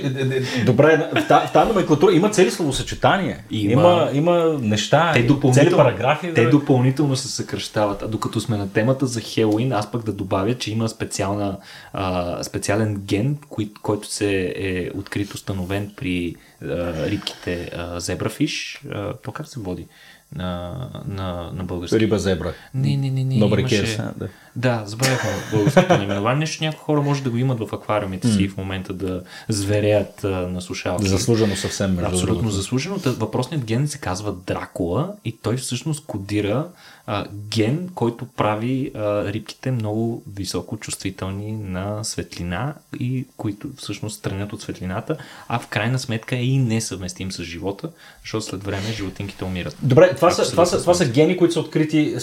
е, 0.57 0.63
добре, 0.63 1.09
в 1.13 1.27
та- 1.27 1.39
в 1.39 1.53
тази 1.53 1.67
номенклатура 1.67 2.13
има 2.13 2.29
цели 2.29 2.51
словосъчетания. 2.51 3.37
Има. 3.51 3.71
Има, 3.73 4.09
има 4.13 4.57
неща, 4.61 5.11
Те 5.13 5.19
цели 5.19 5.27
допълнително, 5.27 5.77
параграфи. 5.77 6.33
те 6.33 6.43
бе. 6.43 6.49
допълнително 6.49 7.15
се 7.15 7.27
съкръщават. 7.27 8.01
А 8.01 8.07
докато 8.07 8.39
сме 8.39 8.57
на 8.57 8.73
темата 8.73 9.05
за 9.05 9.21
Хелоуин, 9.21 9.71
аз 9.73 9.91
пък 9.91 10.03
да 10.03 10.13
добавя, 10.13 10.55
че 10.55 10.71
има 10.71 10.89
специална, 10.89 11.57
а, 11.93 12.43
специален 12.43 12.95
ген, 12.97 13.37
кой, 13.49 13.69
който 13.81 14.07
се 14.07 14.53
е 14.55 14.89
открит 14.95 15.33
установен 15.33 15.91
при 15.95 16.35
а, 16.61 16.65
рибките 17.05 17.71
а, 17.75 17.99
зебрафиш. 17.99 18.81
А, 18.91 19.13
то 19.15 19.31
как 19.31 19.47
се 19.47 19.59
води 19.59 19.87
на, 20.35 20.73
на, 21.07 21.51
на 21.53 21.63
български? 21.63 21.99
Риба 21.99 22.19
зебра. 22.19 22.53
Не, 22.73 22.97
не, 22.97 23.09
не, 23.09 23.23
не. 23.23 23.39
Добре, 23.39 23.59
имаше... 23.59 23.97
Да. 23.97 24.27
Да, 24.55 24.83
забравяхме 24.85 25.29
българското 25.51 25.97
наименование. 25.97 26.39
Нещо 26.39 26.63
някои 26.63 26.79
хора 26.79 27.01
може 27.01 27.23
да 27.23 27.29
го 27.29 27.37
имат 27.37 27.59
в 27.59 27.73
аквариумите 27.73 28.27
си 28.27 28.47
в 28.47 28.57
момента 28.57 28.93
да 28.93 29.21
звереят 29.49 30.23
а, 30.23 30.27
на 30.27 30.61
сушалки. 30.61 31.07
Заслужено 31.07 31.55
съвсем, 31.55 31.91
между 31.95 32.09
Абсолютно 32.09 32.35
другото. 32.35 32.55
заслужено. 32.55 32.95
Въпросният 33.05 33.65
ген 33.65 33.87
се 33.87 33.97
казва 33.97 34.31
Дракула 34.47 35.13
и 35.25 35.37
той 35.37 35.57
всъщност 35.57 36.05
кодира 36.05 36.67
а, 37.11 37.25
ген, 37.49 37.89
който 37.95 38.25
прави 38.25 38.91
а, 38.95 39.25
рибките 39.25 39.71
много 39.71 40.23
високо 40.35 40.77
чувствителни 40.77 41.51
на 41.51 42.03
светлина 42.03 42.73
и 42.99 43.25
които 43.37 43.67
всъщност 43.77 44.17
странят 44.17 44.53
от 44.53 44.61
светлината, 44.61 45.17
а 45.47 45.59
в 45.59 45.67
крайна 45.67 45.99
сметка 45.99 46.35
е 46.35 46.43
и 46.43 46.57
несъвместим 46.57 47.31
с 47.31 47.43
живота, 47.43 47.89
защото 48.23 48.45
след 48.45 48.63
време 48.63 48.91
животинките 48.93 49.45
умират. 49.45 49.75
Добре, 49.81 50.15
това 50.15 50.31
са, 50.31 50.51
това, 50.51 50.65
са, 50.65 50.81
това 50.81 50.93
са 50.93 51.09
гени, 51.09 51.37
които 51.37 51.53
са 51.53 51.59
открити 51.59 52.15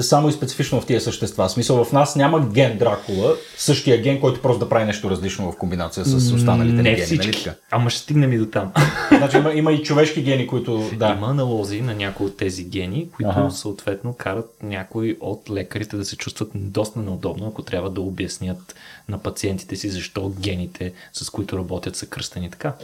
само 0.00 0.28
и 0.28 0.32
специфично 0.32 0.80
в 0.80 0.86
тия 0.86 1.00
същества. 1.00 1.48
В 1.48 1.52
смисъл, 1.52 1.84
в 1.84 1.92
нас 1.92 2.16
няма 2.16 2.48
ген 2.48 2.78
Дракула, 2.78 3.34
същия 3.56 4.02
ген, 4.02 4.20
който 4.20 4.42
просто 4.42 4.58
да 4.58 4.68
прави 4.68 4.84
нещо 4.84 5.10
различно 5.10 5.52
в 5.52 5.56
комбинация 5.56 6.04
с 6.04 6.32
останалите 6.32 6.82
Не 6.82 6.94
гени. 6.94 7.16
Нали 7.16 7.32
така? 7.32 7.54
Ама 7.70 7.90
ще 7.90 8.00
стигнем 8.00 8.32
и 8.32 8.38
до 8.38 8.46
там. 8.46 8.72
Значи 9.08 9.36
има, 9.36 9.52
има 9.52 9.72
и 9.72 9.82
човешки 9.82 10.22
гени, 10.22 10.46
които... 10.46 10.90
Да. 10.98 11.14
Има 11.18 11.26
аналози 11.26 11.80
на 11.80 11.94
някои 11.94 12.26
от 12.26 12.36
тези 12.36 12.64
гени, 12.64 13.08
които 13.10 13.30
Аха. 13.30 13.50
съответно 13.50 14.13
карат 14.16 14.50
някои 14.62 15.16
от 15.20 15.50
лекарите 15.50 15.96
да 15.96 16.04
се 16.04 16.16
чувстват 16.16 16.50
доста 16.54 16.98
неудобно, 16.98 17.46
ако 17.46 17.62
трябва 17.62 17.90
да 17.90 18.00
обяснят 18.00 18.74
на 19.08 19.18
пациентите 19.18 19.76
си 19.76 19.88
защо 19.90 20.28
гените, 20.40 20.92
с 21.12 21.30
които 21.30 21.58
работят, 21.58 21.96
са 21.96 22.06
кръстени 22.06 22.50
така. 22.50 22.74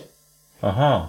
Ага. 0.63 1.09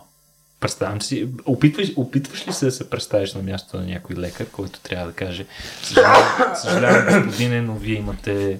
Представям 0.59 1.01
си, 1.01 1.27
опитваш, 1.45 1.91
опитваш 1.95 2.47
ли 2.47 2.53
се 2.53 2.65
да 2.65 2.71
се 2.71 2.89
представиш 2.89 3.33
на 3.33 3.41
място 3.43 3.77
на 3.77 3.83
някой 3.85 4.15
лекар, 4.15 4.47
който 4.51 4.79
трябва 4.79 5.07
да 5.07 5.13
каже 5.13 5.45
съжалявам, 5.83 6.55
съжалявам 6.55 7.23
господине, 7.27 7.61
но 7.61 7.75
вие 7.75 7.95
имате 7.95 8.59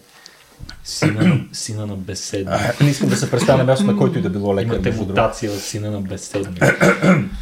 сина, 0.84 1.24
на- 1.24 1.46
сина 1.54 1.88
на 1.88 1.96
безседник. 1.96 2.82
Не 2.82 2.90
искам 2.90 3.10
да 3.10 3.16
се 3.16 3.32
представя 3.32 3.58
на 3.58 3.64
място, 3.64 3.86
на 3.86 3.98
който 3.98 4.20
и 4.20 4.22
да 4.22 4.30
било 4.30 4.56
лекар. 4.56 4.74
Имате 4.74 4.92
мутация 4.92 5.52
в 5.52 5.62
сина 5.62 5.92
на 5.92 6.02
безседник. 6.02 6.64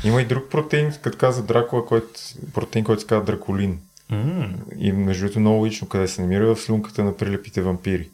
Има 0.04 0.22
и 0.22 0.26
друг 0.26 0.50
протеин, 0.50 0.94
като 1.02 1.18
каза 1.18 1.44
Дракула, 1.44 1.86
който, 1.86 2.08
протеин, 2.54 2.86
който 2.86 3.02
се 3.02 3.08
казва 3.08 3.26
драколин. 3.26 3.80
М, 4.10 4.54
И 4.78 4.92
между 4.92 5.24
другото 5.24 5.40
много 5.40 5.66
лично 5.66 5.88
къде 5.88 6.08
се 6.08 6.22
намира 6.22 6.56
в 6.56 6.62
слюнката 6.62 7.04
на 7.04 7.18
прилепите 7.18 7.62
вампири. 7.62 8.10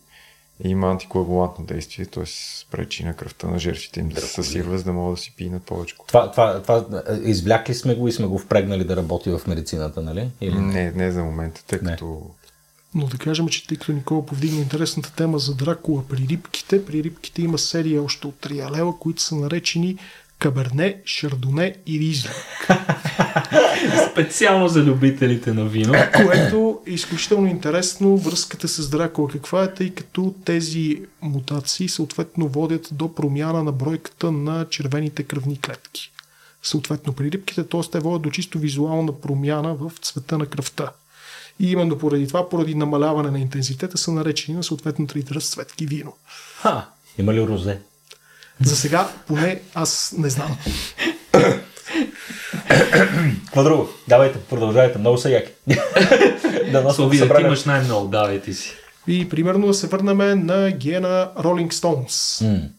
има 0.63 0.91
антикоагулантно 0.91 1.65
действие, 1.65 2.05
т.е. 2.05 2.23
пречи 2.71 3.05
на 3.05 3.13
кръвта 3.13 3.47
на 3.47 3.59
жертвите 3.59 3.99
им 3.99 4.09
да 4.09 4.21
се 4.21 4.27
съсирва, 4.27 4.77
за 4.77 4.83
да 4.83 4.93
могат 4.93 5.15
да 5.15 5.21
си 5.21 5.33
пинат 5.37 5.63
повече. 5.63 5.95
Това, 6.07 6.31
това, 6.31 6.61
това 6.61 7.03
извлякли 7.23 7.73
сме 7.73 7.95
го 7.95 8.07
и 8.07 8.11
сме 8.11 8.27
го 8.27 8.39
впрегнали 8.39 8.83
да 8.83 8.95
работи 8.95 9.29
в 9.29 9.41
медицината, 9.47 10.01
нали? 10.01 10.29
Или... 10.41 10.55
Не, 10.55 10.91
не 10.91 11.11
за 11.11 11.23
момента, 11.23 11.63
тъй 11.67 11.79
Не. 11.81 11.91
като 11.91 12.21
Но 12.95 13.05
да 13.07 13.17
кажем, 13.17 13.47
че 13.47 13.67
тъй 13.67 13.77
като 13.77 13.91
Никола 13.91 14.25
повдигна 14.25 14.61
интересната 14.61 15.13
тема 15.13 15.39
за 15.39 15.55
Дракула 15.55 16.03
при 16.09 16.27
рибките, 16.29 16.85
при 16.85 17.03
рибките 17.03 17.41
има 17.41 17.57
серия 17.57 18.03
още 18.03 18.27
от 18.27 18.39
Триалела, 18.39 18.99
които 18.99 19.21
са 19.21 19.35
наречени 19.35 19.97
Каберне, 20.39 21.01
Шардоне 21.05 21.75
и 21.85 21.99
Ризлинг, 21.99 22.35
Специално 24.11 24.67
за 24.67 24.83
любителите 24.83 25.53
на 25.53 25.65
вино. 25.65 25.93
което 26.15 26.81
е 26.87 26.91
изключително 26.91 27.47
интересно 27.47 28.17
връзката 28.17 28.67
с 28.67 28.89
Дракула. 28.89 29.29
Каква 29.29 29.63
е, 29.63 29.73
тъй 29.73 29.89
като 29.89 30.35
тези 30.45 31.01
мутации 31.21 31.89
съответно 31.89 32.47
водят 32.47 32.87
до 32.91 33.15
промяна 33.15 33.63
на 33.63 33.71
бройката 33.71 34.31
на 34.31 34.65
червените 34.69 35.23
кръвни 35.23 35.59
клетки. 35.61 36.11
Съответно 36.63 37.13
при 37.13 37.31
рибките, 37.31 37.67
т.е. 37.67 37.81
те 37.91 37.99
водят 37.99 38.21
до 38.21 38.29
чисто 38.29 38.59
визуална 38.59 39.21
промяна 39.21 39.75
в 39.75 39.91
цвета 40.01 40.37
на 40.37 40.45
кръвта. 40.45 40.91
И 41.59 41.71
именно 41.71 41.97
поради 41.97 42.27
това, 42.27 42.49
поради 42.49 42.75
намаляване 42.75 43.31
на 43.31 43.39
интензитета, 43.39 43.97
са 43.97 44.11
наречени 44.11 44.57
на 44.57 44.63
съответно 44.63 45.07
трите 45.07 45.33
разцветки 45.33 45.85
вино. 45.85 46.13
Ха, 46.61 46.85
има 47.17 47.33
ли 47.33 47.47
розе? 47.47 47.79
За 48.61 48.75
сега, 48.75 49.09
поне 49.27 49.61
аз 49.73 50.13
не 50.17 50.29
знам. 50.29 50.57
Какво 53.45 53.63
друго? 53.63 53.89
Давайте, 54.07 54.39
продължавайте. 54.39 54.99
Много 54.99 55.17
са 55.17 55.29
яки. 55.29 55.51
да 56.71 56.83
нас 56.83 56.95
Слави, 56.95 57.17
да 57.17 57.35
ти 57.35 57.41
имаш 57.41 57.65
най-много, 57.65 58.07
давайте 58.07 58.53
си. 58.53 58.73
И 59.07 59.29
примерно 59.29 59.67
да 59.67 59.73
се 59.73 59.87
върнем 59.87 60.45
на 60.45 60.71
гена 60.71 61.31
Rolling 61.37 61.73
Stones. 61.73 62.47
М. 62.47 62.69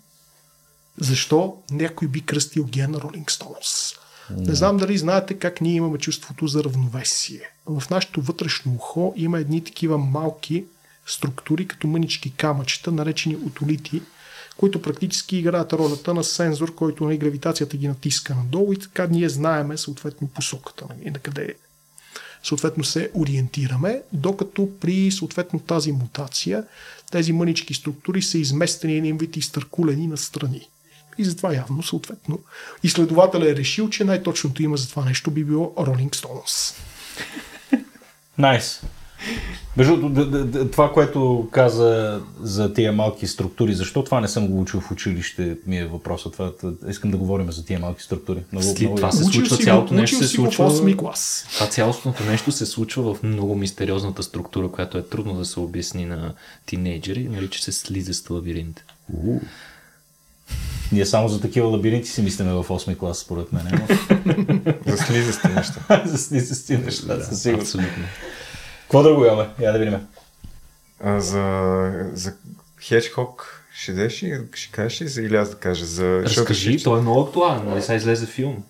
Защо 1.00 1.56
някой 1.70 2.08
би 2.08 2.20
кръстил 2.20 2.64
гена 2.64 2.98
Rolling 2.98 3.26
Stones? 3.26 3.96
Не 4.30 4.54
знам 4.54 4.76
дали 4.76 4.98
знаете 4.98 5.34
как 5.34 5.60
ние 5.60 5.74
имаме 5.74 5.98
чувството 5.98 6.46
за 6.46 6.64
равновесие. 6.64 7.40
В 7.66 7.90
нашето 7.90 8.20
вътрешно 8.20 8.72
ухо 8.72 9.14
има 9.16 9.38
едни 9.38 9.64
такива 9.64 9.98
малки 9.98 10.64
структури, 11.06 11.68
като 11.68 11.86
мънички 11.86 12.32
камъчета, 12.32 12.92
наречени 12.92 13.36
отолити, 13.36 14.02
които 14.56 14.82
практически 14.82 15.36
играят 15.36 15.72
ролята 15.72 16.14
на 16.14 16.24
сензор, 16.24 16.74
който 16.74 17.04
на 17.04 17.16
гравитацията 17.16 17.76
ги 17.76 17.88
натиска 17.88 18.34
надолу 18.34 18.72
и 18.72 18.78
така 18.78 19.06
ние 19.06 19.28
знаеме 19.28 19.76
съответно 19.76 20.28
посоката 20.28 20.84
нали, 20.90 21.10
на 21.10 21.18
къде 21.18 21.54
съответно 22.42 22.84
се 22.84 23.10
ориентираме, 23.14 24.02
докато 24.12 24.68
при 24.80 25.10
съответно 25.10 25.60
тази 25.60 25.92
мутация 25.92 26.64
тези 27.10 27.32
мънички 27.32 27.74
структури 27.74 28.22
са 28.22 28.38
изместени 28.38 28.96
един 28.96 29.18
вид 29.18 29.36
изтъркулени 29.36 30.06
на 30.06 30.16
страни. 30.16 30.68
И 31.18 31.24
затова 31.24 31.54
явно, 31.54 31.82
съответно, 31.82 32.38
изследователят 32.82 33.48
е 33.48 33.56
решил, 33.56 33.90
че 33.90 34.04
най-точното 34.04 34.62
има 34.62 34.76
за 34.76 34.88
това 34.88 35.04
нещо 35.04 35.30
би 35.30 35.44
било 35.44 35.74
Rolling 35.76 36.10
Stones. 36.10 36.74
Найс. 38.38 38.80
Между 39.76 40.10
това, 40.72 40.92
което 40.92 41.48
каза 41.52 42.20
за 42.42 42.74
тия 42.74 42.92
малки 42.92 43.26
структури, 43.26 43.74
защо 43.74 44.04
това 44.04 44.20
не 44.20 44.28
съм 44.28 44.48
го 44.48 44.60
учил 44.60 44.80
в 44.80 44.90
училище, 44.90 45.56
ми 45.66 45.78
е 45.78 45.86
въпросът. 45.86 46.32
Това, 46.32 46.52
искам 46.88 47.10
да 47.10 47.16
говорим 47.16 47.52
за 47.52 47.64
тия 47.64 47.78
малки 47.78 48.02
структури. 48.02 48.42
Много, 48.52 48.66
След 48.66 48.80
много 48.80 48.96
това 48.96 49.12
се 49.12 49.24
случва 49.24 49.56
си 49.56 49.62
цялото 49.62 49.88
го, 49.88 50.00
нещо, 50.00 50.24
се 50.24 50.36
го 50.36 50.44
в 50.50 50.54
случва... 50.54 50.70
8 50.70 50.96
клас. 50.96 51.46
Това 51.54 51.66
цялостното 51.66 52.24
нещо 52.24 52.52
се 52.52 52.66
случва 52.66 53.14
в 53.14 53.22
много 53.22 53.54
мистериозната 53.54 54.22
структура, 54.22 54.68
която 54.68 54.98
е 54.98 55.02
трудно 55.02 55.34
да 55.34 55.44
се 55.44 55.60
обясни 55.60 56.04
на 56.04 56.32
тинейджери, 56.66 57.28
нарича 57.28 57.62
се 57.62 57.72
слизест 57.72 58.30
лабиринт. 58.30 58.84
У. 59.12 59.40
Ние 60.92 61.06
само 61.06 61.28
за 61.28 61.40
такива 61.40 61.68
лабиринти 61.68 62.08
си 62.08 62.22
мислиме 62.22 62.52
в 62.52 62.64
8 62.64 62.98
клас, 62.98 63.18
според 63.18 63.52
мен. 63.52 63.66
ама 63.68 63.86
за 64.86 64.96
слизасти 64.96 65.48
неща. 65.48 66.02
за 66.06 66.18
слизести 66.18 66.76
неща, 66.76 67.20
със 67.20 67.42
сигурност. 67.42 67.74
Абсолютно. 67.74 68.04
Какво 68.86 69.02
друго 69.02 69.24
имаме? 69.24 69.48
Я 69.60 69.72
да 69.72 69.78
видим. 69.78 70.06
А, 71.00 71.20
за, 71.20 71.92
за 72.12 72.32
Хеджхок 72.80 73.62
ще 73.74 73.92
деш 73.92 74.22
ли, 74.22 74.40
ще 74.54 74.72
кажеш 74.72 75.00
ли, 75.00 75.08
за- 75.08 75.22
или 75.22 75.36
аз 75.36 75.50
да 75.50 75.56
кажа? 75.56 75.84
За, 75.86 76.22
Разкажи, 76.22 76.82
той 76.82 76.98
е 76.98 77.02
много 77.02 77.20
актуален, 77.20 77.64
нали 77.64 77.82
сега 77.82 77.94
излезе 77.96 78.26
филм. 78.26 78.64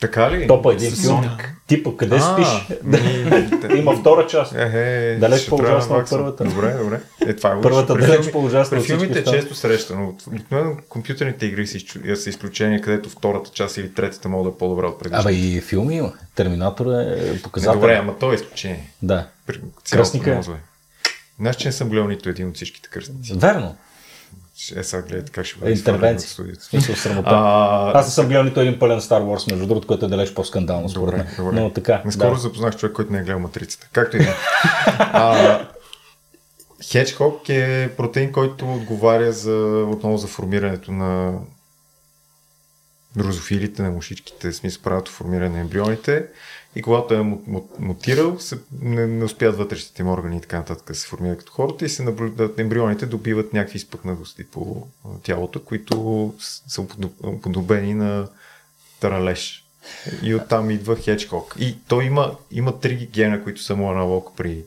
Така 0.00 0.30
ли? 0.30 0.46
Топа 0.46 0.72
един 0.72 0.90
С 0.90 1.02
филм. 1.02 1.30
Типа, 1.66 1.90
къде 1.96 2.16
А, 2.16 2.20
спиш? 2.20 2.76
ми, 2.82 3.78
Има 3.78 3.96
втора 3.96 4.26
част. 4.26 4.54
Е, 4.54 4.70
е, 5.14 5.18
Далеч 5.18 5.48
по-ужасна 5.48 5.96
от 5.96 6.10
първата. 6.10 6.44
Добре, 6.44 6.74
добре. 6.74 7.00
Е, 7.26 7.36
това 7.36 7.50
е. 7.52 7.60
Първата 7.60 7.94
При 7.94 8.06
далеч 8.06 8.32
по-ужасна 8.32 8.78
При 8.78 8.84
филмите 8.84 9.18
е 9.18 9.24
често 9.24 9.54
срещано. 9.54 10.16
Обикновено 10.26 10.76
компютърните 10.88 11.46
игри 11.46 11.66
са, 11.66 11.78
изчу- 11.78 12.14
са 12.14 12.30
изключения, 12.30 12.80
където 12.80 13.10
втората 13.10 13.50
част 13.50 13.76
или 13.76 13.94
третата 13.94 14.28
могат 14.28 14.52
да 14.52 14.56
е 14.56 14.58
по-добра 14.58 14.86
от 14.86 14.98
предишната. 14.98 15.28
Абе 15.28 15.36
и 15.38 15.60
филми 15.60 15.96
има. 15.96 16.12
Терминатор 16.34 16.86
е 16.86 17.30
Не, 17.32 17.42
показател. 17.42 17.80
добре, 17.80 17.94
ама 17.94 18.18
то 18.18 18.32
е 18.32 18.34
изключение. 18.34 18.90
Да. 19.02 19.26
При 19.46 19.60
е. 20.26 20.34
мозък. 20.34 20.54
Знаеш, 21.40 21.56
че 21.56 21.68
не 21.68 21.72
съм 21.72 21.88
гледал 21.88 22.08
нито 22.08 22.28
един 22.28 22.48
от 22.48 22.54
всичките 22.56 22.88
кръстници. 22.88 23.32
Верно. 23.36 23.76
Е, 24.76 24.82
сега 24.82 25.02
гледайте 25.02 25.32
как 25.32 25.46
ще 25.46 25.58
бъде 25.58 25.76
студиото. 26.18 26.60
В 26.60 26.64
смисъл. 26.64 27.12
А, 27.24 27.98
Аз 27.98 28.06
не 28.06 28.12
съм 28.12 28.26
гледал 28.28 28.44
нито 28.44 28.60
един 28.60 28.78
пълен 28.78 29.00
Star 29.00 29.22
Wars, 29.22 29.50
между 29.50 29.66
другото, 29.66 29.86
което 29.86 30.06
е 30.06 30.08
далеч 30.08 30.34
по-скандално, 30.34 30.88
според 30.88 31.14
Добре, 31.14 31.16
мен. 31.16 31.34
добре. 31.38 31.60
Но 31.60 31.72
така. 31.72 32.02
Наскоро 32.04 32.34
да. 32.34 32.40
запознах 32.40 32.76
човек, 32.76 32.94
който 32.94 33.12
не 33.12 33.18
е 33.18 33.22
гледал 33.22 33.40
матрицата. 33.40 33.88
Както 33.92 34.16
и 34.16 34.20
да 34.20 34.30
е. 34.30 34.34
А, 34.98 35.68
Хеджхок 36.84 37.48
е 37.48 37.90
протеин, 37.96 38.32
който 38.32 38.72
отговаря 38.72 39.32
за, 39.32 39.86
отново 39.88 40.16
за 40.16 40.26
формирането 40.26 40.92
на 40.92 41.38
дрозофилите, 43.16 43.82
на 43.82 43.90
мушичките, 43.90 44.52
смисъл 44.52 44.82
правилното 44.82 45.12
формиране 45.12 45.48
на 45.48 45.58
ембрионите. 45.58 46.26
И 46.76 46.82
когато 46.82 47.14
е 47.14 47.22
му- 47.22 47.42
му- 47.46 47.68
мутирал, 47.78 48.38
се, 48.38 48.58
не, 48.82 49.06
не 49.06 49.24
успяват 49.24 49.58
вътрешните 49.58 50.02
им 50.02 50.08
органи 50.08 50.36
и 50.36 50.40
така 50.40 50.58
нататък 50.58 50.96
се 50.96 51.06
формират 51.06 51.38
като 51.38 51.52
хората 51.52 51.84
и 51.84 51.88
се 51.88 52.02
наблюдат, 52.02 52.58
ембрионите 52.58 53.06
добиват 53.06 53.52
някакви 53.52 53.76
изпъкнатости 53.76 54.46
по 54.46 54.86
тялото, 55.22 55.64
които 55.64 56.34
са 56.40 56.86
уподобени 57.24 57.94
на 57.94 58.28
таралеж. 59.00 59.62
И 60.22 60.34
оттам 60.34 60.70
идва 60.70 60.96
хеджхок. 60.96 61.54
И 61.58 61.76
той 61.88 62.04
има, 62.04 62.36
има 62.50 62.80
три 62.80 63.08
гена, 63.12 63.42
които 63.42 63.62
са 63.62 63.76
му 63.76 63.90
аналог 63.90 64.36
при 64.36 64.64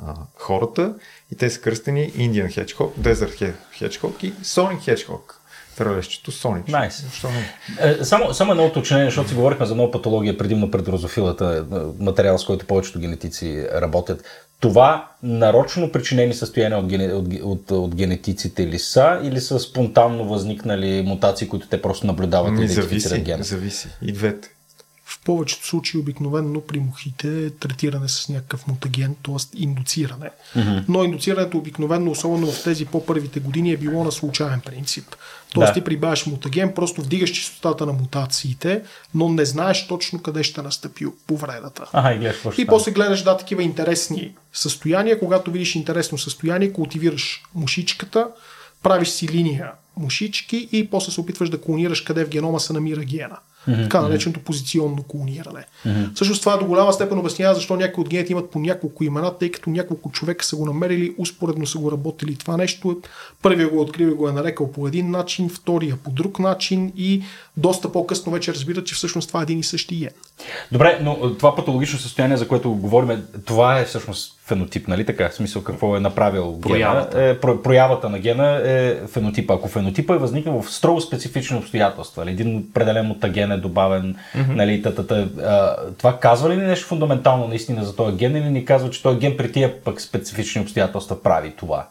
а, 0.00 0.14
хората. 0.34 0.94
И 1.32 1.36
те 1.36 1.50
са 1.50 1.60
кръстени 1.60 2.12
Indian 2.12 2.48
Hedgehog, 2.48 2.90
Desert 2.98 3.40
He- 3.40 3.54
Hedgehog 3.80 4.24
и 4.24 4.32
Sonic 4.34 4.78
Hedgehog. 4.78 5.39
Таралещето 5.76 6.32
Sonic. 6.32 6.64
Nice. 6.64 7.02
Защо 7.04 7.28
не? 7.28 7.54
Е, 7.80 8.04
само, 8.04 8.34
само 8.34 8.52
едно 8.52 8.64
уточнение, 8.64 9.04
защото 9.04 9.28
си 9.28 9.34
говорихме 9.34 9.66
за 9.66 9.74
много 9.74 9.90
патология, 9.90 10.38
предимно 10.38 10.70
пред 10.70 10.88
розофилата, 10.88 11.66
е, 11.72 12.02
материал, 12.02 12.38
с 12.38 12.44
който 12.44 12.66
повечето 12.66 12.98
генетици 12.98 13.66
работят. 13.74 14.24
Това 14.60 15.10
нарочно 15.22 15.92
причинени 15.92 16.34
състояния 16.34 16.78
от, 16.78 16.86
гене, 16.86 17.12
от, 17.12 17.26
от, 17.42 17.70
от 17.70 17.94
генетиците 17.94 18.66
ли 18.66 18.78
са 18.78 19.20
или 19.22 19.40
са 19.40 19.60
спонтанно 19.60 20.24
възникнали 20.24 21.02
мутации, 21.06 21.48
които 21.48 21.68
те 21.68 21.82
просто 21.82 22.06
наблюдават 22.06 22.50
и 22.50 22.54
идентифицират 22.54 23.02
зависи, 23.02 23.20
гена? 23.20 23.44
зависи. 23.44 23.88
И 24.02 24.12
двете. 24.12 24.48
В 25.10 25.24
повечето 25.24 25.66
случаи 25.66 26.00
обикновено 26.00 26.60
при 26.60 26.80
мухите 26.80 27.46
е 27.46 27.50
третиране 27.50 28.08
с 28.08 28.28
някакъв 28.28 28.66
мутаген, 28.66 29.16
т.е. 29.22 29.62
индуциране. 29.62 30.30
Mm-hmm. 30.56 30.84
Но 30.88 31.04
индуцирането 31.04 31.58
обикновено, 31.58 32.10
особено 32.10 32.46
в 32.46 32.64
тези 32.64 32.86
по-първите 32.86 33.40
години, 33.40 33.72
е 33.72 33.76
било 33.76 34.04
на 34.04 34.12
случайен 34.12 34.60
принцип. 34.60 35.04
Тоест 35.54 35.70
Да. 35.70 35.74
ти 35.74 35.84
прибавяш 35.84 36.26
мутаген, 36.26 36.74
просто 36.74 37.02
вдигаш 37.02 37.30
частотата 37.30 37.86
на 37.86 37.92
мутациите, 37.92 38.82
но 39.14 39.28
не 39.28 39.44
знаеш 39.44 39.86
точно 39.86 40.22
къде 40.22 40.42
ще 40.42 40.62
настъпи 40.62 41.06
повредата. 41.26 41.86
Ага, 41.92 42.12
и 42.12 42.18
гледаш 42.18 42.38
И 42.58 42.66
после 42.66 42.90
гледаш 42.90 43.22
да 43.22 43.36
такива 43.36 43.62
интересни 43.62 44.34
състояния. 44.52 45.18
Когато 45.18 45.50
видиш 45.50 45.74
интересно 45.74 46.18
състояние, 46.18 46.72
култивираш 46.72 47.42
мушичката, 47.54 48.28
правиш 48.82 49.08
си 49.08 49.28
линия 49.28 49.72
мушички 49.96 50.68
и 50.72 50.90
после 50.90 51.12
се 51.12 51.20
опитваш 51.20 51.48
да 51.48 51.60
клонираш 51.60 52.00
къде 52.00 52.24
в 52.24 52.28
генома 52.28 52.60
се 52.60 52.72
намира 52.72 53.00
гена. 53.00 53.38
Mm-hmm. 53.70 53.82
Така 53.82 54.00
нареченото 54.00 54.40
позиционно 54.40 55.02
клониране. 55.02 55.64
Mm-hmm. 55.86 56.14
Всъщност 56.14 56.40
това 56.40 56.56
до 56.56 56.64
голяма 56.64 56.92
степен 56.92 57.18
обяснява 57.18 57.54
защо 57.54 57.76
някои 57.76 58.02
от 58.02 58.08
гените 58.08 58.32
имат 58.32 58.50
по 58.50 58.58
няколко 58.58 59.04
имена, 59.04 59.38
тъй 59.38 59.50
като 59.50 59.70
няколко 59.70 60.10
човека 60.10 60.44
са 60.44 60.56
го 60.56 60.66
намерили, 60.66 61.14
успоредно 61.18 61.66
са 61.66 61.78
го 61.78 61.92
работили 61.92 62.36
това 62.36 62.56
нещо. 62.56 63.00
Първия 63.42 63.68
го 63.68 63.80
открил 63.80 64.06
и 64.06 64.14
го 64.14 64.28
е 64.28 64.32
нарекал 64.32 64.72
по 64.72 64.86
един 64.86 65.10
начин, 65.10 65.48
втория 65.48 65.96
по 65.96 66.10
друг 66.10 66.38
начин 66.38 66.92
и 66.96 67.22
доста 67.56 67.92
по-късно 67.92 68.32
вече 68.32 68.54
разбират, 68.54 68.86
че 68.86 68.94
всъщност 68.94 69.28
това 69.28 69.40
е 69.40 69.42
един 69.42 69.58
и 69.58 69.64
същи 69.64 69.96
ген. 69.96 70.10
Добре, 70.72 70.98
но 71.02 71.36
това 71.36 71.56
патологично 71.56 71.98
състояние, 71.98 72.36
за 72.36 72.48
което 72.48 72.70
говорим, 72.70 73.22
това 73.44 73.78
е 73.78 73.84
всъщност 73.84 74.40
фенотип, 74.50 74.88
нали 74.88 75.06
така? 75.06 75.28
В 75.28 75.34
смисъл 75.34 75.62
какво 75.62 75.96
е 75.96 76.00
направил 76.00 76.60
Проявата. 76.60 77.18
гена. 77.18 77.30
Е, 77.30 77.40
про, 77.40 77.62
проявата 77.62 78.08
на 78.08 78.18
гена 78.18 78.62
е 78.64 78.96
фенотипа. 79.06 79.54
Ако 79.54 79.68
фенотипа 79.68 80.14
е 80.14 80.18
възникнал 80.18 80.62
в 80.62 80.72
строго 80.72 81.00
специфични 81.00 81.56
обстоятелства, 81.56 82.24
нали? 82.24 82.32
един 82.34 82.56
определен 82.56 83.06
мутаген 83.06 83.52
е 83.52 83.59
добавен, 83.60 84.16
mm-hmm. 84.36 84.54
нали, 84.54 84.82
тата, 84.82 85.28
а, 85.42 85.76
това 85.98 86.18
казва 86.18 86.50
ли 86.50 86.56
ни 86.56 86.62
нещо 86.62 86.86
фундаментално 86.86 87.48
наистина 87.48 87.84
за 87.84 87.96
този 87.96 88.16
ген 88.16 88.36
или 88.36 88.50
ни 88.50 88.64
казва, 88.64 88.90
че 88.90 89.02
този 89.02 89.18
ген 89.18 89.36
при 89.36 89.52
тия 89.52 89.80
пък 89.80 90.00
специфични 90.00 90.60
обстоятелства 90.60 91.22
прави 91.22 91.52
това? 91.56 91.86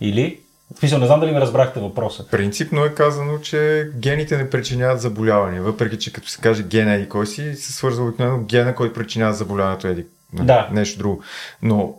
Или 0.00 0.38
смисъл, 0.78 0.98
не 0.98 1.06
знам 1.06 1.20
дали 1.20 1.32
ме 1.32 1.40
разбрахте 1.40 1.80
въпроса. 1.80 2.28
Принципно 2.30 2.84
е 2.84 2.94
казано, 2.94 3.38
че 3.38 3.90
гените 3.96 4.36
не 4.36 4.50
причиняват 4.50 5.00
заболявания, 5.00 5.62
въпреки 5.62 5.98
че 5.98 6.12
като 6.12 6.28
се 6.28 6.40
каже 6.40 6.62
ген 6.62 6.88
еди 6.88 7.08
кой 7.08 7.26
си, 7.26 7.54
се 7.54 7.72
свързва 7.72 8.04
обикновено 8.04 8.44
гена, 8.44 8.74
който 8.74 8.94
причинява 8.94 9.32
заболяването 9.32 9.86
еди. 9.86 10.06
нали, 10.32 10.46
Да. 10.46 10.68
Нещо 10.72 10.98
друго. 10.98 11.22
Но 11.62 11.94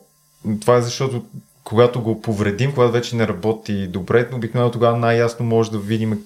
това 0.61 0.75
е 0.77 0.81
защото 0.81 1.25
когато 1.63 2.01
го 2.01 2.21
повредим, 2.21 2.73
когато 2.73 2.91
вече 2.91 3.15
не 3.15 3.27
работи 3.27 3.87
добре, 3.87 4.29
обикновено 4.33 4.71
тогава 4.71 4.97
най-ясно 4.97 5.45
може 5.45 5.71
да 5.71 5.77
видим 5.79 6.19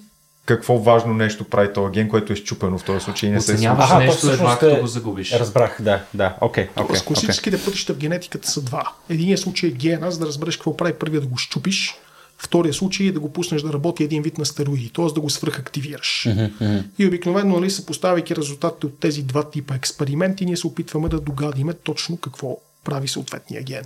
какво 0.48 0.78
важно 0.78 1.14
нещо 1.14 1.44
прави 1.44 1.72
този 1.72 1.92
ген, 1.92 2.08
което 2.08 2.32
е 2.32 2.36
щупено 2.36 2.78
в 2.78 2.84
този 2.84 3.04
случай 3.04 3.30
не 3.30 3.40
се 3.40 3.52
е 3.52 3.54
Оценяваш 3.54 3.88
случило. 3.88 4.00
Аха, 4.00 4.06
нещо 4.06 4.26
то 4.26 4.32
едва 4.32 4.58
като 4.58 4.76
е- 4.76 4.80
го 4.80 4.86
загубиш. 4.86 5.32
Разбрах, 5.32 5.76
да, 5.80 6.02
да. 6.14 6.36
Окей, 6.40 6.68
окей. 6.76 6.86
Тоест, 6.86 7.04
класическите 7.04 7.64
пътища 7.64 7.94
в 7.94 7.96
генетиката 7.96 8.50
са 8.50 8.62
два. 8.62 8.92
Единият 9.08 9.40
случай 9.40 9.68
е 9.68 9.72
гена, 9.72 10.10
за 10.10 10.18
да 10.18 10.26
разбереш 10.26 10.56
какво 10.56 10.76
прави 10.76 10.92
първия 10.92 11.20
да 11.20 11.26
го 11.26 11.38
щупиш. 11.38 11.94
Втория 12.38 12.74
случай 12.74 13.06
е 13.06 13.12
да 13.12 13.20
го 13.20 13.32
пуснеш 13.32 13.62
да 13.62 13.72
работи 13.72 14.04
един 14.04 14.22
вид 14.22 14.38
на 14.38 14.46
стероиди, 14.46 14.90
т.е. 14.90 15.04
да 15.14 15.20
го 15.20 15.30
свръхактивираш. 15.30 16.28
И 16.98 17.06
обикновено, 17.06 17.60
нали, 17.60 17.70
съпоставяйки 17.70 18.36
резултатите 18.36 18.86
от 18.86 18.98
тези 18.98 19.22
два 19.22 19.50
типа 19.50 19.74
експерименти, 19.74 20.46
ние 20.46 20.56
се 20.56 20.66
опитваме 20.66 21.08
да 21.08 21.20
догадиме 21.20 21.72
точно 21.72 22.16
какво 22.16 22.56
прави 22.84 23.08
съответния 23.08 23.62
ген. 23.62 23.84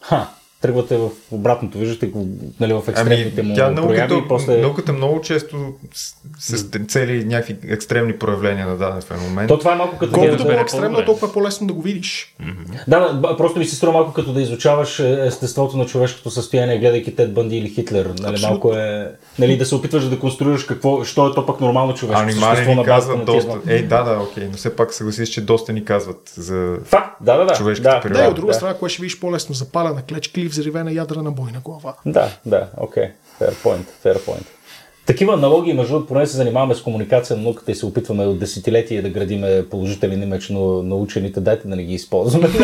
Ха, 0.00 0.30
тръгвате 0.62 0.96
в 0.96 1.10
обратното, 1.30 1.78
виждате 1.78 2.06
го 2.06 2.28
нали, 2.60 2.72
в 2.72 2.82
екстремните 2.88 3.42
му 3.42 3.54
тя 3.54 3.70
науката, 3.70 4.14
и 4.14 4.28
после... 4.28 4.56
науката 4.56 4.92
много 4.92 5.20
често 5.20 5.56
с, 6.38 6.58
с 6.58 6.68
цели 6.88 7.24
някакви 7.24 7.56
екстремни 7.68 8.18
проявления 8.18 8.66
на 8.66 8.76
даден 8.76 9.02
феномен. 9.02 9.48
То 9.48 9.58
това 9.58 9.72
е 9.72 9.76
малко 9.76 9.98
като... 9.98 10.12
Колкото 10.12 10.32
да, 10.32 10.38
разбере 10.38 10.56
по-екстремно, 10.56 10.88
по-добре. 10.88 11.04
толкова 11.04 11.28
е 11.28 11.32
по-лесно 11.32 11.66
да 11.66 11.72
го 11.72 11.82
видиш. 11.82 12.34
да, 12.88 13.12
да, 13.12 13.36
просто 13.36 13.58
ми 13.58 13.64
се 13.64 13.76
струва 13.76 13.92
малко 13.92 14.12
като 14.12 14.32
да 14.32 14.42
изучаваш 14.42 14.98
е, 14.98 15.26
естеството 15.26 15.76
на 15.76 15.86
човешкото 15.86 16.30
състояние, 16.30 16.78
гледайки 16.78 17.16
Тед 17.16 17.34
Бънди 17.34 17.56
или 17.56 17.68
Хитлер. 17.68 18.04
Нали, 18.04 18.34
Абсолютно. 18.34 18.48
малко 18.48 18.74
е... 18.74 19.12
Нали, 19.38 19.56
да 19.56 19.66
се 19.66 19.74
опитваш 19.74 20.04
да 20.04 20.18
конструираш 20.18 20.64
какво, 20.64 21.04
що 21.04 21.26
е 21.26 21.34
то 21.34 21.46
пък 21.46 21.60
нормално 21.60 21.94
човешко 21.94 22.22
Анимали 22.22 22.66
ни 22.66 22.74
на 22.74 22.84
казват 22.84 23.18
на 23.18 23.24
доста. 23.24 23.50
два. 23.50 23.72
Ей, 23.72 23.82
да, 23.82 24.02
да, 24.02 24.20
окей, 24.22 24.48
но 24.50 24.56
все 24.56 24.76
пак 24.76 24.94
съгласиш, 24.94 25.28
че 25.28 25.40
доста 25.40 25.72
ни 25.72 25.84
казват 25.84 26.32
за 26.36 26.76
Факт, 26.84 27.16
да, 27.20 27.36
да, 27.36 27.44
да. 27.44 27.54
човешката 27.54 27.90
да, 27.90 28.00
природа. 28.00 28.22
Да, 28.22 28.28
от 28.28 28.36
друга 28.36 28.52
да. 28.52 28.54
страна, 28.54 28.74
кое 28.74 28.88
ще 28.88 29.02
видиш 29.02 29.20
по-лесно? 29.20 29.54
Запалена 29.54 30.02
клечка 30.02 30.40
или 30.40 30.48
взривена 30.52 30.92
ядрена 30.92 31.30
бойна 31.30 31.60
глава? 31.64 31.94
Да, 32.06 32.28
да, 32.46 32.68
окей. 32.76 33.08
Fair 33.40 33.52
point, 33.52 33.86
fair 34.04 34.18
point. 34.18 34.46
Такива 35.06 35.34
аналогии, 35.34 35.72
между 35.72 35.92
другото, 35.92 36.08
поне 36.08 36.26
се 36.26 36.36
занимаваме 36.36 36.74
с 36.74 36.82
комуникация 36.82 37.36
на 37.36 37.42
науката 37.42 37.72
и 37.72 37.74
се 37.74 37.86
опитваме 37.86 38.26
от 38.26 38.38
десетилетия 38.38 39.02
да 39.02 39.10
градиме 39.10 39.68
положителен 39.70 40.22
имидж 40.22 40.48
на, 40.48 40.60
на 40.60 40.94
учените. 40.94 41.40
Дайте 41.40 41.68
да 41.68 41.76
не 41.76 41.84
ги 41.84 41.94
използваме. 41.94 42.48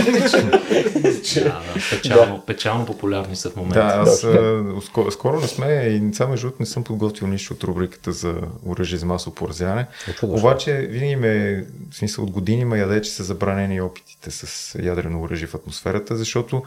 Да, 1.34 1.61
печално, 1.91 2.43
печално 2.47 2.86
популярни 2.86 3.36
са 3.36 3.51
в 3.51 3.57
момента. 3.57 3.78
Да, 3.78 3.84
аз 3.84 4.26
скоро, 4.86 5.11
скоро 5.11 5.41
не 5.41 5.47
сме 5.47 5.66
и 5.66 6.14
само 6.14 6.30
между 6.30 6.47
другото 6.47 6.62
не 6.62 6.66
съм 6.66 6.84
подготвил 6.84 7.28
нищо 7.28 7.55
от 7.55 7.64
рубриката 7.64 8.12
за 8.12 8.34
оръжие 8.66 8.99
за 8.99 9.07
масово 9.07 9.34
поразяване. 9.34 9.86
Очудващо. 10.11 10.47
Обаче 10.47 10.72
винаги 10.72 11.16
ме, 11.16 11.64
в 11.91 11.97
смисъл 11.97 12.24
от 12.24 12.30
години 12.30 12.64
ме 12.64 12.78
яде, 12.78 13.03
че 13.03 13.11
са 13.11 13.24
забранени 13.24 13.80
опитите 13.80 14.30
с 14.30 14.74
ядрено 14.82 15.22
оръжие 15.22 15.47
в 15.47 15.55
атмосферата, 15.55 16.16
защото 16.16 16.62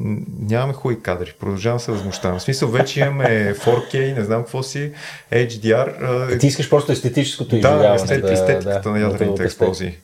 нямаме 0.00 0.72
хубави 0.72 1.00
кадри. 1.02 1.32
Продължавам 1.40 1.80
се 1.80 1.90
да 1.90 1.96
възмущавам. 1.96 2.38
В 2.38 2.42
смисъл 2.42 2.68
вече 2.68 3.00
имаме 3.00 3.54
4K, 3.54 4.14
не 4.16 4.24
знам 4.24 4.42
какво 4.42 4.62
си, 4.62 4.92
HDR. 5.32 5.94
а, 6.34 6.38
Ти 6.38 6.46
искаш 6.46 6.70
просто 6.70 6.92
естетическото 6.92 7.50
да, 7.50 7.56
изживяване. 7.56 7.94
естет, 7.94 8.22
да, 8.22 8.32
естетиката 8.32 8.80
да, 8.82 8.90
на 8.90 8.98
да 8.98 9.04
ядрените 9.04 9.36
те 9.36 9.44
експлозии. 9.44 9.98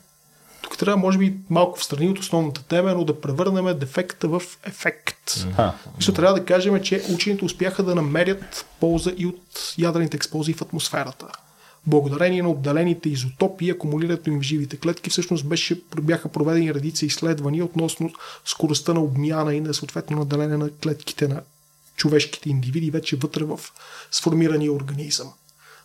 Тук 0.61 0.77
трябва, 0.77 0.97
може 0.97 1.17
би, 1.17 1.33
малко 1.49 1.79
в 1.79 1.83
страни 1.83 2.09
от 2.09 2.19
основната 2.19 2.63
тема, 2.63 2.93
но 2.93 3.03
да 3.03 3.21
превърнем 3.21 3.79
дефекта 3.79 4.27
в 4.27 4.41
ефект. 4.67 5.45
Защото 5.95 6.15
трябва 6.15 6.39
да 6.39 6.45
кажем, 6.45 6.81
че 6.81 7.01
учените 7.13 7.45
успяха 7.45 7.83
да 7.83 7.95
намерят 7.95 8.65
полза 8.79 9.11
и 9.17 9.25
от 9.25 9.73
ядрените 9.77 10.17
експлозии 10.17 10.53
в 10.53 10.61
атмосферата. 10.61 11.27
Благодарение 11.87 12.43
на 12.43 12.49
отделените 12.49 13.09
изотопи 13.09 13.65
и 13.65 13.71
акумулирането 13.71 14.29
им 14.29 14.39
в 14.39 14.43
живите 14.43 14.77
клетки, 14.77 15.09
всъщност 15.09 15.47
беше, 15.47 15.81
бяха 16.01 16.29
проведени 16.29 16.73
редица 16.73 17.05
изследвания 17.05 17.65
относно 17.65 18.11
скоростта 18.45 18.93
на 18.93 19.03
обмяна 19.03 19.55
и 19.55 19.61
на 19.61 19.73
съответно 19.73 20.17
на 20.17 20.25
делене 20.25 20.57
на 20.57 20.69
клетките 20.69 21.27
на 21.27 21.41
човешките 21.95 22.49
индивиди 22.49 22.91
вече 22.91 23.15
вътре 23.15 23.43
в 23.43 23.59
сформирания 24.11 24.73
организъм. 24.73 25.33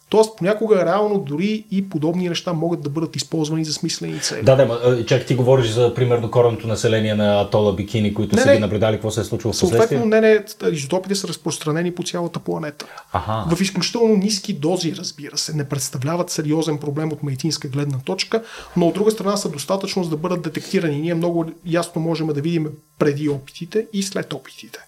Тоест, 0.09 0.37
понякога 0.37 0.85
реално 0.87 1.19
дори 1.19 1.65
и 1.71 1.89
подобни 1.89 2.29
неща 2.29 2.53
могат 2.53 2.83
да 2.83 2.91
бъдат 2.91 3.17
използвани 3.17 3.65
за 3.65 3.73
смислени 3.73 4.21
цели. 4.21 4.43
Да, 4.43 4.57
да, 4.57 5.07
чак 5.07 5.27
ти 5.27 5.35
говориш 5.35 5.71
за 5.71 5.95
примерно 5.95 6.31
коренното 6.31 6.67
население 6.67 7.15
на 7.15 7.41
атола 7.41 7.73
Бикини, 7.73 8.15
които 8.15 8.37
Не, 8.37 8.43
са 8.43 8.49
не. 8.49 8.55
ги 8.55 8.61
наблюдали 8.61 8.97
какво 8.97 9.11
се 9.11 9.21
е 9.21 9.25
случило 9.25 9.53
в 9.53 9.57
Съответно, 9.57 10.05
не, 10.05 10.21
не, 10.21 10.45
изотопите 10.73 11.15
са 11.15 11.29
разпространени 11.29 11.95
по 11.95 12.03
цялата 12.03 12.39
планета. 12.39 12.87
Аха. 13.13 13.57
В 13.57 13.61
изключително 13.61 14.17
ниски 14.17 14.53
дози, 14.53 14.97
разбира 14.97 15.39
се, 15.39 15.55
не 15.55 15.65
представляват 15.65 16.31
сериозен 16.31 16.79
проблем 16.79 17.13
от 17.13 17.23
медицинска 17.23 17.69
гледна 17.69 17.99
точка, 17.99 18.43
но 18.77 18.87
от 18.87 18.95
друга 18.95 19.11
страна 19.11 19.37
са 19.37 19.49
достатъчно 19.49 20.05
за 20.05 20.11
да 20.11 20.17
бъдат 20.17 20.43
детектирани. 20.43 21.01
Ние 21.01 21.15
много 21.15 21.45
ясно 21.67 22.03
можем 22.03 22.27
да 22.27 22.41
видим 22.41 22.69
преди 22.99 23.29
опитите 23.29 23.87
и 23.93 24.03
след 24.03 24.33
опитите. 24.33 24.79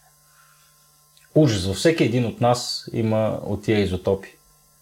Ужас, 1.35 1.67
във 1.67 1.77
всеки 1.77 2.05
един 2.05 2.27
от 2.27 2.41
нас 2.41 2.89
има 2.93 3.39
от 3.47 3.63
тия 3.63 3.81
изотопи. 3.81 4.29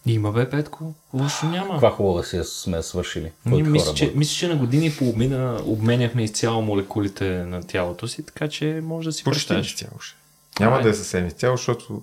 Има 0.05 0.31
бе, 0.31 0.49
Петко. 0.49 0.93
Лошо 1.13 1.45
няма. 1.45 1.71
Каква 1.71 1.91
хубава 1.91 2.23
си 2.23 2.41
сме 2.43 2.83
свършили. 2.83 3.31
Ние 3.45 3.63
мисля, 3.63 3.93
че, 3.93 4.11
мисля, 4.15 4.33
че 4.35 4.47
на 4.47 4.55
години 4.55 4.85
и 4.85 4.95
половина 4.97 5.59
обменяхме 5.65 6.23
изцяло 6.23 6.61
молекулите 6.61 7.29
на 7.29 7.63
тялото 7.63 8.07
си, 8.07 8.23
така 8.25 8.47
че 8.49 8.79
може 8.83 9.09
да 9.09 9.13
си 9.13 9.23
представиш. 9.23 9.67
изцяло 9.67 9.99
ще. 9.99 10.15
Няма 10.59 10.75
Ай. 10.77 10.83
да 10.83 10.89
е 10.89 10.93
съвсем 10.93 11.27
изцяло, 11.27 11.57
защото 11.57 12.01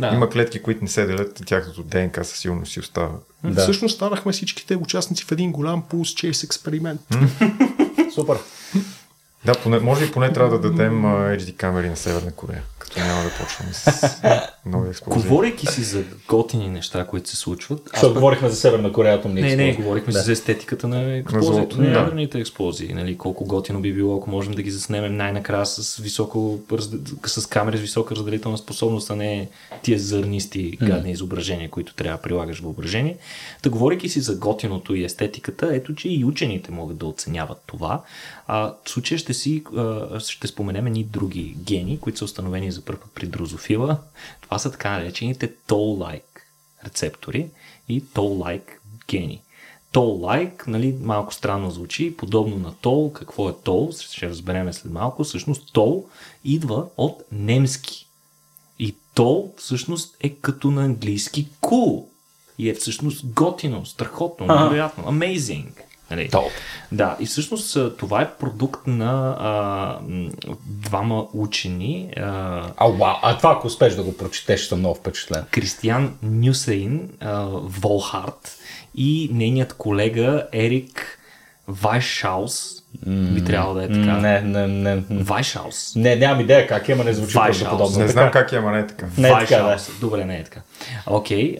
Да. 0.00 0.08
има 0.14 0.30
клетки, 0.30 0.62
които 0.62 0.84
не 0.84 0.90
се 0.90 1.06
делят, 1.06 1.42
тяхното 1.46 1.82
ДНК 1.82 2.24
със 2.24 2.38
сигурност 2.38 2.72
си 2.72 2.80
остава. 2.80 3.14
Да. 3.44 3.62
Всъщност 3.62 3.94
станахме 3.94 4.32
всичките 4.32 4.76
участници 4.76 5.24
в 5.24 5.32
един 5.32 5.52
голям 5.52 5.82
пулс 5.82 6.08
чейс 6.14 6.44
експеримент. 6.44 7.00
Супер. 8.14 8.36
Да, 9.46 9.54
поне, 9.62 9.78
може 9.78 10.04
и 10.04 10.10
поне 10.12 10.32
трябва 10.32 10.58
да 10.58 10.70
дадем 10.70 11.04
а, 11.04 11.08
HD 11.08 11.56
камери 11.56 11.88
на 11.88 11.96
Северна 11.96 12.32
Корея, 12.32 12.62
като 12.78 13.00
няма 13.00 13.22
да 13.22 13.30
почваме 13.30 13.72
с 13.72 14.20
нови 14.66 14.90
експлозии. 14.90 15.22
Говорейки 15.28 15.66
си 15.66 15.82
за 15.82 16.02
готини 16.28 16.68
неща, 16.68 17.06
които 17.06 17.28
се 17.28 17.36
случват, 17.36 17.90
Защото 17.92 18.14
говорихме 18.14 18.48
за 18.48 18.56
Северна 18.56 18.92
Корея 18.92 19.14
атомни 19.14 19.40
Не, 19.40 19.56
не, 19.56 19.68
експлозии. 19.68 19.82
говорихме 19.82 20.12
Да. 20.12 20.18
да. 20.18 20.24
за 20.24 20.32
естетиката 20.32 20.88
на 20.88 21.22
злото, 21.28 21.80
на 21.80 21.90
да. 21.90 21.98
ядрените 21.98 22.38
експлозии. 22.38 22.94
Нали, 22.94 23.18
колко 23.18 23.44
готино 23.44 23.80
би 23.80 23.92
било, 23.92 24.16
ако 24.16 24.30
можем 24.30 24.52
да 24.52 24.62
ги 24.62 24.70
заснемем 24.70 25.16
най-накрая 25.16 25.66
с, 25.66 25.96
високо, 25.96 26.58
с 27.26 27.46
камери 27.46 27.78
с 27.78 27.80
висока 27.80 28.14
разделителна 28.16 28.58
способност, 28.58 29.10
а 29.10 29.16
не 29.16 29.48
тия 29.82 29.98
зърнисти 29.98 30.78
гадни 30.82 31.10
изображения, 31.10 31.70
които 31.70 31.94
трябва 31.94 32.16
да 32.16 32.22
прилагаш 32.22 32.60
въображение. 32.60 33.16
Та 33.62 33.70
говорейки 33.70 34.08
си 34.08 34.20
за 34.20 34.36
готиното 34.36 34.94
и 34.94 35.04
естетиката, 35.04 35.68
ето, 35.72 35.94
че 35.94 36.08
и 36.08 36.24
учените 36.24 36.72
могат 36.72 36.96
да 36.96 37.06
оценяват 37.06 37.58
това. 37.66 38.02
А, 38.48 38.72
в 38.84 38.90
случая 38.90 39.18
ще 39.18 39.34
си 39.36 39.64
а, 39.76 40.20
ще 40.20 40.46
споменем 40.46 40.86
едни 40.86 41.04
други 41.04 41.56
гени, 41.58 42.00
които 42.00 42.18
са 42.18 42.24
установени 42.24 42.72
за 42.72 42.84
първ 42.84 43.00
път 43.00 43.10
при 43.14 43.26
дрозофила. 43.26 43.98
Това 44.40 44.58
са 44.58 44.70
така 44.70 44.90
наречените 44.90 45.52
toll-like 45.68 46.40
рецептори 46.84 47.48
и 47.88 48.04
toll-like 48.04 48.70
гени. 49.08 49.42
Toll-like, 49.92 50.66
нали, 50.66 50.96
малко 51.02 51.34
странно 51.34 51.70
звучи, 51.70 52.16
подобно 52.16 52.56
на 52.56 52.74
тол. 52.74 53.12
Какво 53.12 53.48
е 53.48 53.54
тол? 53.64 53.92
Ще 53.92 54.28
разберем 54.28 54.72
след 54.72 54.92
малко. 54.92 55.24
Всъщност 55.24 55.72
тол 55.72 56.06
идва 56.44 56.86
от 56.96 57.22
немски. 57.32 58.06
И 58.78 58.94
тол 59.14 59.54
всъщност 59.56 60.16
е 60.20 60.30
като 60.30 60.70
на 60.70 60.84
английски 60.84 61.48
cool. 61.62 62.04
И 62.58 62.68
е 62.68 62.74
всъщност 62.74 63.26
готино, 63.26 63.86
страхотно, 63.86 64.46
невероятно, 64.46 65.04
amazing. 65.04 65.85
Нали? 66.10 66.28
Топ. 66.28 66.50
Да, 66.92 67.16
и 67.20 67.26
всъщност 67.26 67.96
това 67.98 68.22
е 68.22 68.34
продукт 68.34 68.86
на 68.86 69.36
а, 69.40 69.98
двама 70.66 71.26
учени, 71.32 72.12
а, 72.16 72.22
А, 72.76 72.86
вау, 72.86 73.14
а 73.22 73.36
това 73.36 73.52
ако 73.52 73.66
успеш 73.66 73.94
да 73.94 74.02
го 74.02 74.16
прочетеш, 74.16 74.66
съм 74.66 74.78
много 74.78 74.94
впечатлен. 74.94 75.44
Кристиан 75.50 76.14
Нюсейн 76.22 77.10
а, 77.20 77.46
Волхарт 77.52 78.58
и 78.94 79.30
нейният 79.32 79.72
колега 79.72 80.46
Ерик 80.52 81.18
Вайшаус. 81.68 82.82
Би 83.06 83.44
трябвало 83.44 83.74
да 83.74 83.84
е 83.84 83.88
така. 83.88 83.98
Не, 83.98 84.40
не, 84.40 84.66
не. 84.66 85.02
Вайшаус. 85.10 85.92
Не, 85.96 86.16
нямам 86.16 86.40
идея 86.40 86.66
как 86.66 86.88
е, 86.88 86.92
ама 86.92 87.04
не 87.04 87.12
звучи 87.12 87.34
правдоподобно. 87.34 87.98
Не 87.98 88.06
Така. 88.06 88.12
знам 88.12 88.30
как 88.30 88.52
е, 88.52 88.56
ама 88.56 88.72
не 88.72 88.78
е 88.78 88.86
така. 88.86 89.06
Не 89.18 89.28
е 89.28 89.32
така, 89.32 89.56
да. 89.56 89.76
Добре, 90.00 90.24
не 90.24 90.38
е 90.38 90.44
така. 90.44 90.60
Окей, 91.06 91.58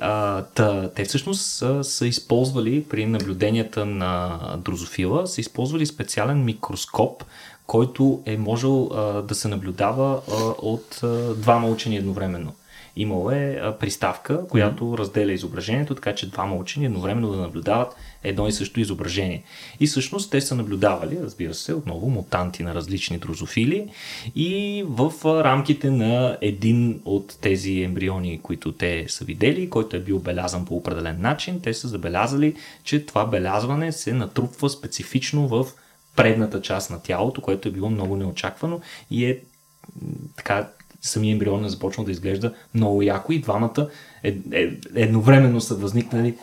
та, 0.55 0.91
те 0.95 1.05
всъщност 1.05 1.47
са, 1.47 1.85
са 1.85 2.07
използвали 2.07 2.85
при 2.85 3.07
наблюденията 3.07 3.85
на 3.85 4.39
дрозофила, 4.59 5.27
са 5.27 5.41
използвали 5.41 5.87
специален 5.87 6.45
микроскоп, 6.45 7.25
който 7.67 8.23
е 8.27 8.37
можел 8.37 8.91
а, 8.95 9.03
да 9.23 9.35
се 9.35 9.49
наблюдава 9.49 10.21
а, 10.31 10.35
от 10.59 11.01
а, 11.03 11.35
двама 11.35 11.69
учени 11.69 11.97
едновременно. 11.97 12.53
Имало 12.97 13.31
е 13.31 13.61
а, 13.63 13.79
приставка, 13.79 14.49
която 14.49 14.99
разделя 14.99 15.33
изображението, 15.33 15.95
така 15.95 16.15
че 16.15 16.31
двама 16.31 16.57
учени 16.57 16.87
едновременно 16.87 17.31
да 17.31 17.37
наблюдават 17.37 17.97
едно 18.25 18.49
и 18.49 18.53
също 18.53 18.81
изображение. 18.81 19.43
И 19.81 19.87
всъщност 19.87 20.31
те 20.31 20.41
са 20.41 20.55
наблюдавали, 20.55 21.19
разбира 21.23 21.55
се, 21.55 21.75
отново 21.75 22.11
мутанти 22.11 22.63
на 22.63 22.75
различни 22.75 23.19
дрозофили 23.19 23.91
и 24.35 24.85
в 24.89 25.13
рамките 25.25 25.91
на 25.91 26.39
един 26.41 27.01
от 27.05 27.39
тези 27.41 27.83
ембриони, 27.83 28.41
които 28.43 28.73
те 28.73 29.05
са 29.09 29.25
видели, 29.25 29.71
който 29.71 29.97
е 29.97 30.01
бил 30.01 30.19
белязан 30.19 30.65
по 30.65 30.77
определен 30.77 31.21
начин, 31.21 31.61
те 31.61 31.75
са 31.75 31.89
забелязали, 31.89 32.55
че 32.85 33.07
това 33.07 33.27
белязване 33.27 33.93
се 33.93 34.13
натрупва 34.13 34.71
специфично 34.71 35.49
в 35.49 35.67
предната 36.17 36.63
част 36.63 36.91
на 36.91 37.03
тялото, 37.03 37.41
което 37.41 37.69
е 37.69 37.73
било 37.73 37.91
много 37.91 38.17
неочаквано 38.17 38.81
и 39.11 39.27
е 39.27 39.41
така 40.37 40.69
самия 41.07 41.33
ембрион 41.33 41.65
е 41.65 41.69
започнал 41.69 42.05
да 42.05 42.11
изглежда 42.11 42.53
много 42.75 43.03
яко 43.03 43.33
и 43.33 43.41
двамата 43.41 43.89
е, 44.23 44.37
е, 44.53 44.71
едновременно 44.95 45.61
са 45.61 45.75
възникнали 45.75 46.35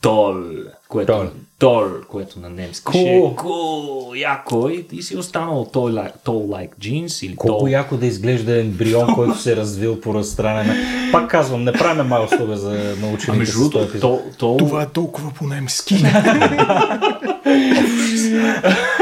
Тол, 0.00 0.34
което, 0.88 1.12
Тол. 1.12 1.24
тол, 1.58 1.84
което 2.08 2.40
на 2.40 2.50
немски 2.50 2.84
Cool. 2.84 2.90
ще 2.90 3.00
е 3.00 3.20
cool, 3.20 4.16
яко 4.18 4.68
и, 4.68 4.86
и 4.92 5.02
си 5.02 5.16
останало 5.16 5.64
Tall 5.64 5.92
like, 5.92 6.12
tall 6.26 6.46
like 6.46 6.70
jeans 6.80 7.26
или 7.26 7.36
Колко 7.36 7.66
tall, 7.66 7.70
яко 7.70 7.96
да 7.96 8.06
изглежда 8.06 8.60
ембрион, 8.60 9.14
който 9.14 9.38
се 9.38 9.52
е 9.52 9.56
развил 9.56 10.00
по 10.00 10.14
разстранена. 10.14 10.74
Пак 11.12 11.30
казвам, 11.30 11.64
не 11.64 11.72
правим 11.72 12.06
майлстове 12.06 12.56
за 12.56 12.70
на 12.70 13.08
А 13.08 13.14
учените 13.14 13.38
между 13.38 13.58
с 13.58 13.70
този 13.70 14.00
тол, 14.00 14.22
тол, 14.38 14.56
Това 14.56 14.82
е 14.82 14.86
толкова 14.86 15.30
по-немски. 15.30 15.94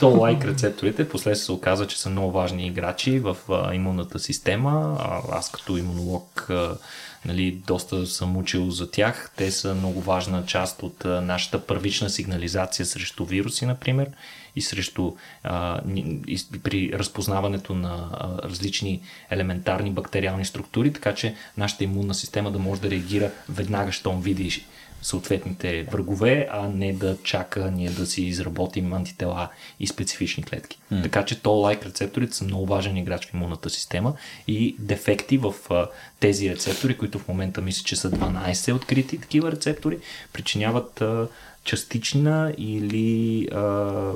То 0.00 0.10
лайк 0.10 0.44
рецепторите, 0.44 1.08
после 1.08 1.34
се 1.34 1.52
оказа, 1.52 1.86
че 1.86 2.00
са 2.00 2.10
много 2.10 2.32
важни 2.32 2.66
играчи 2.66 3.18
в 3.18 3.36
а, 3.48 3.74
имунната 3.74 4.18
система. 4.18 4.96
А, 5.00 5.38
аз 5.38 5.50
като 5.50 5.76
имунолог 5.76 6.46
а, 6.50 6.76
нали, 7.24 7.62
доста 7.66 8.06
съм 8.06 8.36
учил 8.36 8.70
за 8.70 8.90
тях. 8.90 9.32
Те 9.36 9.50
са 9.50 9.74
много 9.74 10.00
важна 10.00 10.46
част 10.46 10.82
от 10.82 11.04
а, 11.04 11.20
нашата 11.20 11.66
първична 11.66 12.10
сигнализация 12.10 12.86
срещу 12.86 13.24
вируси, 13.24 13.66
например, 13.66 14.10
и 14.56 14.62
срещу 14.62 15.12
а, 15.44 15.80
и, 16.26 16.40
при 16.62 16.92
разпознаването 16.92 17.74
на 17.74 18.08
а, 18.12 18.48
различни 18.48 19.00
елементарни 19.30 19.90
бактериални 19.90 20.44
структури, 20.44 20.92
така 20.92 21.14
че 21.14 21.34
нашата 21.56 21.84
имунна 21.84 22.14
система 22.14 22.50
да 22.50 22.58
може 22.58 22.80
да 22.80 22.90
реагира 22.90 23.30
веднага, 23.48 23.92
щом 23.92 24.22
видиш 24.22 24.66
съответните 25.02 25.82
врагове, 25.82 26.48
а 26.50 26.68
не 26.68 26.92
да 26.92 27.16
чака 27.22 27.70
ние 27.70 27.90
да 27.90 28.06
си 28.06 28.22
изработим 28.22 28.92
антитела 28.92 29.48
и 29.80 29.86
специфични 29.86 30.44
клетки. 30.44 30.78
Mm. 30.92 31.02
Така 31.02 31.24
че 31.24 31.42
то 31.42 31.52
лайк 31.52 31.86
рецепторите 31.86 32.36
са 32.36 32.44
много 32.44 32.66
важен 32.66 32.96
играч 32.96 33.26
в 33.26 33.34
имунната 33.34 33.70
система 33.70 34.14
и 34.48 34.76
дефекти 34.78 35.38
в 35.38 35.54
а, 35.70 35.86
тези 36.20 36.50
рецептори, 36.50 36.98
които 36.98 37.18
в 37.18 37.28
момента 37.28 37.60
мисля, 37.60 37.84
че 37.84 37.96
са 37.96 38.10
12 38.10 38.74
открити 38.74 39.18
такива 39.18 39.52
рецептори, 39.52 39.98
причиняват 40.32 41.00
а, 41.00 41.28
частична 41.64 42.54
или 42.58 43.48
а, 43.52 44.12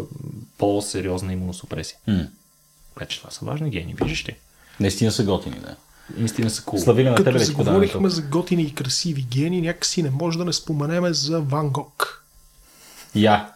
по-сериозна 0.58 1.32
имуносупресия. 1.32 1.98
М. 2.06 2.26
Вече 2.96 3.18
това 3.18 3.30
са 3.30 3.44
важни 3.44 3.70
гени, 3.70 3.94
виждаш 3.94 4.28
ли? 4.28 4.36
Наистина 4.80 5.12
са 5.12 5.24
готини, 5.24 5.56
да. 5.60 5.76
Наистина 6.16 6.50
са 6.50 6.62
cool. 6.62 6.84
Славили 6.84 7.08
на 7.08 7.16
тебе 7.16 7.32
Като 7.32 7.44
заговорихме 7.44 8.08
за 8.08 8.22
готини 8.22 8.62
и 8.62 8.74
красиви 8.74 9.22
гени, 9.22 9.60
някакси 9.60 10.02
не 10.02 10.10
може 10.10 10.38
да 10.38 10.44
не 10.44 10.52
споменеме 10.52 11.12
за 11.12 11.40
Ван 11.40 11.70
Гог. 11.70 12.24
Я. 13.14 13.50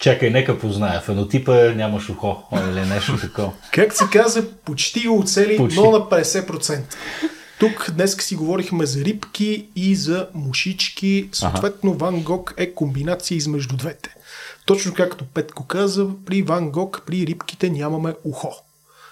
Чакай, 0.00 0.30
нека 0.30 0.58
позная. 0.58 1.00
Фенотипа 1.00 1.52
нямаш 1.52 2.08
ухо. 2.08 2.36
Или 2.52 2.80
нещо 2.80 3.18
такова. 3.20 3.52
Как 3.72 3.96
се 3.96 4.04
каза, 4.12 4.50
почти 4.64 5.06
го 5.06 5.18
оцели, 5.18 5.56
Почти. 5.56 5.80
но 5.80 5.90
на 5.90 5.98
50%. 5.98 6.80
Тук 7.58 7.90
днес 7.90 8.16
си 8.16 8.36
говорихме 8.36 8.86
за 8.86 9.04
рибки 9.04 9.66
и 9.76 9.96
за 9.96 10.28
мушички. 10.34 11.28
Съответно, 11.32 11.94
Ван 11.94 12.22
Гог 12.22 12.54
е 12.56 12.74
комбинация 12.74 13.36
измежду 13.36 13.76
двете. 13.76 14.14
Точно 14.66 14.94
както 14.94 15.24
Петко 15.24 15.66
каза, 15.66 16.06
при 16.26 16.42
Ван 16.42 16.70
Гог, 16.70 17.02
при 17.06 17.26
рибките 17.26 17.70
нямаме 17.70 18.14
ухо. 18.24 18.52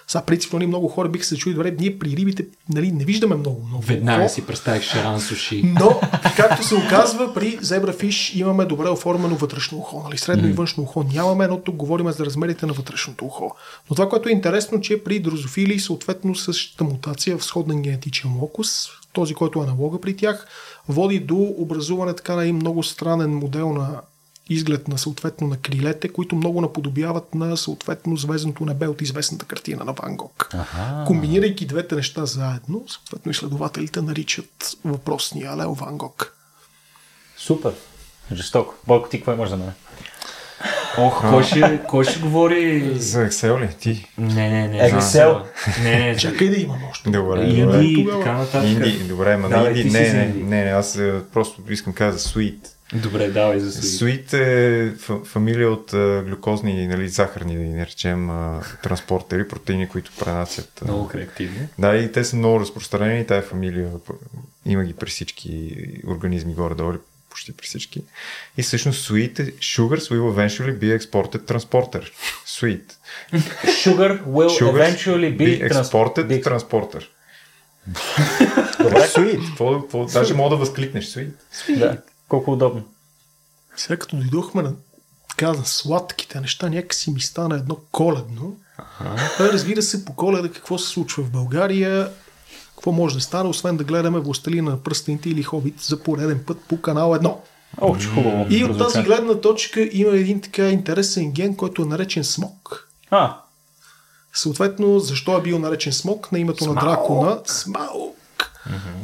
Сега, 0.07 0.21
принципно, 0.21 0.59
нали, 0.59 0.67
много 0.67 0.87
хора 0.87 1.09
биха 1.09 1.25
се 1.25 1.37
чули, 1.37 1.53
добре, 1.53 1.75
ние 1.79 1.99
при 1.99 2.09
рибите 2.09 2.45
нали, 2.69 2.91
не 2.91 3.05
виждаме 3.05 3.35
много, 3.35 3.65
много 3.67 3.83
Веднага 3.83 4.29
си 4.29 4.45
представих 4.45 4.83
шаран 4.83 5.21
суши. 5.21 5.63
Но, 5.63 5.99
както 6.35 6.63
се 6.67 6.75
оказва, 6.75 7.33
при 7.33 7.57
зебрафиш 7.61 8.35
имаме 8.35 8.65
добре 8.65 8.89
оформено 8.89 9.35
вътрешно 9.35 9.77
ухо. 9.77 10.03
Нали? 10.03 10.17
Средно 10.17 10.47
и 10.47 10.51
външно 10.51 10.83
ухо 10.83 11.05
нямаме, 11.13 11.47
но 11.47 11.59
тук 11.59 11.75
говорим 11.75 12.11
за 12.11 12.25
размерите 12.25 12.65
на 12.65 12.73
вътрешното 12.73 13.25
ухо. 13.25 13.55
Но 13.89 13.95
това, 13.95 14.09
което 14.09 14.29
е 14.29 14.31
интересно, 14.31 14.81
че 14.81 15.03
при 15.03 15.19
дрозофили, 15.19 15.79
съответно 15.79 16.35
същата 16.35 16.83
мутация 16.83 17.37
в 17.37 17.43
сходен 17.43 17.81
генетичен 17.81 18.37
локус, 18.41 18.87
този, 19.13 19.33
който 19.33 19.59
е 19.59 19.63
аналога 19.63 20.01
при 20.01 20.15
тях, 20.15 20.47
води 20.87 21.19
до 21.19 21.55
образуване 21.57 22.13
така 22.13 22.35
на 22.35 22.43
един 22.43 22.55
много 22.55 22.83
странен 22.83 23.35
модел 23.35 23.73
на 23.73 24.01
изглед 24.49 24.87
на 24.87 24.97
съответно 24.97 25.47
на 25.47 25.57
крилете, 25.57 26.09
които 26.09 26.35
много 26.35 26.61
наподобяват 26.61 27.35
на 27.35 27.57
съответно 27.57 28.17
звездното 28.17 28.65
небе 28.65 28.87
от 28.87 29.01
известната 29.01 29.45
картина 29.45 29.83
на 29.85 29.93
Ван 29.93 30.15
Гог. 30.15 30.49
Аха. 30.53 31.03
Комбинирайки 31.07 31.65
двете 31.65 31.95
неща 31.95 32.25
заедно, 32.25 32.83
съответно 32.87 33.31
изследователите 33.31 34.01
наричат 34.01 34.77
въпросния 34.85 35.57
Лео 35.57 35.73
Ван 35.73 35.97
Гог. 35.97 36.33
Супер. 37.37 37.73
Жестоко. 38.33 38.73
Бойко, 38.87 39.09
ти 39.09 39.17
какво 39.17 39.33
имаш 39.33 39.49
за 39.49 39.57
мен? 39.57 39.71
Ох, 40.97 41.29
кой 41.29 41.43
ще, 41.43 41.81
кой 41.87 42.05
ще 42.05 42.19
говори? 42.19 42.95
За 42.99 43.29
Excel 43.29 43.61
ли? 43.61 43.69
Ти? 43.79 44.07
Не, 44.17 44.49
не, 44.49 44.67
не. 44.67 44.91
Excel? 44.91 45.43
Не, 45.83 45.99
не. 45.99 46.17
Чакай 46.17 46.49
да 46.49 46.55
имам 46.61 46.79
още. 46.91 47.09
Добре, 47.09 47.43
Инди 47.43 47.61
добре. 47.61 47.83
и 47.83 48.05
тогава. 48.05 48.23
така 48.23 48.37
нататък. 48.37 48.69
Инди, 48.69 49.03
добре, 49.03 49.37
ма 49.37 49.49
Давай, 49.49 49.73
не, 49.73 49.79
Инди, 49.79 49.89
не, 49.91 50.13
не, 50.13 50.23
Инди. 50.25 50.43
не, 50.43 50.63
не, 50.65 50.71
аз 50.71 50.95
е, 50.95 51.21
просто 51.33 51.61
искам 51.69 51.93
да 51.93 51.97
кажа 51.97 52.17
за 52.17 52.29
Sweet. 52.29 52.67
Добре, 52.93 53.27
давай 53.27 53.59
за 53.59 53.71
Суи. 53.73 54.09
Sweet 54.09 54.33
е 54.33 54.47
фа- 54.93 55.25
фамилия 55.25 55.69
от 55.69 55.93
а, 55.93 56.23
глюкозни, 56.23 56.87
нали, 56.87 57.09
захарни, 57.09 57.55
да 57.55 57.63
ги 57.63 57.69
наречем, 57.69 58.29
а, 58.29 58.61
транспортери, 58.83 59.47
протеини, 59.47 59.89
които 59.89 60.11
пренасят. 60.19 60.81
а, 60.81 60.85
Много 60.85 61.07
креативни. 61.07 61.67
Да, 61.79 61.95
и 61.95 62.11
те 62.11 62.23
са 62.23 62.35
много 62.35 62.59
разпространени. 62.59 63.27
Тая 63.27 63.41
фамилия 63.41 63.89
има 64.65 64.83
ги 64.83 64.93
при 64.93 65.09
всички 65.09 65.75
организми 66.07 66.53
горе-долу, 66.53 66.93
почти 67.29 67.51
при 67.51 67.65
всички. 67.65 68.01
И 68.57 68.63
всъщност 68.63 69.09
sweet 69.09 69.53
sugars 69.53 70.11
will 70.11 70.21
eventually 70.21 70.77
be 70.77 70.99
exported 70.99 71.37
transporter. 71.43 72.03
Sweet. 72.47 72.83
Sugar 73.65 74.23
will 74.23 74.61
Sugars 74.61 74.95
eventually 74.95 75.37
be, 75.37 75.59
be 75.61 75.69
trans- 75.69 75.83
exported 75.83 76.25
be- 76.25 76.43
transporter. 76.43 77.03
Добре. 78.79 78.99
Sweet. 78.99 79.47
Какво, 79.47 79.81
какво, 79.81 80.05
даже 80.05 80.33
мога 80.33 80.49
да 80.49 80.55
възкликнеш 80.57 81.05
sweet. 81.05 81.29
Да. 81.69 81.97
Колко 82.29 82.51
удобно. 82.51 82.83
Сега 83.75 83.97
като 83.97 84.15
дойдохме 84.15 84.61
на 84.61 84.73
така 85.29 85.53
на 85.53 85.65
сладките 85.65 86.41
неща, 86.41 86.69
някакси 86.69 87.11
ми 87.11 87.21
стана 87.21 87.55
едно 87.55 87.77
коледно. 87.91 88.57
А, 88.99 89.15
разбира 89.39 89.81
се, 89.81 90.05
по 90.05 90.15
коледа 90.15 90.51
какво 90.51 90.77
се 90.77 90.87
случва 90.89 91.23
в 91.23 91.31
България, 91.31 92.11
какво 92.75 92.91
може 92.91 93.15
да 93.15 93.21
стане, 93.21 93.49
освен 93.49 93.77
да 93.77 93.83
гледаме 93.83 94.19
Властелина 94.19 94.71
на 94.71 94.83
пръстените 94.83 95.29
или 95.29 95.43
Хобит 95.43 95.81
за 95.81 96.03
пореден 96.03 96.43
път 96.47 96.57
по 96.69 96.81
канал 96.81 97.11
1. 97.11 97.35
О, 97.81 97.97
че 97.97 98.07
хубаво. 98.07 98.45
И 98.49 98.63
от 98.63 98.77
тази 98.77 99.01
гледна 99.01 99.41
точка 99.41 99.89
има 99.91 100.15
един 100.15 100.41
така 100.41 100.69
интересен 100.69 101.31
ген, 101.31 101.55
който 101.55 101.81
е 101.81 101.85
наречен 101.85 102.23
смок. 102.23 102.87
А, 103.09 103.37
Съответно, 104.33 104.99
защо 104.99 105.37
е 105.37 105.41
бил 105.41 105.59
наречен 105.59 105.93
смок 105.93 106.31
на 106.31 106.39
името 106.39 106.65
на 106.65 106.71
Смаук. 106.71 106.89
дракона? 106.89 107.41
Смаук. 107.45 108.16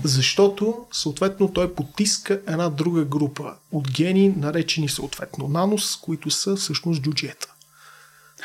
Защото, 0.04 0.86
съответно, 0.92 1.54
той 1.54 1.74
потиска 1.74 2.42
една 2.48 2.70
друга 2.70 3.06
група 3.06 3.54
от 3.72 3.92
гени, 3.92 4.30
наречени 4.38 4.90
съответно 4.90 5.48
нанос, 5.48 5.96
които 5.96 6.32
са 6.32 6.56
всъщност 6.56 7.02
джуджета. 7.02 7.53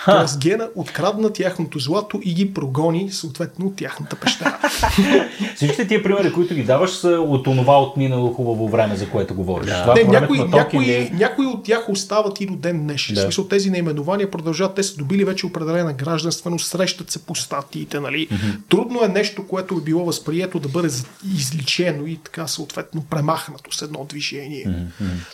Тоест 0.05 0.39
гена 0.39 0.69
открадна 0.75 1.33
тяхното 1.33 1.79
злато 1.79 2.21
и 2.25 2.35
ги 2.35 2.55
прогони 2.55 3.11
съответно 3.11 3.67
от 3.67 3.77
тяхната 3.77 4.17
пещера. 4.17 4.59
всичките 5.57 5.87
тия 5.87 6.03
примери, 6.03 6.33
които 6.33 6.55
ги 6.55 6.63
даваш, 6.63 6.91
са 6.91 7.09
от 7.09 7.47
онова 7.47 7.83
отминало 7.83 8.33
хубаво 8.33 8.69
време, 8.69 8.97
за 8.97 9.09
което 9.09 9.35
говориш. 9.35 9.71
Това 9.71 9.95
Не, 9.95 10.05
времето 10.05 10.13
някои, 10.13 10.39
на 10.39 10.51
Толкин 10.51 10.81
някои, 10.81 11.11
някои 11.13 11.47
от 11.47 11.65
тях 11.65 11.89
остават 11.89 12.41
и 12.41 12.47
до 12.47 12.57
ден 12.57 12.83
днешен. 12.83 13.15
Да. 13.15 13.21
В 13.21 13.25
смисъл 13.25 13.45
тези 13.45 13.71
наименования 13.71 14.31
продължават. 14.31 14.75
Те 14.75 14.83
са 14.83 14.97
добили 14.97 15.25
вече 15.25 15.47
определена 15.47 15.93
гражданственост, 15.93 16.67
срещат 16.67 17.11
се 17.11 17.19
по 17.19 17.35
статиите. 17.35 18.01
Нали? 18.01 18.29
Трудно 18.69 19.05
е 19.05 19.09
нещо, 19.09 19.47
което 19.47 19.75
е 19.75 19.81
било 19.81 20.05
възприето 20.05 20.59
да 20.59 20.69
бъде 20.69 20.89
изличено 21.37 22.07
и 22.07 22.17
така 22.17 22.47
съответно 22.47 23.05
премахнато 23.11 23.73
с 23.73 23.83
едно 23.83 24.07
движение. 24.09 24.67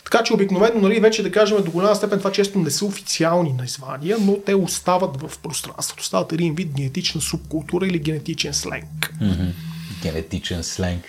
Така 0.03 0.23
че 0.23 0.33
обикновено, 0.33 0.81
нали, 0.81 0.99
вече 0.99 1.23
да 1.23 1.31
кажем, 1.31 1.63
до 1.63 1.71
голяма 1.71 1.95
степен 1.95 2.17
това 2.19 2.31
често 2.31 2.59
не 2.59 2.71
са 2.71 2.85
официални 2.85 3.53
названия, 3.53 4.17
но 4.21 4.37
те 4.45 4.54
остават 4.55 5.21
в 5.21 5.39
пространството. 5.39 6.05
Стават 6.05 6.33
един 6.33 6.55
вид 6.55 6.73
генетична 6.73 7.21
субкултура 7.21 7.87
или 7.87 7.99
генетичен 7.99 8.53
сленг. 8.53 9.13
Генетичен 10.01 10.63
сленг. 10.63 11.03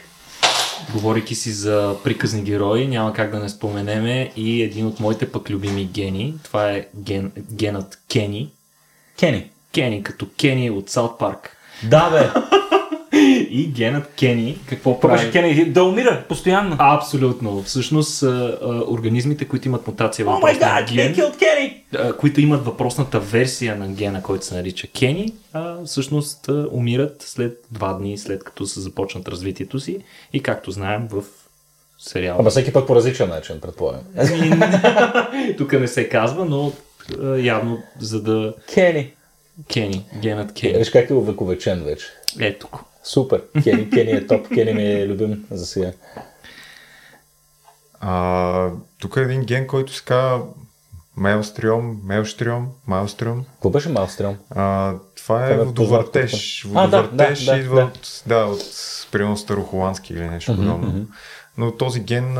Говорейки 0.93 1.35
си 1.35 1.53
за 1.53 1.97
приказни 2.05 2.43
герои, 2.43 2.87
няма 2.87 3.13
как 3.13 3.31
да 3.31 3.39
не 3.39 3.49
споменеме 3.49 4.33
и 4.37 4.63
един 4.63 4.87
от 4.87 5.01
моите 5.01 5.33
пък 5.33 5.51
любими 5.51 5.85
гени. 5.85 6.35
Това 6.45 6.71
е 6.71 6.87
ген, 6.97 7.33
генът 7.53 7.99
Кени. 8.09 8.51
Кени. 9.19 9.51
Кени, 9.75 10.03
като 10.03 10.27
Кени 10.41 10.71
от 10.71 10.91
Саут 10.91 11.19
Парк. 11.19 11.57
Да, 11.83 12.11
бе. 12.11 12.31
И 13.57 13.67
генът 13.67 14.07
Кени, 14.19 14.59
какво 14.69 14.93
Какво 14.93 15.09
беше 15.09 15.23
прави? 15.23 15.33
Кенеди? 15.33 15.71
Да 15.71 15.85
умира 15.85 16.25
постоянно. 16.29 16.77
Абсолютно. 16.79 17.63
Всъщност 17.63 18.23
а, 18.23 18.59
а, 18.63 18.67
организмите, 18.67 19.49
които 19.49 19.69
имат 19.69 19.87
мутация 19.87 20.25
май 20.25 20.35
въпросния 20.35 20.85
гад, 20.85 20.93
ген, 20.93 21.75
а, 21.95 22.13
които 22.13 22.41
имат 22.41 22.65
въпросната 22.65 23.21
версия 23.21 23.77
на 23.77 23.89
гена, 23.89 24.23
който 24.23 24.47
се 24.47 24.55
нарича 24.55 24.87
Кени, 24.87 25.33
а, 25.53 25.85
всъщност 25.85 26.49
а, 26.49 26.69
умират 26.73 27.23
след 27.23 27.65
два 27.71 27.93
дни, 27.93 28.19
след 28.19 28.45
като 28.45 28.67
са 28.67 28.81
започнат 28.81 29.29
развитието 29.29 29.81
си. 29.81 29.99
И 30.33 30.43
както 30.43 30.71
знаем 30.71 31.09
в 31.11 31.23
сериала. 31.99 32.37
Ама 32.41 32.51
всеки 32.51 32.73
път 32.73 32.87
по 32.87 32.97
различен 32.97 33.29
начин, 33.29 33.61
предполагам. 33.61 34.03
Тук 35.59 35.73
не 35.73 35.89
се 35.89 36.09
казва, 36.09 36.45
но 36.45 36.73
а, 37.23 37.37
явно 37.37 37.79
за 38.01 38.23
да... 38.23 38.55
Кени. 38.75 39.13
Кени, 39.73 40.05
генът 40.23 40.55
Кени. 40.55 40.79
Виж 40.79 40.91
как 40.91 41.11
е 41.11 41.15
увековечен 41.15 41.85
вече. 41.85 42.07
Ето 42.41 42.69
го. 42.73 42.81
Супер. 43.07 43.43
Кени, 43.63 43.91
Кени 43.91 44.11
е 44.11 44.27
топ. 44.27 44.49
Кени 44.49 44.73
ми 44.73 44.83
е 44.83 45.09
любим 45.09 45.47
за 45.51 45.67
сега. 45.67 45.93
А, 48.01 48.71
тук 48.99 49.17
е 49.17 49.21
един 49.21 49.45
ген, 49.45 49.67
който 49.67 49.93
се 49.93 50.05
казва 50.05 50.47
Мелстриом, 51.17 52.01
Мелштриом, 52.05 52.69
Майлстриом. 52.87 53.45
Какво 53.53 53.71
беше 53.71 53.89
Малстрем? 53.89 54.37
А, 54.51 54.95
това 55.17 55.51
е 55.51 55.57
ме 55.57 55.65
водовъртеж. 55.65 56.63
познато. 56.63 56.87
А, 56.87 56.91
да, 56.91 57.03
Водовъртеж 57.03 57.45
да, 57.45 57.53
да, 57.53 57.59
идва 57.59 57.77
да. 57.77 57.85
от, 57.85 58.23
да, 58.27 58.45
от 58.45 58.63
примерно 59.13 59.37
старохоландски 59.37 60.13
или 60.13 60.29
нещо 60.29 60.57
подобно. 60.57 61.07
Но 61.59 61.73
този 61.73 62.01
ген 62.01 62.35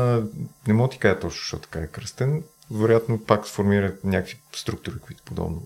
не 0.67 0.73
мога 0.73 0.89
ти 0.89 0.97
кажа 0.97 1.15
точно, 1.15 1.29
защото 1.39 1.63
така 1.63 1.79
е 1.79 1.87
кръстен. 1.87 2.43
Вероятно 2.71 3.23
пак 3.23 3.47
сформира 3.47 3.93
някакви 4.03 4.37
структури, 4.55 4.95
които 4.99 5.23
подобно 5.23 5.61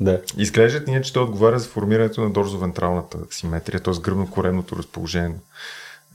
Да. 0.00 0.22
Изглеждат 0.36 0.86
ние, 0.86 1.02
че 1.02 1.12
той 1.12 1.22
отговаря 1.22 1.58
за 1.58 1.68
формирането 1.68 2.20
на 2.20 2.30
дорзовентралната 2.30 3.18
симетрия, 3.30 3.80
т.е. 3.80 3.94
гръбно-коремното 3.94 4.78
разположение 4.78 5.38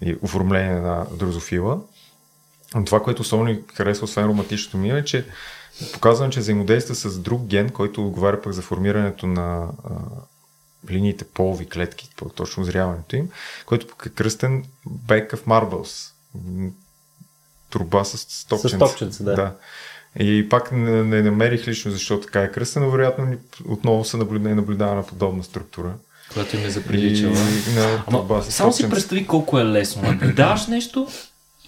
и 0.02 0.16
оформление 0.22 0.76
на 0.76 1.06
дрозофила. 1.12 1.82
Но 2.76 2.86
това, 2.86 3.04
което 3.04 3.22
особено 3.22 3.50
ни 3.50 3.60
харесва, 3.74 4.04
освен 4.04 4.26
романтичното 4.26 4.78
ми, 4.78 4.90
е, 4.90 5.04
че 5.04 5.26
показвам, 5.94 6.32
че 6.32 6.40
взаимодейства 6.40 6.96
с 6.96 7.20
друг 7.20 7.46
ген, 7.46 7.70
който 7.70 8.08
отговаря 8.08 8.42
пък 8.42 8.54
за 8.54 8.62
формирането 8.62 9.28
на 9.28 9.68
а, 9.84 9.94
линиите 10.90 11.26
полови 11.26 11.70
клетки, 11.70 12.10
точно 12.36 12.64
озряването 12.64 13.16
им, 13.16 13.30
който 13.66 13.88
пък 13.88 14.06
е 14.06 14.10
кръстен 14.10 14.66
Back 14.88 15.36
of 15.36 15.46
Marbles. 15.46 16.12
Труба 17.70 18.04
с 18.04 18.18
стопченца. 18.18 18.70
С 18.70 18.90
стопченца, 18.90 19.24
да. 19.24 19.36
да. 19.36 19.56
И 20.20 20.50
пак 20.50 20.72
не, 20.72 21.04
не 21.04 21.22
намерих 21.22 21.68
лично 21.68 21.92
защо 21.92 22.20
така 22.20 22.42
е 22.42 22.52
кръстен, 22.52 22.84
но 22.84 22.90
вероятно 22.90 23.38
отново 23.70 24.06
се 24.06 24.18
наблюдава, 24.18 24.56
наблюдава 24.56 24.96
на 24.96 25.04
подобна 25.04 25.44
структура. 25.44 25.94
Която 26.34 26.56
им 26.56 26.66
е 26.66 26.68
И 26.68 26.72
заприличала. 26.72 27.36
на 27.76 28.04
Ама, 28.08 28.44
само 28.44 28.74
си 28.74 28.90
представи 28.90 29.28
колко 29.28 29.60
е 29.60 29.66
лесно. 29.66 30.02
Наблюдаваш 30.02 30.68
нещо 30.68 31.08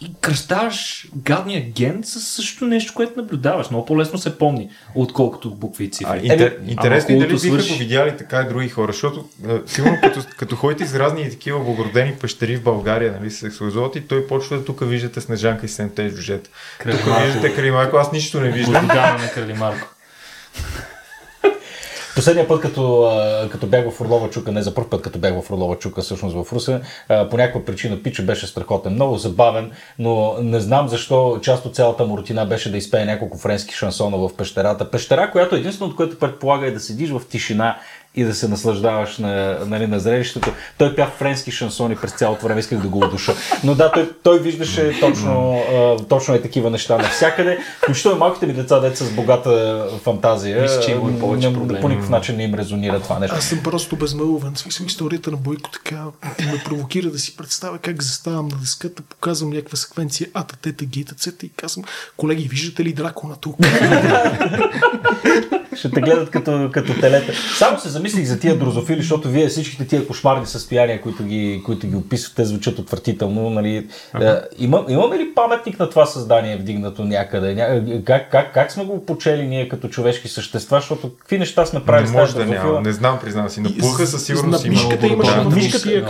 и 0.04 0.14
кръщаваш 0.22 1.08
гадния 1.16 1.62
ген 1.76 2.02
с 2.04 2.22
същото 2.22 2.66
нещо, 2.66 2.94
което 2.94 3.20
наблюдаваш. 3.22 3.70
Много 3.70 3.86
по-лесно 3.86 4.20
се 4.20 4.38
помни, 4.38 4.70
отколкото 4.96 5.52
букви 5.52 5.84
и 5.84 5.88
А, 5.88 5.92
цифри. 5.92 6.20
интер, 6.24 6.58
Еми, 6.62 6.72
интересно 6.72 7.16
и 7.16 7.20
дали 7.20 7.28
биха 7.28 7.40
свърши. 7.40 7.74
го 7.74 7.80
видяли 7.80 8.18
така 8.18 8.42
и 8.42 8.48
други 8.48 8.70
хора, 8.70 8.92
защото 8.92 9.26
а, 9.48 9.62
сигурно 9.66 9.98
като, 10.04 10.22
като 10.38 10.56
ходите 10.56 10.84
из 10.84 10.96
разни 10.96 11.30
такива 11.30 11.60
благородени 11.60 12.14
пещери 12.14 12.56
в 12.58 12.64
България, 12.64 13.16
нали, 13.20 13.32
сексуализоват 13.32 13.96
и 13.96 14.08
той 14.08 14.28
почва 14.28 14.58
да 14.58 14.66
тук 14.66 14.80
виждате 14.90 15.22
Снежанка 15.22 15.66
и 15.66 15.70
Сенте 15.70 16.10
жужета. 16.10 16.50
Тук 16.84 17.02
виждате 17.26 17.56
Кралимарко, 17.56 17.98
аз 17.98 18.12
нищо 18.12 18.40
не 18.42 18.50
виждам. 18.52 18.74
Гордогана 18.74 19.18
на 19.18 19.30
Кралимарко. 19.32 19.88
Последния 22.16 22.48
път, 22.48 22.62
като, 22.62 23.12
като 23.52 23.68
бях 23.68 23.90
в 23.90 24.02
Орлова 24.02 24.30
чука, 24.30 24.52
не 24.52 24.62
за 24.62 24.74
първ 24.74 24.90
път, 24.90 25.02
като 25.02 25.20
бях 25.20 25.42
в 25.42 25.52
Орлова 25.52 25.76
чука, 25.76 26.02
всъщност 26.02 26.36
в 26.36 26.54
Русе, 26.54 26.82
по 27.08 27.38
някаква 27.38 27.66
причина 27.66 28.04
Пича 28.04 28.24
беше 28.24 28.48
страхотен, 28.48 28.94
много 28.94 29.18
забавен, 29.18 29.72
но 30.00 30.36
не 30.42 30.60
знам 30.60 30.88
защо 30.88 31.40
част 31.42 31.66
от 31.66 31.76
цялата 31.76 32.06
му 32.06 32.18
рутина 32.18 32.46
беше 32.46 32.72
да 32.72 32.78
изпее 32.78 33.06
няколко 33.06 33.38
френски 33.38 33.76
шансона 33.76 34.18
в 34.18 34.30
пещерата. 34.38 34.92
Пещера, 34.92 35.32
която 35.32 35.56
единствено 35.56 35.90
от 35.90 35.96
което 35.96 36.20
предполага 36.20 36.68
е 36.68 36.72
да 36.72 36.80
седиш 36.80 37.10
в 37.10 37.22
тишина 37.30 37.78
и 38.16 38.24
да 38.24 38.34
се 38.34 38.48
наслаждаваш 38.48 39.18
на, 39.18 39.58
нали, 39.66 39.88
на 39.88 40.00
зрелището. 40.00 40.54
Той 40.78 40.96
пя 40.96 41.12
френски 41.18 41.52
шансони 41.52 41.96
през 41.96 42.12
цялото 42.12 42.46
време, 42.46 42.60
исках 42.60 42.80
да 42.80 42.88
го 42.88 43.00
удуша. 43.00 43.34
Но 43.64 43.76
да, 43.76 43.92
той, 43.92 44.12
той 44.24 44.40
виждаше 44.40 44.98
точно, 45.00 45.64
а, 45.74 45.98
точно 46.04 46.34
е 46.34 46.42
такива 46.42 46.70
неща 46.70 46.98
навсякъде. 46.98 47.60
Включително 47.78 48.18
и 48.18 48.20
малките 48.20 48.46
ми 48.46 48.54
деца, 48.54 48.80
деца 48.80 49.06
с 49.06 49.12
богата 49.12 49.84
фантазия, 50.04 50.62
Мисля, 50.62 50.80
че 50.82 50.92
има 50.92 51.12
и 51.12 51.20
повече 51.20 51.48
не- 51.48 51.54
проблеми. 51.54 51.82
по 51.82 51.90
никакъв 51.90 52.10
начин 52.10 52.36
не 52.36 52.44
им 52.44 52.54
резонира 52.54 53.00
това 53.00 53.20
нещо. 53.20 53.36
Аз 53.38 53.46
съм 53.46 53.60
просто 53.64 53.96
безмълвен. 53.96 54.56
Смисъл, 54.56 54.86
историята 54.86 55.32
на 55.32 55.38
Бойко 55.38 55.70
така 55.72 56.04
ме 56.40 56.62
провокира 56.66 57.12
да 57.12 57.20
си 57.20 57.38
представя 57.38 57.78
как 57.78 58.04
заставам 58.04 58.48
на 58.48 58.58
деската, 58.58 59.02
показвам 59.02 59.50
някаква 59.50 59.78
секвенция 59.78 60.28
ата, 60.34 60.58
тета, 60.58 60.86
гита, 60.86 61.16
цета 61.16 61.46
и 61.46 61.50
казвам, 61.50 61.86
колеги, 62.18 62.48
виждате 62.48 62.84
ли 62.84 62.94
дракона 62.94 63.36
тук? 63.42 63.56
Ще 65.76 65.92
те 65.92 66.02
гледат 66.02 66.30
като, 66.30 66.70
като 66.74 67.00
телета. 67.00 67.34
Само 67.58 67.80
се 67.80 67.90
замислих 67.90 68.26
за 68.26 68.40
тия 68.40 68.58
дрозофили, 68.58 69.02
защото 69.02 69.30
вие 69.30 69.48
всичките 69.48 69.88
тия 69.88 70.08
кошмарни 70.08 70.46
състояния, 70.46 71.02
които 71.02 71.24
ги, 71.24 71.62
които 71.66 71.88
ги 71.88 71.96
описвате, 71.96 72.46
звучат 72.46 72.80
отвратително. 72.80 73.50
Нали? 73.50 73.88
Е, 74.22 74.34
има, 74.58 74.86
имаме 74.90 75.18
ли 75.18 75.34
паметник 75.36 75.80
на 75.80 75.90
това 75.90 76.06
създание 76.06 76.58
вдигнато 76.58 77.04
някъде? 77.04 77.56
Ня... 77.56 78.02
Как, 78.06 78.32
как, 78.32 78.54
как 78.54 78.72
сме 78.72 78.86
го 78.86 79.06
почели 79.06 79.48
ние 79.48 79.70
като 79.70 79.88
човешки 79.88 80.28
същества? 80.28 80.78
Защото 80.78 81.12
какви 81.20 81.40
неща 81.40 81.66
сме 81.66 81.86
правили 81.86 82.04
Не 82.04 82.10
с 82.10 82.14
може 82.14 82.36
да 82.36 82.46
няма. 82.46 82.82
Не 82.82 82.92
знам, 82.92 83.20
признавам 83.20 83.50
си. 83.50 83.62
Напуха 83.62 84.08
със 84.08 84.26
сигурност 84.26 84.66
на 84.66 84.68
има. 84.68 84.82
мишката 84.82 85.08
имаше 85.08 85.36
Да. 85.36 85.44
на 85.44 85.56
Мишката. 85.56 86.06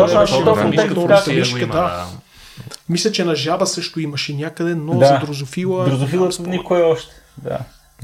Мисля, 2.89 3.11
че 3.11 3.23
на 3.23 3.35
жаба 3.35 3.65
също 3.65 3.99
имаше 3.99 4.33
някъде, 4.33 4.75
но 4.75 4.93
Да. 4.93 5.05
за 5.05 5.19
дрозофила... 5.25 5.85
Дрозофила 5.85 6.29
никой 6.39 6.81
още. 6.81 7.11
Да. 7.37 7.59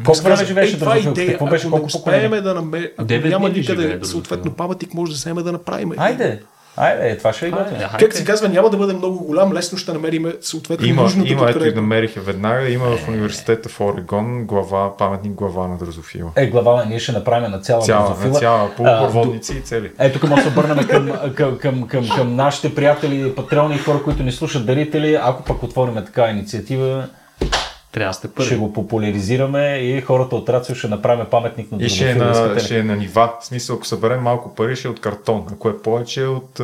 Колко 0.06 0.22
време 0.22 0.45
живееше 0.45 0.80
това 0.80 0.91
е 0.91 0.95
дрозофилката? 0.95 1.22
идея. 1.22 1.34
Какво 1.34 1.45
беше? 1.47 1.68
Ако 1.68 1.76
не 1.76 1.82
Колко 1.82 1.91
поколения? 1.93 2.26
успеем 2.28 2.43
да 2.43 2.54
намерим, 2.54 2.88
ако 2.97 3.28
няма 3.28 3.50
никъде 3.50 4.00
съответно 4.04 4.52
паметник, 4.52 4.93
може 4.93 5.12
да 5.12 5.16
вземе 5.16 5.41
да 5.43 5.52
направим. 5.52 5.91
Айде, 5.97 6.39
айде, 6.78 7.18
това 7.18 7.34
ще 7.34 7.47
е 7.47 7.52
готино. 7.52 7.80
Как 8.00 8.14
се 8.14 8.26
казва, 8.26 8.50
няма 8.50 8.70
да 8.70 8.78
бъде 8.78 8.93
много 8.93 9.24
голям, 9.26 9.54
лесно 9.54 9.78
ще 9.78 9.93
намерим 9.93 10.34
съответно 10.41 10.88
Има, 10.88 11.02
нужната 11.02 11.30
има, 11.30 11.50
ето 11.50 11.66
и 11.66 11.74
намериха 11.74 12.22
веднага. 12.22 12.70
Има 12.70 12.97
в 12.97 13.08
университета 13.08 13.70
в 13.70 13.82
Орегон 13.82 14.45
глава, 14.45 14.97
паметник 14.97 15.32
глава 15.34 15.68
на 15.68 15.78
дрозофила. 15.78 16.32
Е, 16.36 16.47
глава, 16.47 16.86
ние 16.86 17.00
ще 17.00 17.12
направим 17.12 17.52
на 17.52 17.60
цяла, 17.60 17.82
Цяла, 17.82 18.06
дрозофила. 18.06 18.34
на 18.34 18.39
цяла, 18.39 18.70
полупроводници 18.78 19.54
и 19.54 19.62
цели. 19.62 19.91
Е, 20.00 20.12
тук 20.12 20.24
може 20.24 20.36
да 20.36 20.52
се 20.52 20.60
обърнем 20.60 20.88
към, 20.88 21.12
към, 21.36 21.58
към, 21.58 21.88
към, 21.88 22.10
към 22.10 22.36
нашите 22.36 22.76
приятели, 22.76 23.36
патреони 23.36 23.76
и 23.76 23.80
хора, 23.80 24.04
които 24.04 24.24
ни 24.24 24.32
слушат, 24.32 24.66
дарители. 24.66 25.20
Ако 25.22 25.43
пък 25.43 25.64
отворим 25.64 25.95
така 25.95 26.30
инициатива, 26.30 27.08
Трябва 27.92 28.10
да 28.10 28.14
сте 28.14 28.28
ще 28.28 28.36
първи. 28.36 28.56
го 28.56 28.74
популяризираме 28.74 29.76
и 29.76 30.02
хората 30.02 30.36
от 30.36 30.50
Рацио 30.50 30.76
ще 30.76 30.88
направим 30.88 31.26
паметник 31.26 31.72
на 31.72 31.78
И 31.86 31.90
ще 31.90 32.10
е, 32.10 32.16
на, 32.16 32.60
ще 32.60 32.80
е 32.80 32.84
на 32.84 32.96
нива. 32.96 33.30
В 33.42 33.46
смисъл, 33.46 33.76
ако 33.76 33.86
съберем 33.86 34.22
малко 34.22 34.56
пари, 34.56 34.76
ще 34.76 34.88
е 34.88 34.92
от 34.92 35.02
картон. 35.02 35.46
Ако 35.52 35.70
е 35.70 35.78
повече 35.78 36.24
от... 36.24 36.60
А, 36.60 36.64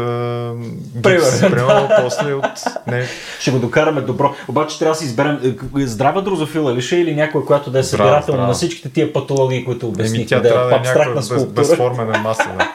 Примерно, 1.03 1.25
гипс, 1.25 1.41
примерно, 1.41 1.89
после 2.01 2.33
от... 2.33 2.45
Не, 2.87 3.05
Ще 3.39 3.51
го 3.51 3.59
докараме 3.59 4.01
добро. 4.01 4.33
Обаче 4.47 4.79
трябва 4.79 4.93
да 4.93 4.99
си 4.99 5.05
изберем 5.05 5.57
е, 5.77 5.87
здрава 5.87 6.21
дрозофила 6.21 6.73
ли 6.73 6.81
ще 6.81 6.95
е 6.95 6.99
или 6.99 7.15
някоя, 7.15 7.45
която 7.45 7.71
да 7.71 7.79
е 7.79 7.83
Здрава, 7.83 8.09
събирателна 8.09 8.47
на 8.47 8.53
всичките 8.53 8.89
тия 8.89 9.13
патологии, 9.13 9.65
които 9.65 9.85
Еми, 9.85 9.93
обяснихме. 9.95 10.25
тя 10.25 10.41
трябва 10.41 10.69
да 10.69 10.75
е 10.75 10.79
някаква 10.79 11.13
без, 11.13 11.45
безформена 11.45 12.19
маса. 12.19 12.49
Да. 12.57 12.71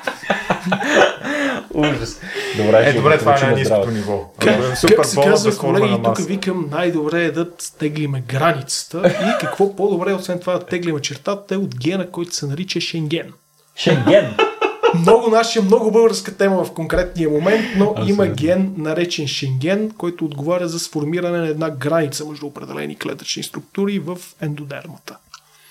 Ужас. 1.75 2.21
Добре, 2.57 2.85
Е, 2.87 2.93
добре, 2.93 3.19
това 3.19 3.37
е 3.37 3.41
най-низкото 3.41 3.91
ниво. 3.91 4.33
Как, 4.39 4.79
Супер 4.79 4.97
как 4.97 5.07
се 5.07 5.17
казва, 5.17 5.57
колеги, 5.57 5.97
тук 6.05 6.19
викам 6.27 6.69
най-добре 6.71 7.25
е 7.25 7.31
да 7.31 7.51
теглиме 7.79 8.23
границата 8.29 9.03
и 9.09 9.41
какво 9.41 9.77
по-добре, 9.77 10.13
освен 10.13 10.39
това 10.41 10.53
да 10.53 10.67
теглиме 10.67 11.01
чертата, 11.01 11.55
е 11.55 11.59
от 11.59 11.77
гена, 11.77 12.11
който 12.11 12.35
се 12.35 12.47
нарича 12.47 12.81
Шенген. 12.81 13.33
Шенген. 13.77 14.37
Много 14.95 15.31
наша, 15.31 15.63
много 15.63 15.91
българска 15.91 16.37
тема 16.37 16.65
в 16.65 16.73
конкретния 16.73 17.29
момент, 17.29 17.65
но 17.77 17.85
Абсолютно. 17.85 18.15
има 18.15 18.27
ген, 18.27 18.75
наречен 18.79 19.27
Шенген, 19.27 19.91
който 19.99 20.25
отговаря 20.25 20.69
за 20.69 20.79
сформиране 20.79 21.39
на 21.39 21.49
една 21.49 21.71
граница 21.71 22.25
между 22.27 22.47
определени 22.47 22.97
клетъчни 22.97 23.43
структури 23.43 23.99
в 23.99 24.19
ендодермата. 24.41 25.17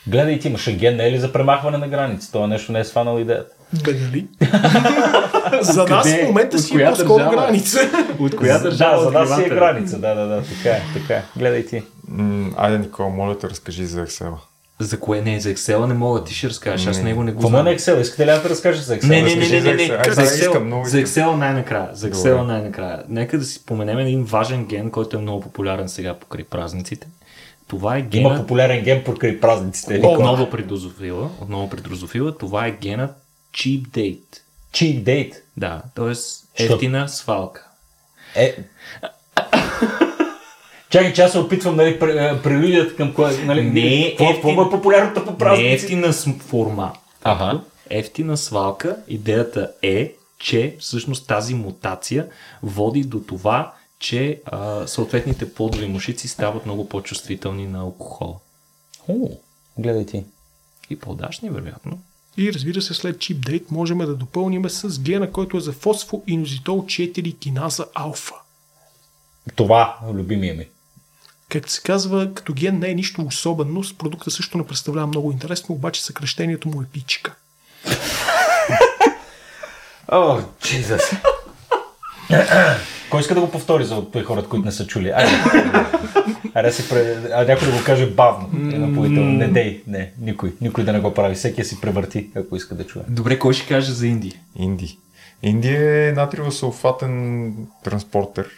Гледай, 0.08 0.40
ти 0.40 0.48
има 0.48 0.58
Шенген, 0.58 0.96
не 0.96 1.08
е 1.08 1.12
ли 1.12 1.20
за 1.20 1.32
премахване 1.34 1.78
на 1.78 1.88
граници? 1.88 2.32
Това 2.32 2.48
нещо 2.48 2.72
не 2.72 2.80
е 2.80 2.86
сванал 2.86 3.20
идеята. 3.20 3.56
Бе, 3.86 3.94
нали? 3.94 4.28
за 5.62 5.84
нас 5.86 6.04
Къде? 6.04 6.24
в 6.24 6.28
момента 6.28 6.60
си 6.60 6.82
е 6.82 6.86
по-скоро 6.86 7.30
граница. 7.30 7.80
От 8.20 8.36
коя 8.36 8.58
да, 8.58 8.64
държава 8.64 9.04
за 9.04 9.12
нас 9.12 9.36
си 9.36 9.44
е 9.44 9.50
граница. 9.50 9.98
Да, 10.00 10.16
да, 10.16 10.26
да, 10.28 10.42
така 10.44 10.76
е, 10.76 10.82
така 10.94 11.14
е. 11.14 11.24
Гледай 11.38 11.66
ти. 11.66 11.84
М, 12.08 12.52
Айде, 12.58 12.78
Никола, 12.78 13.10
моля 13.10 13.38
те, 13.38 13.50
разкажи 13.50 13.86
за 13.86 14.06
Excel. 14.06 14.32
За 14.80 15.00
кое 15.00 15.22
не? 15.22 15.40
За 15.40 15.50
Excel 15.50 15.86
не 15.86 15.94
мога, 15.94 16.24
ти 16.24 16.34
ще 16.34 16.50
разкажеш, 16.50 16.88
аз 16.88 17.02
него 17.02 17.24
не 17.24 17.32
го 17.32 17.38
Какво 17.38 17.48
е 17.48 17.52
знам. 17.52 17.66
на 17.66 17.76
Excel? 17.76 18.02
Искате 18.02 18.26
ли 18.26 18.30
аз 18.30 18.44
да 18.44 18.50
разкажа 18.50 18.82
за 18.82 18.98
Excel? 18.98 19.08
Не, 19.10 19.22
не, 19.22 19.36
не, 19.36 19.50
не, 19.50 19.62
за 19.62 19.68
не, 19.68 19.74
не. 19.76 19.84
Excel. 19.84 20.12
За 20.12 20.24
искам, 20.24 20.54
Excel, 20.54 20.64
много 20.64 20.86
за. 20.86 20.98
Excel 20.98 21.36
най-накрая. 21.36 21.90
За 21.94 22.10
Добре. 22.10 22.20
Excel 22.30 22.42
най-накрая. 22.44 23.04
Нека 23.10 23.38
да 23.40 23.46
си 23.46 23.54
споменем 23.54 24.00
един 24.00 24.24
важен 24.24 24.66
ген, 24.66 24.90
който 24.92 25.18
е 25.18 25.22
много 25.22 25.42
популярен 25.42 25.90
сега 25.90 26.14
покрай 26.14 26.44
празниците. 26.44 27.08
Това 27.68 27.96
е 27.96 28.00
Има 28.00 28.10
генът, 28.10 28.38
популярен 28.38 28.82
ген 28.84 29.04
покрай 29.04 29.40
празниците. 29.40 29.94
какво? 29.94 30.12
отново 30.14 30.50
при 30.50 30.64
дрозофила, 30.64 31.30
отново 31.42 31.70
при 31.70 31.82
дрозофила, 31.82 32.38
това 32.38 32.68
е 32.68 32.72
генът 32.72 33.12
Cheap 33.54 33.88
Date. 33.88 34.40
Cheap 34.74 35.04
date. 35.04 35.36
Да, 35.58 35.82
т.е. 35.96 36.14
ефтина 36.64 37.10
свалка. 37.10 37.68
Е... 38.36 38.56
Чакай, 40.90 41.14
че 41.14 41.22
аз 41.22 41.32
се 41.32 41.40
опитвам, 41.40 41.76
нали, 41.76 42.00
прелюдията 42.00 42.96
към 42.96 43.14
кое, 43.14 43.38
нали, 43.38 43.62
Не 43.62 43.80
е 43.82 44.16
ефтин- 44.16 44.68
е 44.68 44.70
популярното 44.72 45.38
по 45.38 45.46
Не 45.46 45.62
е 45.62 45.74
ефтина 45.74 46.14
форма. 46.40 46.94
Ага. 47.24 47.62
Ефтина 47.90 48.38
свалка. 48.38 48.98
Идеята 49.08 49.72
е, 49.82 50.14
че 50.40 50.76
всъщност 50.80 51.28
тази 51.28 51.54
мутация 51.54 52.28
води 52.64 53.04
до 53.04 53.20
това, 53.20 53.74
че 54.00 54.42
а, 54.46 54.88
съответните 54.88 55.54
плодови 55.54 55.88
мушици 55.88 56.28
стават 56.28 56.66
много 56.66 56.90
по-чувствителни 56.90 57.68
на 57.68 57.80
алкохола. 57.80 58.36
О, 59.08 59.30
гледай 59.78 60.06
ти. 60.06 60.24
И 60.90 61.00
по-дашни, 61.00 61.50
вероятно. 61.50 62.00
И 62.40 62.54
разбира 62.54 62.82
се, 62.82 62.94
след 62.94 63.20
чип 63.20 63.46
дейт 63.46 63.72
можем 63.72 63.98
да 63.98 64.16
допълним 64.16 64.70
с 64.70 65.00
гена, 65.00 65.32
който 65.32 65.58
е 65.58 65.60
за 65.60 65.72
фосфоинозитол 65.72 66.84
4 66.84 67.40
киназа 67.40 67.86
алфа. 67.94 68.36
Това, 69.56 69.98
любимия 70.14 70.56
ми. 70.56 70.68
Както 71.50 71.72
се 71.72 71.82
казва, 71.82 72.34
като 72.34 72.54
ген 72.54 72.80
не 72.80 72.90
е 72.90 72.96
нищо 72.96 73.22
особено, 73.22 73.84
с 73.84 73.98
продукта 73.98 74.32
също 74.32 74.58
не 74.58 74.68
представлява 74.68 75.08
много 75.08 75.32
интересно, 75.32 75.76
обаче 75.76 76.04
съкрещението 76.04 76.70
му 76.70 76.82
е 76.82 76.86
пичка. 76.86 77.36
О, 80.08 80.42
Джизъс. 80.64 81.02
Кой 83.10 83.20
иска 83.20 83.36
да 83.36 83.42
го 83.42 83.52
повтори 83.52 83.86
за 83.86 84.04
хората, 84.26 84.50
които 84.50 84.66
не 84.66 84.72
са 84.72 84.88
чули? 84.88 85.10
Айде, 85.10 85.32
айде 86.54 86.72
си 86.72 86.90
пре... 86.90 87.18
а 87.34 87.46
някой 87.46 87.68
да 87.68 87.78
го 87.78 87.84
каже 87.86 88.08
бавно 88.08 88.50
напоително. 88.54 89.32
Не 89.32 89.48
дей, 89.48 89.84
не, 89.88 90.12
никой. 90.22 90.54
Никой 90.62 90.84
да 90.84 90.94
не 90.94 91.00
го 91.00 91.14
прави. 91.14 91.36
Всеки 91.36 91.64
си 91.64 91.82
превърти, 91.82 92.30
ако 92.36 92.56
иска 92.56 92.76
да 92.76 92.86
чуе. 92.86 93.02
Добре, 93.08 93.40
кой 93.40 93.54
ще 93.54 93.68
каже 93.68 93.92
за 93.92 94.08
Индия? 94.08 94.34
Инди. 94.56 94.98
Индия 95.44 96.08
е 96.08 96.14
натриево-сулфатен 96.14 97.52
транспортер, 97.84 98.50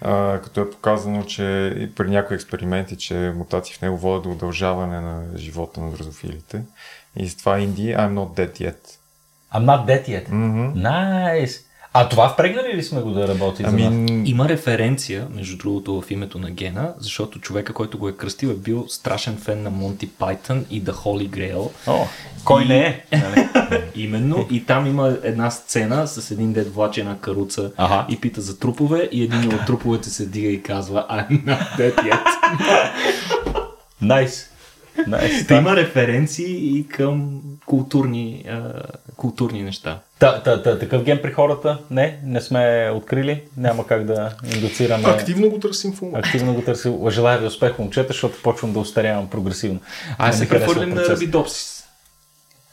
а, 0.00 0.40
като 0.44 0.60
е 0.60 0.70
показано, 0.70 1.24
че 1.24 1.76
и 1.78 1.94
при 1.94 2.10
някои 2.10 2.34
експерименти, 2.34 2.96
че 2.96 3.32
мутации 3.36 3.74
в 3.74 3.82
него 3.82 3.96
водят 3.96 4.22
до 4.22 4.30
удължаване 4.30 5.00
на 5.00 5.22
живота 5.36 5.80
на 5.80 5.90
дрозофилите. 5.90 6.62
И 7.16 7.28
с 7.28 7.36
това 7.36 7.58
Индия 7.58 7.98
I'm 7.98 8.14
not 8.14 8.28
dead 8.28 8.60
yet. 8.60 8.78
I'm 9.54 9.64
not 9.64 9.86
dead 9.86 10.08
yet. 10.08 10.30
Найс. 10.74 11.65
А 11.96 12.08
това 12.08 12.28
впрегнали 12.28 12.72
ли 12.74 12.82
сме 12.82 13.00
го 13.00 13.10
да 13.10 13.28
работи 13.28 13.62
за 13.62 13.72
нас? 13.72 13.82
Ами, 13.84 14.22
Има 14.26 14.48
референция, 14.48 15.26
между 15.30 15.56
другото, 15.56 16.00
в 16.00 16.10
името 16.10 16.38
на 16.38 16.50
Гена, 16.50 16.94
защото 16.98 17.40
човека, 17.40 17.72
който 17.72 17.98
го 17.98 18.08
е 18.08 18.12
кръстил, 18.12 18.48
е 18.48 18.54
бил 18.54 18.84
страшен 18.88 19.36
фен 19.36 19.62
на 19.62 19.70
Монти 19.70 20.08
Пайтън 20.08 20.64
и 20.70 20.82
The 20.82 20.92
Holy 20.92 21.28
Grail. 21.28 21.68
О, 21.86 22.06
кой 22.44 22.62
И- 22.62 22.68
не 22.68 22.78
е? 22.80 23.04
Нали? 23.14 23.48
Именно. 23.96 24.46
И 24.50 24.64
там 24.64 24.86
има 24.86 25.16
една 25.22 25.50
сцена 25.50 26.06
с 26.06 26.30
един 26.30 26.52
дед 26.52 26.74
влачи 26.74 27.00
една 27.00 27.18
каруца 27.18 27.70
Аха. 27.76 28.06
и 28.08 28.20
пита 28.20 28.40
за 28.40 28.58
трупове 28.58 29.08
и 29.12 29.22
един 29.22 29.54
от 29.54 29.66
труповете 29.66 30.10
се 30.10 30.26
дига 30.26 30.48
и 30.48 30.62
казва 30.62 31.06
I'm 31.10 31.44
not 31.44 31.78
dead 31.78 31.94
yet. 31.96 32.24
Найс. 34.02 34.50
Найс. 35.06 35.46
Та 35.46 35.58
има 35.58 35.76
референции 35.76 36.78
и 36.78 36.86
към 36.86 37.40
културни, 37.66 38.44
а, 38.48 38.72
културни 39.16 39.62
неща. 39.62 39.98
Та, 40.18 40.42
та, 40.42 40.62
та, 40.62 40.78
такъв 40.78 41.02
ген 41.02 41.18
при 41.22 41.32
хората? 41.32 41.78
Не, 41.90 42.18
не 42.24 42.40
сме 42.40 42.90
открили. 42.94 43.42
Няма 43.56 43.86
как 43.86 44.04
да 44.04 44.32
индуцираме. 44.54 45.08
Активно 45.08 45.50
го 45.50 45.58
търсим 45.58 45.92
в 45.92 46.02
момента. 46.02 46.28
Активно 46.28 46.54
го 46.54 46.62
търси. 46.62 46.92
Желая 47.08 47.38
ви 47.38 47.46
успех, 47.46 47.78
момчета, 47.78 48.08
защото 48.08 48.42
почвам 48.42 48.72
да 48.72 48.78
устарявам 48.78 49.30
прогресивно. 49.30 49.80
Ай 50.18 50.30
Не 50.30 50.36
се 50.36 50.48
прехвърлим 50.48 50.88
на 50.88 50.94
процесът. 50.94 51.18
Рабидопсис. 51.18 51.84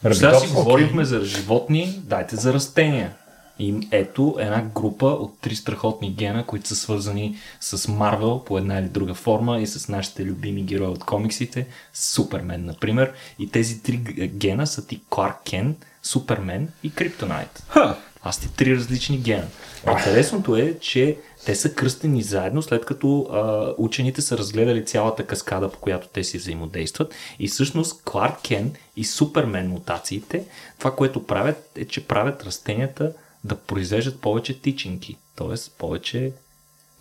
Сега 0.02 0.28
Рабидопсис? 0.28 0.50
си 0.50 0.56
говорихме 0.56 1.06
за 1.06 1.26
животни, 1.26 2.02
дайте 2.04 2.36
за 2.36 2.54
растения. 2.54 3.14
И 3.60 3.88
ето 3.92 4.36
една 4.40 4.62
група 4.76 5.06
от 5.06 5.40
три 5.42 5.56
страхотни 5.56 6.14
гена, 6.14 6.46
които 6.46 6.68
са 6.68 6.76
свързани 6.76 7.36
с 7.60 7.88
Марвел 7.88 8.44
по 8.46 8.58
една 8.58 8.80
или 8.80 8.90
друга 8.90 9.14
форма 9.14 9.60
и 9.60 9.68
с 9.68 9.88
нашите 9.88 10.26
любими 10.26 10.64
герои 10.64 10.88
от 10.88 11.04
комиксите, 11.04 11.68
Супермен, 11.94 12.66
например. 12.66 13.14
И 13.40 13.52
тези 13.52 13.84
три 13.84 13.98
гена 14.28 14.68
са 14.68 14.88
ти 14.88 15.02
Кларк 15.10 15.36
Кен, 15.46 15.76
Супермен 16.04 16.70
и 16.84 16.92
Криптонайт. 16.92 17.64
Ха. 17.70 17.98
Аз 18.24 18.40
ти 18.40 18.48
три 18.50 18.76
различни 18.76 19.18
гена. 19.18 19.48
Интересното 19.90 20.56
е, 20.56 20.78
че 20.80 21.18
те 21.46 21.56
са 21.56 21.74
кръстени 21.74 22.24
заедно, 22.24 22.62
след 22.62 22.86
като 22.86 23.22
а, 23.22 23.74
учените 23.78 24.22
са 24.22 24.38
разгледали 24.38 24.86
цялата 24.86 25.26
каскада, 25.26 25.72
по 25.72 25.80
която 25.80 26.08
те 26.08 26.24
си 26.24 26.38
взаимодействат. 26.38 27.14
И 27.40 27.48
всъщност 27.48 28.04
Кларк 28.04 28.42
Кен 28.42 28.74
и 28.96 29.06
Супермен 29.06 29.70
мутациите, 29.70 30.44
това, 30.80 30.96
което 30.96 31.26
правят, 31.26 31.72
е, 31.76 31.86
че 31.86 32.08
правят 32.08 32.44
растенията 32.44 33.12
да 33.44 33.56
произвеждат 33.56 34.22
повече 34.22 34.62
тичинки. 34.62 35.18
т.е. 35.36 35.48
повече 35.78 36.32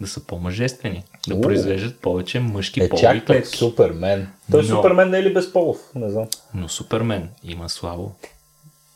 да 0.01 0.07
са 0.09 0.21
по-мъжествени, 0.21 1.05
да 1.29 1.35
О. 1.35 1.41
произвеждат 1.41 2.01
повече 2.01 2.41
мъжки 2.41 2.81
Е, 2.83 2.89
полови 2.89 3.25
клетки. 3.25 3.57
Супермен. 3.59 4.29
Той 4.51 4.63
Но- 4.63 4.69
Супермен 4.69 5.11
не 5.11 5.19
е 5.19 5.23
ли 5.23 5.35
безполов? 5.35 5.79
Не 5.95 6.11
знам. 6.11 6.27
Но 6.55 6.69
Супермен 6.69 7.29
има 7.45 7.69
слабо 7.69 8.13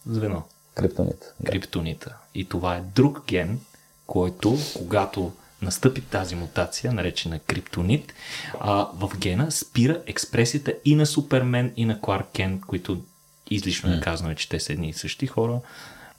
звено. 0.06 0.42
Криптонит. 0.74 1.34
Да. 1.40 1.52
криптонита. 1.52 2.16
И 2.34 2.44
това 2.44 2.76
е 2.76 2.80
друг 2.80 3.24
ген, 3.26 3.60
който, 4.06 4.58
когато 4.74 5.32
настъпи 5.62 6.00
тази 6.00 6.34
мутация, 6.34 6.92
наречена 6.92 7.38
криптонит, 7.38 8.14
а, 8.60 8.88
в 8.94 9.10
гена 9.18 9.52
спира 9.52 10.02
експресията 10.06 10.74
и 10.84 10.94
на 10.94 11.06
Супермен, 11.06 11.72
и 11.76 11.84
на 11.84 12.00
Кларк 12.00 12.26
Кен, 12.32 12.60
които 12.60 13.02
излишно 13.50 13.92
е 13.92 14.00
казано, 14.00 14.34
че 14.34 14.48
те 14.48 14.60
са 14.60 14.72
едни 14.72 14.88
и 14.88 14.92
същи 14.92 15.26
хора, 15.26 15.60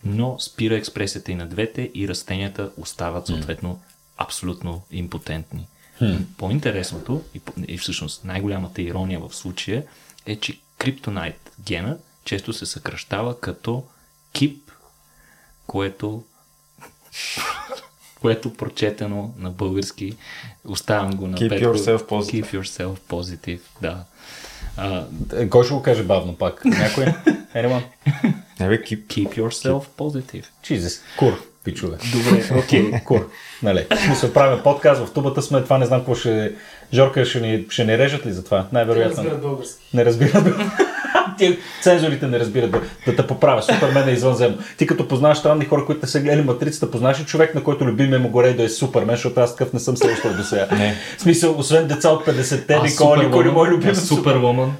но 0.03 0.39
спира 0.39 0.75
експресията 0.75 1.31
и 1.31 1.35
на 1.35 1.47
двете 1.47 1.91
и 1.93 2.07
растенията 2.07 2.71
остават 2.77 3.27
съответно 3.27 3.79
абсолютно 4.17 4.81
импотентни. 4.91 5.67
По-интересното 6.37 7.23
и, 7.33 7.41
и 7.67 7.77
всъщност 7.77 8.25
най-голямата 8.25 8.81
ирония 8.81 9.19
в 9.19 9.35
случая 9.35 9.83
е, 10.25 10.35
че 10.35 10.59
криптонайт 10.77 11.51
гена 11.59 11.97
често 12.27 12.53
се 12.53 12.65
съкръщава 12.65 13.39
като 13.39 13.83
КИП, 14.33 14.71
което 15.67 16.23
което 18.21 18.53
прочетено 18.53 19.33
на 19.37 19.49
български 19.49 20.17
оставям 20.65 21.15
го 21.15 21.27
на 21.27 21.37
Keep 21.37 21.49
Петко. 21.49 21.65
yourself 21.65 21.97
positive. 21.97 22.43
Keep 22.43 22.61
yourself 22.61 22.97
positive, 23.09 23.59
да. 23.81 24.03
А, 24.77 25.05
Е, 25.35 25.49
Кой 25.49 25.63
ще 25.63 25.73
го 25.73 25.81
каже 25.81 26.03
бавно 26.03 26.35
пак? 26.35 26.65
Някой? 26.65 27.05
Anyone? 27.55 27.83
не 28.59 28.67
бе, 28.69 28.81
кип. 28.83 29.07
keep 29.07 29.37
yourself 29.37 29.85
positive. 29.97 30.45
Jesus. 30.63 31.01
Кур, 31.17 31.43
пичове. 31.63 31.97
Добре, 32.11 32.59
окей. 32.59 32.91
Кур. 33.05 33.29
Нали? 33.63 33.87
В 33.91 33.99
смисъл, 34.05 34.33
правим 34.33 34.63
подкаст, 34.63 35.05
в 35.05 35.13
тубата 35.13 35.41
сме, 35.41 35.63
това 35.63 35.77
не 35.77 35.85
знам 35.85 35.99
какво 35.99 36.15
ще... 36.15 36.55
Жорка 36.93 37.25
ще 37.25 37.39
ни, 37.39 37.65
ще 37.69 37.85
ни 37.85 37.97
режат 37.97 38.25
ли 38.25 38.31
за 38.31 38.43
това? 38.43 38.67
Най-вероятно. 38.71 39.17
разбират 39.17 39.41
български. 39.41 39.83
Не 39.93 40.05
разбират. 40.05 40.47
Ти, 41.37 41.57
цензорите 41.81 42.27
не 42.27 42.39
разбират 42.39 42.71
да, 42.71 42.81
да 43.05 43.15
те 43.15 43.27
поправя. 43.27 43.63
Супермен 43.63 44.09
е 44.09 44.11
извънземно. 44.11 44.57
Ти 44.77 44.87
като 44.87 45.07
познаваш 45.07 45.37
странни 45.37 45.65
хора, 45.65 45.85
които 45.85 46.01
не 46.03 46.07
са 46.07 46.19
гледали 46.19 46.41
матрицата, 46.41 46.91
познаваш 46.91 47.19
ли 47.19 47.25
човек, 47.25 47.55
на 47.55 47.63
който 47.63 47.85
любимия 47.85 48.19
му 48.19 48.29
горе 48.29 48.53
да 48.53 48.63
е 48.63 48.69
Супермен, 48.69 49.15
защото 49.15 49.39
аз 49.39 49.55
такъв 49.55 49.73
не 49.73 49.79
съм 49.79 49.97
срещал 49.97 50.33
до 50.33 50.43
сега. 50.43 50.67
Не. 50.71 50.95
В 51.17 51.21
смисъл, 51.21 51.59
освен 51.59 51.87
деца 51.87 52.09
от 52.09 52.25
50-те, 52.25 52.73
А, 52.73 52.83
Никола, 52.83 53.17
никой 53.23 53.43
не 53.43 53.51
мой 53.51 53.67
любим. 53.67 53.93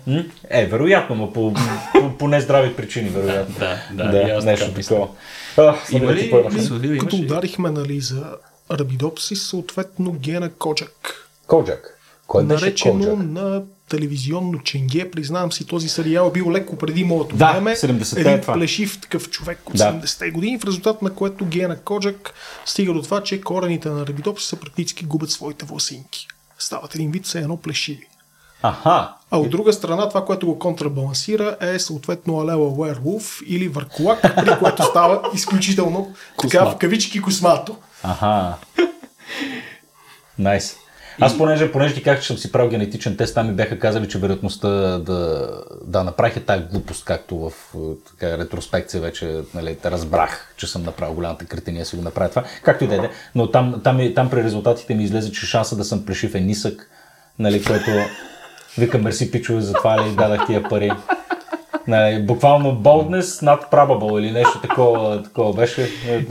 М? 0.08 0.24
Е, 0.50 0.66
вероятно, 0.66 1.16
но 1.16 1.34
по, 1.34 1.54
по, 1.94 2.18
по 2.18 2.28
нездрави 2.28 2.74
причини, 2.74 3.10
вероятно. 3.10 3.56
Да, 3.92 4.12
да, 4.12 4.18
аз 4.38 4.46
нещо 4.46 4.74
такова. 4.74 5.08
Има 5.92 6.14
ли 6.14 6.98
Като 7.00 7.16
ударихме 7.16 7.72
нали, 7.72 8.02
за 8.02 8.24
Рабидопсис, 8.72 9.48
съответно 9.48 10.12
гена 10.12 10.50
Коджак. 10.50 11.28
Коджак. 11.48 12.00
Кой 12.28 12.44
беше 12.44 12.66
наречено 12.66 13.00
Коджак? 13.00 13.18
на 13.18 13.64
телевизионно 13.90 14.60
ченге. 14.64 15.12
Признавам 15.12 15.52
си, 15.52 15.66
този 15.66 15.90
сериал 15.90 16.28
е 16.28 16.32
бил 16.32 16.52
леко 16.52 16.78
преди 16.78 17.04
моето 17.04 17.36
Да, 17.36 17.52
време. 17.52 17.76
70-те 17.76 18.20
е 18.20 18.22
Един 18.22 18.42
това. 18.42 18.54
плешив 18.54 19.02
такъв 19.02 19.30
човек 19.30 19.70
от 19.70 19.78
Да. 19.78 19.84
70-те 19.94 20.32
години, 20.32 20.60
в 20.60 20.66
резултат 20.66 21.02
на 21.02 21.14
което 21.14 21.46
гена 21.46 21.78
Коджак 21.80 22.34
стига 22.66 22.94
до 22.94 23.02
това, 23.02 23.24
че 23.24 23.42
корените 23.42 23.90
на 23.90 24.08
Рабидопсиса 24.08 24.56
практически 24.56 25.06
губят 25.06 25.32
своите 25.32 25.66
власинки. 25.66 26.28
Стават 26.60 26.96
един 26.96 27.12
вид 27.12 27.26
все 27.26 27.40
едно 27.40 27.58
плешиви. 27.58 28.08
Аха. 28.62 29.14
А 29.32 29.38
от 29.38 29.50
друга 29.50 29.74
страна, 29.74 30.10
това, 30.10 30.26
което 30.26 30.46
го 30.46 30.60
контрабалансира 30.60 31.58
е 31.62 31.80
съответно 31.80 32.40
Алела 32.40 32.70
Уерлуф 32.70 33.40
или 33.48 33.68
Въркулак, 33.68 34.22
при 34.22 34.60
което 34.60 34.84
става 34.84 35.22
изключително 35.34 36.14
така 36.42 36.66
в 36.66 36.78
кавички 36.78 37.22
космато. 37.22 37.78
Аха. 38.04 38.54
Найс. 40.40 40.76
Аз 41.22 41.38
понеже, 41.38 41.72
понеже 41.72 41.94
ти 41.94 42.04
казах, 42.04 42.22
че 42.22 42.28
съм 42.28 42.38
си 42.38 42.52
правил 42.52 42.70
генетичен 42.70 43.18
тест, 43.18 43.36
там 43.36 43.48
ми 43.48 43.54
бяха 43.54 43.80
казали, 43.80 44.10
че 44.10 44.20
вероятността 44.20 44.68
да, 44.98 45.50
да 45.86 46.04
направих 46.04 46.38
е 46.38 46.40
тази 46.40 46.64
глупост, 46.64 47.06
както 47.06 47.38
в 47.38 47.52
е, 47.76 47.78
така, 48.10 48.38
ретроспекция 48.38 49.02
вече 49.02 49.42
нали, 49.54 49.78
разбрах, 49.86 50.54
че 50.58 50.68
съм 50.68 50.84
направил 50.84 51.16
голямата 51.16 51.46
кретения, 51.46 51.86
си 51.86 51.96
го 51.96 52.02
направя 52.02 52.30
това. 52.30 52.44
Както 52.64 52.84
и 52.84 52.88
да 52.88 52.96
е, 52.96 53.10
но 53.36 53.52
там, 53.52 53.82
там, 53.84 53.98
ми- 53.98 54.14
там 54.14 54.30
при 54.30 54.44
резултатите 54.44 54.96
ми 54.96 55.04
излезе, 55.04 55.32
че 55.32 55.46
шанса 55.46 55.76
да 55.78 55.84
съм 55.84 56.06
плешив 56.06 56.36
е 56.36 56.40
нисък, 56.40 56.90
нали, 57.40 57.64
което 57.64 57.92
викам 58.78 59.02
мерси 59.02 59.32
пичове, 59.32 59.62
затова 59.62 60.06
ли 60.06 60.16
дадах 60.16 60.46
тия 60.48 60.64
пари. 60.64 60.92
Нали, 61.88 62.22
буквално 62.22 62.76
boldness 62.76 63.42
над 63.44 63.72
probable 63.72 64.20
или 64.20 64.32
нещо 64.32 64.62
такова, 64.62 65.24
такова 65.24 65.54
беше. 65.54 65.90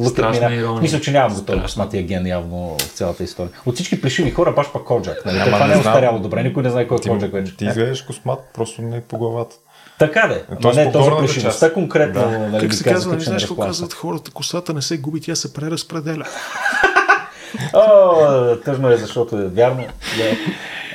Страшна 0.09 0.55
ирония. 0.55 0.83
Мисля, 0.83 1.01
че 1.01 1.13
нямам 1.13 1.33
го 1.33 1.39
Страшно. 1.39 1.63
косматия 1.63 2.03
ген 2.03 2.27
явно 2.27 2.77
в 2.79 2.83
цялата 2.83 3.25
история. 3.25 3.51
От 3.67 3.75
всички 3.75 4.01
плешиви 4.01 4.31
хора 4.31 4.53
баш 4.53 4.73
пак 4.73 4.85
Коджак. 4.85 5.23
Нали? 5.27 5.39
Ама 5.39 5.47
това 5.47 5.59
не 5.59 5.67
не 5.67 5.75
е 5.75 5.77
остаряло 5.77 6.19
добре, 6.19 6.43
никой 6.43 6.63
не 6.63 6.71
знае 6.71 6.89
кой 6.89 6.97
е 6.97 7.01
Ти, 7.01 7.09
Коджак 7.09 7.33
вече. 7.33 7.57
ти 7.57 7.65
изглеждаш 7.65 8.03
космат, 8.03 8.39
просто 8.55 8.83
не 8.83 9.01
по 9.01 9.19
главата. 9.19 9.57
Така 9.99 10.27
де. 10.29 10.45
Ама 10.51 10.61
Тоест 10.61 10.77
не 10.79 10.85
по 10.85 10.93
този 10.93 11.11
плешивостта 11.11 11.73
конкретно. 11.73 12.21
Да. 12.21 12.39
Нали, 12.39 12.61
Как 12.69 12.75
се 12.75 12.85
казва, 12.85 13.15
не 13.15 13.21
знаеш 13.21 13.43
не 13.43 13.49
какво 13.49 13.63
казват 13.63 13.93
хората, 13.93 14.31
косата 14.31 14.75
не 14.75 14.83
се 14.83 14.99
губи, 14.99 15.21
тя 15.21 15.35
се 15.35 15.53
преразпределя. 15.53 16.25
О, 17.75 18.57
тъжно 18.65 18.91
е, 18.91 18.97
защото 18.97 19.39
е 19.39 19.47
вярно. 19.47 19.85
Да. 20.19 20.37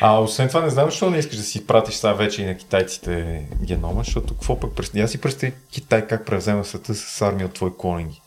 А 0.04 0.20
освен 0.20 0.48
това 0.48 0.62
не 0.62 0.70
знам 0.70 0.86
защо 0.86 1.10
не 1.10 1.18
искаш 1.18 1.38
да 1.38 1.44
си 1.44 1.68
пратиш 1.68 1.96
сега 1.96 2.14
вече 2.14 2.42
и 2.42 2.46
на 2.46 2.58
китайците 2.58 3.42
генома, 3.64 4.04
защото 4.04 4.34
какво 4.34 4.60
пък 4.60 4.76
представи? 4.76 5.04
Аз 5.04 5.12
си 5.12 5.22
представи 5.22 5.54
Китай 5.72 6.08
как 6.08 6.26
превзема 6.26 6.66
света 6.66 6.96
с 6.96 7.22
армия 7.22 7.46
от 7.46 7.54
твои 7.54 7.72
клонинги. 7.78 8.22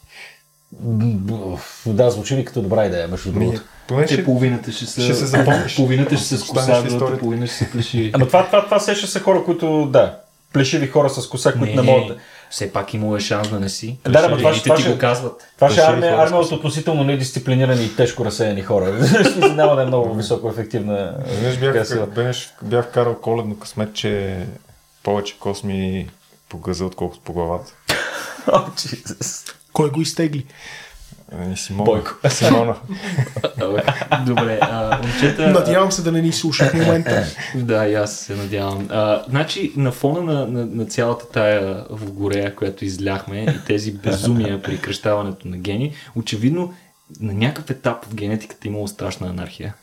Да, 1.86 2.10
звучи 2.10 2.34
ми 2.34 2.44
като 2.44 2.62
добра 2.62 2.86
идея, 2.86 3.08
между 3.08 3.32
другото. 3.32 3.60
поне 3.88 4.06
ще, 4.06 4.24
половината 4.24 4.72
ще 4.72 4.86
са... 4.86 5.02
ще 5.02 5.14
се 5.14 5.26
запомниш. 5.26 5.76
Половината 5.76 6.16
ще 6.16 6.26
се 6.26 6.34
Останеш 6.34 6.54
в 6.54 6.60
скоса, 6.60 6.72
другата 6.72 6.94
историята. 6.94 7.20
половина 7.20 7.46
ще 7.46 7.56
се 7.56 7.70
плеши. 7.70 8.10
Ама 8.14 8.26
това, 8.26 8.46
това, 8.46 8.64
това 8.64 8.78
все 8.78 8.94
ще 8.94 9.06
са 9.06 9.20
хора, 9.20 9.44
които, 9.44 9.86
да, 9.86 10.18
плешиви 10.52 10.86
хора 10.86 11.10
с 11.10 11.28
коса, 11.28 11.52
които 11.52 11.74
не, 11.74 11.82
могат 11.82 12.08
да... 12.08 12.16
Все 12.54 12.72
пак 12.72 12.94
имало 12.94 13.16
е 13.16 13.20
шанс 13.20 13.48
да 13.48 13.60
не 13.60 13.68
си. 13.68 13.98
Да, 14.04 14.10
да, 14.10 14.22
това 14.22 14.52
това 14.52 14.74
ти 14.76 14.82
ще- 14.82 14.92
го 14.92 14.98
казват. 14.98 15.46
Това 15.54 15.70
ще 15.70 15.80
армия, 15.80 16.16
армия 16.18 16.40
от 16.40 16.52
относително 16.52 17.04
недисциплинирани 17.04 17.84
и 17.84 17.96
тежко 17.96 18.24
разсеяни 18.24 18.62
хора. 18.62 18.92
Няма 19.54 19.76
да 19.76 19.82
е 19.82 19.86
много 19.86 20.14
високо 20.14 20.48
ефективна. 20.48 21.14
Така 21.54 21.72
бях, 21.72 22.08
бях, 22.08 22.36
бях 22.62 22.84
вкарал 22.88 23.14
коледно 23.14 23.58
късмет, 23.58 23.94
че 23.94 24.38
повече 25.02 25.38
косми 25.38 26.08
по 26.48 26.58
газа, 26.58 26.84
отколкото 26.84 27.20
по 27.22 27.32
главата. 27.32 27.72
О, 28.46 28.58
Jesus. 28.58 29.52
Кой 29.72 29.90
го 29.90 30.00
изтегли? 30.00 30.46
И 31.52 31.56
Симона. 31.56 31.84
Бойко. 31.84 32.28
Симона. 32.28 32.76
Добре, 34.26 34.58
а, 34.60 35.00
момчета... 35.02 35.50
Надявам 35.50 35.92
се 35.92 36.02
да 36.02 36.12
не 36.12 36.22
ни 36.22 36.32
слуша 36.32 36.64
в 36.64 36.74
момента. 36.74 37.26
Да, 37.54 37.88
и 37.88 37.94
аз 37.94 38.16
се 38.16 38.34
надявам. 38.34 38.88
А, 38.90 39.22
значи, 39.28 39.72
на 39.76 39.92
фона 39.92 40.20
на, 40.20 40.46
на, 40.46 40.66
на 40.66 40.86
цялата 40.86 41.28
тая 41.28 41.84
в 41.90 42.12
горея, 42.12 42.54
която 42.54 42.84
изляхме 42.84 43.42
и 43.42 43.66
тези 43.66 43.92
безумия 43.92 44.62
при 44.62 44.78
кръщаването 44.78 45.48
на 45.48 45.56
гени, 45.56 45.92
очевидно 46.16 46.74
на 47.20 47.34
някакъв 47.34 47.70
етап 47.70 48.04
в 48.04 48.14
генетиката 48.14 48.68
е 48.68 48.70
имало 48.70 48.88
страшна 48.88 49.28
анархия. 49.28 49.74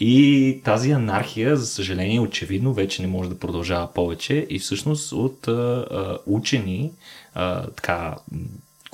И 0.00 0.60
тази 0.64 0.90
анархия, 0.90 1.56
за 1.56 1.66
съжаление, 1.66 2.20
очевидно 2.20 2.74
вече 2.74 3.02
не 3.02 3.08
може 3.08 3.28
да 3.28 3.38
продължава 3.38 3.92
повече 3.94 4.46
и 4.50 4.58
всъщност 4.58 5.12
от 5.12 5.48
а, 5.48 5.52
а, 5.90 6.18
учени, 6.26 6.92
а, 7.34 7.66
така, 7.66 8.14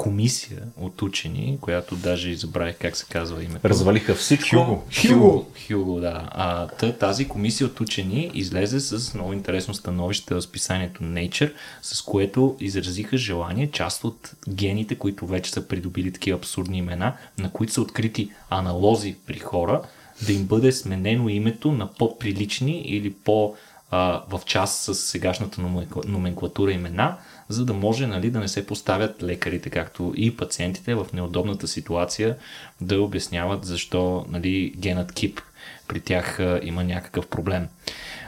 комисия 0.03 0.63
от 0.81 1.03
учени, 1.03 1.59
която 1.61 1.97
даже 1.97 2.31
и 2.31 2.35
забравих 2.35 2.77
как 2.79 2.97
се 2.97 3.07
казва 3.11 3.45
името. 3.45 3.69
Развалиха 3.69 4.15
всичко. 4.15 4.57
Хюго. 4.57 4.85
Хюго. 5.01 5.47
Хюго, 5.69 6.01
да. 6.01 6.29
А, 6.31 6.67
та, 6.67 6.93
тази 6.93 7.29
комисия 7.29 7.67
от 7.67 7.81
учени 7.81 8.31
излезе 8.35 8.81
с 8.81 9.15
много 9.15 9.33
интересно 9.33 9.75
становище 9.75 10.35
в 10.35 10.43
списанието 10.43 11.03
Nature, 11.03 11.53
с 11.83 12.03
което 12.03 12.57
изразиха 12.61 13.17
желание 13.17 13.71
част 13.71 14.05
от 14.05 14.33
гените, 14.49 14.95
които 14.95 15.27
вече 15.27 15.51
са 15.51 15.69
придобили 15.69 16.13
такива 16.13 16.39
абсурдни 16.39 16.79
имена, 16.79 17.13
на 17.39 17.51
които 17.51 17.73
са 17.73 17.81
открити 17.81 18.31
аналози 18.51 19.17
при 19.27 19.39
хора, 19.39 19.83
да 20.27 20.33
им 20.33 20.45
бъде 20.45 20.73
сменено 20.73 21.29
името 21.29 21.73
на 21.73 21.93
по-прилични 21.93 22.81
или 22.81 23.13
по- 23.13 23.55
а, 23.91 24.23
в 24.31 24.41
част 24.47 24.83
с 24.83 24.95
сегашната 24.95 25.61
номенкла- 25.61 26.07
номенклатура 26.09 26.73
имена, 26.73 27.17
за 27.53 27.65
да 27.65 27.73
може 27.73 28.07
нали, 28.07 28.31
да 28.31 28.41
не 28.41 28.49
се 28.49 28.67
поставят 28.67 29.23
лекарите, 29.23 29.71
както 29.71 30.13
и 30.17 30.37
пациентите 30.37 30.95
в 30.95 31.07
неудобната 31.13 31.69
ситуация 31.69 32.37
да 32.81 33.03
обясняват 33.03 33.65
защо 33.65 34.27
нали, 34.29 34.75
генът 34.77 35.13
КИП 35.13 35.41
при 35.89 36.01
тях 36.01 36.41
а, 36.41 36.61
има 36.63 36.85
някакъв 36.85 37.27
проблем. 37.27 37.69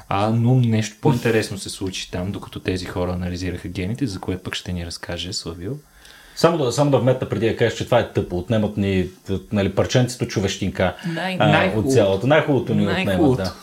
А, 0.09 0.31
но 0.31 0.55
нещо 0.55 0.97
по-интересно 1.01 1.59
се 1.59 1.71
случи 1.71 2.11
там, 2.11 2.33
докато 2.33 2.61
тези 2.61 2.85
хора 2.85 3.13
анализираха 3.13 3.69
гените, 3.69 4.07
за 4.07 4.21
което 4.21 4.43
пък 4.43 4.55
ще 4.55 4.73
ни 4.73 4.87
разкаже 4.87 5.33
Славил. 5.33 5.79
Само 6.37 6.59
да, 6.59 6.73
само 6.73 6.91
да 6.91 6.99
вметна 6.99 7.29
преди 7.29 7.49
да 7.49 7.57
кажеш, 7.57 7.79
че 7.79 7.85
това 7.85 7.99
е 7.99 8.13
тъпо. 8.13 8.39
Отнемат 8.39 8.77
ни 8.77 9.09
нали, 9.53 9.75
парченцето 9.75 10.27
човещинка 10.27 10.97
Най- 11.07 11.37
а, 11.41 11.49
най-хубаво. 11.49 11.89
от 11.89 11.95
цялото. 11.95 12.27
Най-хубавото 12.27 12.75
ни 12.75 12.83
отнемат. 12.83 13.07
Най-хубавото. 13.07 13.43
Да. 13.43 13.55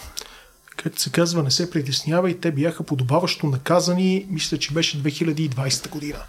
Както 0.83 1.01
се 1.01 1.11
казва, 1.11 1.43
не 1.43 1.51
се 1.51 1.71
притеснява 1.71 2.29
и 2.29 2.39
те 2.39 2.51
бяха 2.51 2.83
подобаващо 2.83 3.47
наказани, 3.47 4.25
мисля, 4.29 4.57
че 4.57 4.73
беше 4.73 5.03
2020 5.03 5.89
година. 5.89 6.19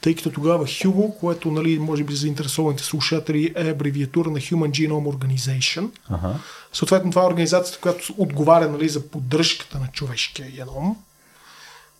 Тъй 0.00 0.14
като 0.14 0.30
тогава 0.30 0.64
Hugo, 0.64 1.18
което, 1.20 1.50
нали, 1.50 1.78
може 1.78 2.04
би 2.04 2.12
за 2.14 2.20
заинтересованите 2.20 2.84
слушатели 2.84 3.52
е 3.56 3.70
абревиатура 3.70 4.30
на 4.30 4.38
Human 4.38 4.70
Genome 4.70 5.16
Organization, 5.16 5.90
Ага. 6.08 6.34
Съответно, 6.72 7.10
това 7.10 7.22
е 7.22 7.26
организацията, 7.26 7.80
която 7.80 8.14
отговаря 8.18 8.68
нали, 8.68 8.88
за 8.88 9.08
поддръжката 9.08 9.78
на 9.78 9.86
човешкия 9.92 10.50
геном. 10.50 10.96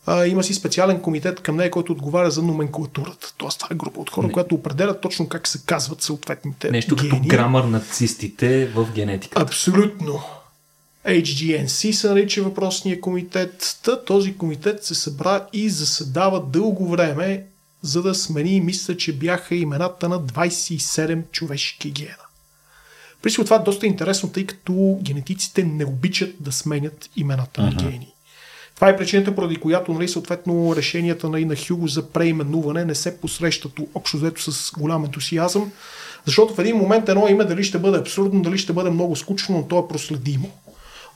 А, 0.06 0.26
има 0.26 0.44
си 0.44 0.54
специален 0.54 1.00
комитет 1.00 1.40
към 1.40 1.56
нея, 1.56 1.70
който 1.70 1.92
отговаря 1.92 2.30
за 2.30 2.42
номенклатурата. 2.42 3.34
Тоест, 3.36 3.58
това 3.58 3.68
е 3.72 3.76
група 3.76 4.00
от 4.00 4.10
хора, 4.10 4.32
която 4.32 4.54
определят 4.54 5.00
точно 5.00 5.28
как 5.28 5.48
се 5.48 5.62
казват 5.66 6.02
съответните 6.02 6.70
Нещо 6.70 6.96
гени. 6.96 7.10
като 7.10 7.22
грамър 7.26 7.64
на 7.64 7.80
цистите 7.80 8.66
в 8.66 8.88
генетиката. 8.94 9.42
Абсолютно. 9.42 10.22
HGNC 11.06 11.92
се 11.92 12.08
нарича 12.08 12.42
въпросния 12.42 13.00
комитет. 13.00 13.78
Та, 13.84 14.04
този 14.04 14.36
комитет 14.36 14.84
се 14.84 14.94
събра 14.94 15.46
и 15.52 15.70
заседава 15.70 16.44
дълго 16.46 16.88
време, 16.88 17.44
за 17.82 18.02
да 18.02 18.14
смени, 18.14 18.60
мисля, 18.60 18.96
че 18.96 19.12
бяха 19.12 19.54
имената 19.54 20.08
на 20.08 20.20
27 20.20 21.30
човешки 21.30 21.90
гена. 21.90 22.16
При 23.22 23.32
това 23.32 23.56
е 23.56 23.58
доста 23.58 23.86
интересно, 23.86 24.32
тъй 24.32 24.46
като 24.46 24.98
генетиците 25.02 25.64
не 25.64 25.84
обичат 25.84 26.34
да 26.40 26.52
сменят 26.52 27.10
имената 27.16 27.62
на 27.62 27.70
гени. 27.70 28.14
Това 28.74 28.88
е 28.88 28.96
причината, 28.96 29.34
поради 29.34 29.56
която 29.56 29.92
нали, 29.92 30.08
съответно 30.08 30.76
решенията 30.76 31.28
нали, 31.28 31.44
на 31.44 31.56
Хюго 31.56 31.88
за 31.88 32.08
преименуване 32.08 32.84
не 32.84 32.94
се 32.94 33.20
посрещат 33.20 33.72
общо 33.94 34.16
взето 34.16 34.52
с 34.52 34.72
голям 34.72 35.04
ентусиазъм, 35.04 35.72
защото 36.26 36.54
в 36.54 36.58
един 36.58 36.76
момент 36.76 37.08
едно 37.08 37.28
име 37.28 37.44
дали 37.44 37.64
ще 37.64 37.78
бъде 37.78 37.98
абсурдно, 37.98 38.42
дали 38.42 38.58
ще 38.58 38.72
бъде 38.72 38.90
много 38.90 39.16
скучно, 39.16 39.56
но 39.56 39.66
то 39.66 39.78
е 39.78 39.88
проследимо. 39.88 40.50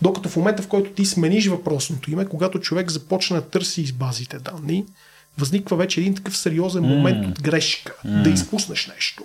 Докато 0.03 0.29
в 0.29 0.37
момента, 0.37 0.63
в 0.63 0.69
който 0.69 0.91
ти 0.91 1.05
смениш 1.05 1.47
въпросното 1.47 2.11
име, 2.11 2.27
когато 2.27 2.61
човек 2.61 2.91
започне 2.91 3.37
да 3.37 3.43
търси 3.43 3.83
из 3.83 3.93
базите 3.93 4.39
данни, 4.39 4.85
възниква 5.39 5.77
вече 5.77 6.01
един 6.01 6.15
такъв 6.15 6.37
сериозен 6.37 6.85
момент 6.85 7.27
от 7.27 7.43
грешка, 7.43 7.95
да 8.05 8.31
изпуснеш 8.31 8.87
нещо. 8.87 9.25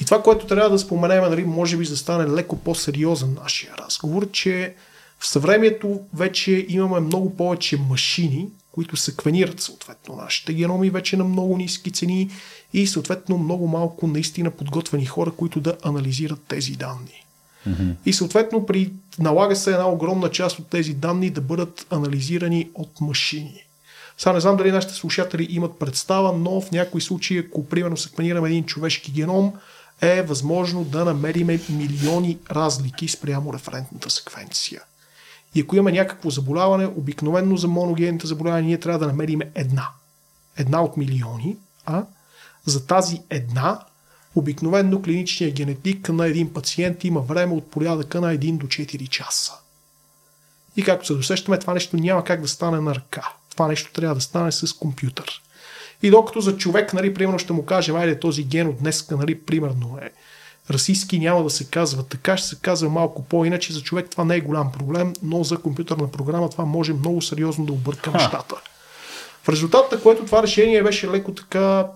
И 0.00 0.04
това, 0.04 0.22
което 0.22 0.46
трябва 0.46 0.70
да 0.70 0.78
споменем, 0.78 1.22
нали, 1.22 1.44
може 1.44 1.76
би 1.76 1.84
за 1.84 1.92
да 1.92 1.96
стане 1.96 2.34
леко 2.34 2.56
по-сериозен 2.56 3.36
нашия 3.42 3.72
разговор, 3.78 4.30
че 4.30 4.74
в 5.18 5.26
съвремието 5.26 6.00
вече 6.14 6.66
имаме 6.68 7.00
много 7.00 7.36
повече 7.36 7.76
машини, 7.76 8.48
които 8.72 8.96
секвенират 8.96 9.60
съответно 9.60 10.16
нашите 10.16 10.52
геноми 10.52 10.90
вече 10.90 11.16
на 11.16 11.24
много 11.24 11.56
ниски 11.56 11.90
цени 11.90 12.30
и 12.72 12.86
съответно 12.86 13.38
много 13.38 13.68
малко 13.68 14.06
наистина 14.06 14.50
подготвени 14.50 15.06
хора, 15.06 15.30
които 15.30 15.60
да 15.60 15.76
анализират 15.82 16.40
тези 16.48 16.72
данни. 16.72 17.24
И 18.06 18.12
съответно 18.12 18.66
при, 18.66 18.92
налага 19.18 19.56
се 19.56 19.70
една 19.70 19.88
огромна 19.88 20.30
част 20.30 20.58
от 20.58 20.66
тези 20.66 20.94
данни 20.94 21.30
да 21.30 21.40
бъдат 21.40 21.86
анализирани 21.90 22.70
от 22.74 23.00
машини. 23.00 23.64
Сега 24.18 24.32
не 24.32 24.40
знам 24.40 24.56
дали 24.56 24.72
нашите 24.72 24.94
слушатели 24.94 25.46
имат 25.50 25.78
представа, 25.78 26.32
но 26.32 26.60
в 26.60 26.70
някои 26.70 27.00
случаи, 27.00 27.38
ако 27.38 27.66
примерно 27.66 27.96
секвенираме 27.96 28.48
един 28.48 28.64
човешки 28.64 29.12
геном, 29.12 29.52
е 30.00 30.22
възможно 30.22 30.84
да 30.84 31.04
намериме 31.04 31.60
милиони 31.68 32.38
разлики 32.50 33.08
спрямо 33.08 33.52
референтната 33.54 34.10
секвенция. 34.10 34.82
И 35.54 35.60
ако 35.60 35.76
имаме 35.76 35.92
някакво 35.92 36.30
заболяване, 36.30 36.86
обикновено 36.86 37.56
за 37.56 37.68
моногенните 37.68 38.26
заболявания 38.26 38.66
ние 38.66 38.80
трябва 38.80 38.98
да 38.98 39.06
намерим 39.06 39.40
една. 39.54 39.88
Една 40.56 40.82
от 40.82 40.96
милиони, 40.96 41.56
а 41.86 42.04
за 42.66 42.86
тази 42.86 43.22
една 43.30 43.80
обикновено 44.34 45.02
клиничният 45.02 45.54
генетик 45.54 46.08
на 46.08 46.26
един 46.26 46.52
пациент 46.52 47.04
има 47.04 47.20
време 47.20 47.52
от 47.52 47.70
порядъка 47.70 48.20
на 48.20 48.36
1 48.36 48.58
до 48.58 48.66
4 48.66 49.08
часа. 49.08 49.52
И 50.76 50.82
както 50.82 51.06
се 51.06 51.14
досещаме, 51.14 51.58
това 51.58 51.74
нещо 51.74 51.96
няма 51.96 52.24
как 52.24 52.40
да 52.40 52.48
стане 52.48 52.80
на 52.80 52.94
ръка. 52.94 53.32
Това 53.50 53.68
нещо 53.68 53.92
трябва 53.92 54.14
да 54.14 54.20
стане 54.20 54.52
с 54.52 54.72
компютър. 54.72 55.42
И 56.02 56.10
докато 56.10 56.40
за 56.40 56.56
човек, 56.56 56.92
нали, 56.92 57.14
примерно 57.14 57.38
ще 57.38 57.52
му 57.52 57.66
кажем, 57.66 57.96
айде 57.96 58.20
този 58.20 58.44
ген 58.44 58.68
от 58.68 58.78
днеска, 58.78 59.16
нали, 59.16 59.40
примерно 59.40 59.98
е 60.02 60.10
расистски, 60.70 61.18
няма 61.18 61.44
да 61.44 61.50
се 61.50 61.64
казва 61.64 62.02
така, 62.02 62.36
ще 62.36 62.48
се 62.48 62.56
казва 62.60 62.88
малко 62.88 63.24
по-иначе. 63.24 63.72
За 63.72 63.82
човек 63.82 64.10
това 64.10 64.24
не 64.24 64.36
е 64.36 64.40
голям 64.40 64.72
проблем, 64.72 65.12
но 65.22 65.44
за 65.44 65.56
компютърна 65.56 66.10
програма 66.10 66.50
това 66.50 66.64
може 66.64 66.92
много 66.92 67.22
сериозно 67.22 67.66
да 67.66 67.72
обърка 67.72 68.10
нещата. 68.10 68.54
В 69.42 69.48
резултат 69.48 69.92
на 69.92 70.00
което 70.00 70.24
това 70.24 70.42
решение 70.42 70.82
беше 70.82 71.08
леко 71.08 71.34
така 71.34 71.86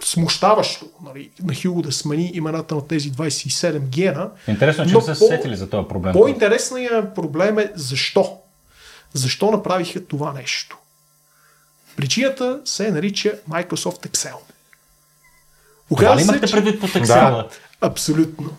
смущаващо 0.00 0.86
нали, 1.04 1.30
на 1.42 1.54
Хюго 1.54 1.82
да 1.82 1.92
смени 1.92 2.30
имената 2.34 2.74
на 2.74 2.86
тези 2.86 3.12
27 3.12 3.78
гена. 3.78 4.30
Интересно, 4.48 4.86
че 4.86 4.94
не 4.94 5.00
са 5.00 5.12
по- 5.12 5.26
сетили 5.26 5.56
за 5.56 5.70
този 5.70 5.88
проблем. 5.88 6.12
По-интересният 6.12 7.14
проблем 7.14 7.58
е 7.58 7.72
защо. 7.74 8.38
Защо 9.12 9.50
направиха 9.50 10.06
това 10.06 10.32
нещо? 10.32 10.78
Причината 11.96 12.60
се 12.64 12.90
нарича 12.90 13.32
Microsoft 13.50 14.08
Excel. 14.08 14.34
Това 15.90 16.16
ли 16.16 16.18
се, 16.18 16.24
имахте 16.24 16.46
че- 16.46 16.54
предвид 16.54 16.80
под 16.80 16.90
Excel? 16.90 17.46
Абсолютно. 17.80 18.50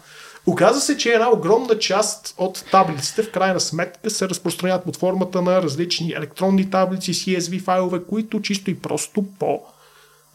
Оказва 0.46 0.82
се, 0.82 0.98
че 0.98 1.10
една 1.10 1.30
огромна 1.30 1.80
част 1.80 2.34
от 2.38 2.66
таблиците 2.72 3.24
в 3.24 3.32
крайна 3.32 3.60
сметка 3.60 4.10
се 4.10 4.30
разпространяват 4.30 4.84
под 4.84 4.98
формата 4.98 5.42
на 5.42 5.62
различни 5.62 6.12
електронни 6.12 6.70
таблици, 6.70 7.14
CSV 7.14 7.62
файлове, 7.62 8.00
които 8.04 8.42
чисто 8.42 8.72
и 8.72 8.80
просто 8.80 9.26
по 9.40 9.62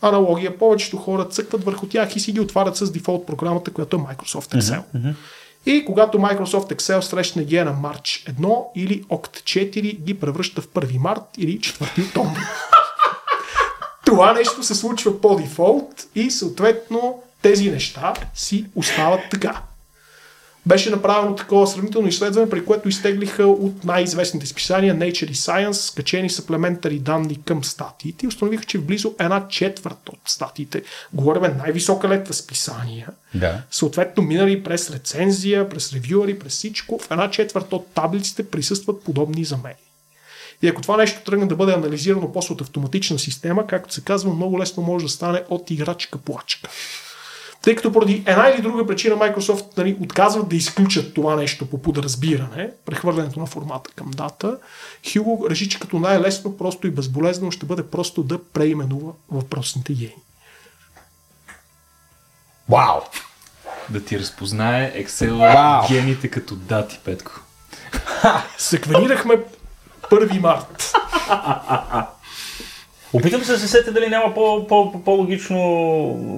аналогия 0.03 0.59
повечето 0.59 0.97
хора 0.97 1.25
цъкват 1.25 1.65
върху 1.65 1.87
тях 1.87 2.17
и 2.17 2.21
си 2.21 2.33
ги 2.33 2.41
отварят 2.41 2.77
с 2.77 2.93
дефолт 2.93 3.27
програмата, 3.27 3.71
която 3.71 3.97
е 3.97 3.99
Microsoft 3.99 4.61
Excel. 4.61 4.83
И 5.67 5.85
когато 5.85 6.19
Microsoft 6.19 6.75
Excel 6.75 7.01
срещне 7.01 7.45
ги 7.45 7.59
на 7.59 7.75
March 7.75 8.33
1 8.33 8.65
или 8.77 9.03
Oct 9.03 9.43
4, 9.43 9.99
ги 10.05 10.15
превръща 10.15 10.63
в 10.63 10.69
1 10.69 10.99
март 10.99 11.23
или 11.39 11.59
4 11.59 12.07
октомври. 12.07 12.41
Това 14.05 14.33
нещо 14.33 14.63
се 14.63 14.75
случва 14.75 15.21
по 15.21 15.37
дефолт 15.37 16.07
и 16.15 16.31
съответно 16.31 17.23
тези 17.43 17.71
неща 17.71 18.15
си 18.35 18.67
остават 18.75 19.21
така. 19.31 19.63
Беше 20.67 20.91
направено 20.91 21.37
такова 21.37 21.67
сравнително 21.67 22.09
изследване, 22.09 22.51
при 22.51 22.65
което 22.65 22.89
изтеглиха 22.89 23.47
от 23.47 23.85
най-известните 23.85 24.47
списания 24.47 24.97
Nature 24.97 25.31
и 25.31 25.35
Science, 25.35 25.97
качени 25.97 26.31
съплементари 26.31 26.99
данни 26.99 27.43
към 27.45 27.65
статиите 27.65 28.25
и 28.25 28.29
установиха, 28.29 28.65
че 28.65 28.79
близо 28.79 29.15
една 29.19 29.49
четвърт 29.49 30.09
от 30.09 30.19
статиите, 30.27 30.83
говорим 31.13 31.57
най-висока 31.59 32.09
летва 32.09 32.35
списания, 32.35 33.09
Да. 33.35 33.63
съответно 33.71 34.23
минали 34.23 34.63
през 34.63 34.91
рецензия, 34.91 35.69
през 35.69 35.93
ревюъри, 35.93 36.39
през 36.39 36.53
всичко, 36.53 36.99
в 36.99 37.11
една 37.11 37.31
четвърт 37.31 37.73
от 37.73 37.87
таблиците 37.95 38.51
присъстват 38.51 39.05
подобни 39.05 39.45
замени. 39.45 39.75
И 40.63 40.69
ако 40.69 40.83
това 40.83 40.97
нещо 40.97 41.21
тръгне 41.25 41.47
да 41.47 41.57
бъде 41.57 41.73
анализирано 41.73 42.33
после 42.33 42.53
от 42.53 42.61
автоматична 42.61 43.19
система, 43.19 43.67
както 43.67 43.95
се 43.95 44.01
казва, 44.01 44.35
много 44.35 44.59
лесно 44.59 44.83
може 44.83 45.05
да 45.05 45.11
стане 45.11 45.43
от 45.49 45.71
играчка 45.71 46.19
плачка. 46.19 46.71
Тъй 47.65 47.77
като 47.77 47.93
поради 47.93 48.23
една 48.27 48.49
или 48.49 48.63
друга 48.63 48.87
причина 48.87 49.17
Microsoft 49.17 49.77
нали, 49.77 49.97
отказват 50.01 50.49
да 50.49 50.57
изключат 50.57 51.15
това 51.15 51.37
нещо 51.37 51.67
по 51.67 51.83
подразбиране, 51.83 52.71
прехвърлянето 52.87 53.41
на 53.41 53.47
формата 53.47 53.91
към 53.97 54.11
дата, 54.11 54.59
Hugo 55.05 55.51
реши, 55.51 55.69
че 55.69 55.81
като 55.81 55.99
най-лесно, 55.99 56.57
просто 56.57 56.87
и 56.87 56.91
безболезнено 56.91 57.51
ще 57.51 57.67
бъде 57.67 57.87
просто 57.87 58.23
да 58.23 58.45
преименува 58.45 59.13
въпросните 59.31 59.93
гени. 59.93 60.15
Вау! 62.69 63.01
Да 63.91 64.05
ти 64.05 64.19
разпознае 64.19 65.05
Excel 65.05 65.39
Вау! 65.39 65.89
гените 65.89 66.29
като 66.29 66.55
дати, 66.55 67.01
Петко. 67.05 67.33
Секвенирахме 68.59 69.35
1 70.03 70.39
март. 70.39 70.93
Опитам 73.15 73.45
се 73.45 73.53
да 73.53 73.59
се 73.59 73.69
сетя 73.69 73.93
дали 73.93 74.09
няма 74.09 74.35
по, 74.35 74.67
по, 74.69 74.93
по, 74.93 75.03
по-логично 75.03 75.59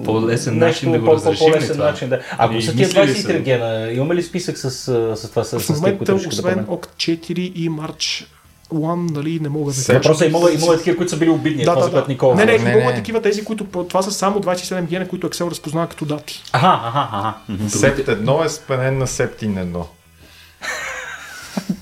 По-лесен 0.05 0.57
начин 0.57 0.91
да 0.91 0.99
го 0.99 1.07
разрешим 1.07 1.51
По-лесен 1.51 1.75
това? 1.75 1.85
начин, 1.85 2.09
да. 2.09 2.19
Ако 2.37 2.53
Ами, 2.53 2.61
са 2.61 2.75
тия 2.75 2.87
мислили 2.87 3.07
23 3.07 3.21
са. 3.21 3.33
гена, 3.33 3.91
имаме 3.91 4.15
ли 4.15 4.23
списък 4.23 4.57
с, 4.57 4.71
с 4.71 5.29
това, 5.29 5.43
с, 5.43 5.59
В 5.59 5.63
с 5.63 5.69
момента, 5.69 5.97
които 5.97 6.15
освен 6.15 6.43
променят? 6.43 6.67
Oct 6.69 6.87
4 6.95 7.39
и 7.39 7.69
March 7.69 8.25
1, 8.73 9.11
нали, 9.11 9.39
не 9.39 9.49
мога 9.49 9.71
да 9.71 9.77
кажа. 9.77 9.93
Въпросът 9.93 10.21
е, 10.21 10.27
имало, 10.27 10.47
имало 10.49 10.73
такива, 10.77 10.97
които 10.97 11.09
са 11.09 11.17
били 11.17 11.29
обидни, 11.29 11.63
Да, 11.63 11.71
това, 11.71 11.75
да, 11.75 11.85
за 11.85 11.91
което 11.91 12.07
да. 12.07 12.11
Никола 12.13 12.35
Не, 12.35 12.45
не. 12.45 12.57
Не, 12.57 12.71
имало 12.71 12.91
такива 12.95 13.21
тези, 13.21 13.43
които 13.43 13.63
това 13.63 14.01
са 14.01 14.11
само 14.11 14.39
27 14.39 14.81
гена, 14.81 15.07
които 15.07 15.29
Excel 15.29 15.51
разпознава 15.51 15.87
като 15.87 16.05
дати. 16.05 16.43
Аха, 16.53 16.79
аха, 16.83 17.07
аха. 17.11 17.69
Септ 17.69 18.07
едно 18.07 18.43
е 18.43 18.49
спенен 18.49 18.97
на 18.97 19.07
септин 19.07 19.57
едно. 19.57 19.87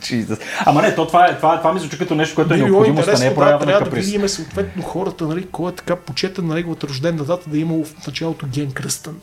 Jesus. 0.05 0.39
Ама 0.65 0.81
не, 0.81 0.95
то 0.95 1.07
това 1.07 1.25
е, 1.27 1.37
това, 1.37 1.55
е- 1.55 1.57
това 1.57 1.73
мисля, 1.73 1.89
че 1.89 1.97
като 1.97 2.15
нещо, 2.15 2.35
което 2.35 2.53
е 2.53 2.57
Би 2.57 2.63
било 2.63 2.81
необходимост, 2.81 3.07
а 3.07 3.19
не 3.19 3.25
е 3.25 3.29
да, 3.29 3.35
проява 3.35 3.59
на 3.59 3.65
трябва 3.65 3.89
да 3.89 3.95
видим 3.95 4.29
съответно 4.29 4.83
хората, 4.83 5.27
нали, 5.27 5.47
кой 5.51 5.71
е 5.71 5.75
така 5.75 5.95
почетен 5.95 6.47
на 6.47 6.55
неговата 6.55 6.87
рождена 6.87 7.23
дата, 7.23 7.49
да 7.49 7.57
е 7.57 7.59
имало 7.59 7.85
в 7.85 8.07
началото 8.07 8.47
ген 8.47 8.71
кръстън 8.71 9.19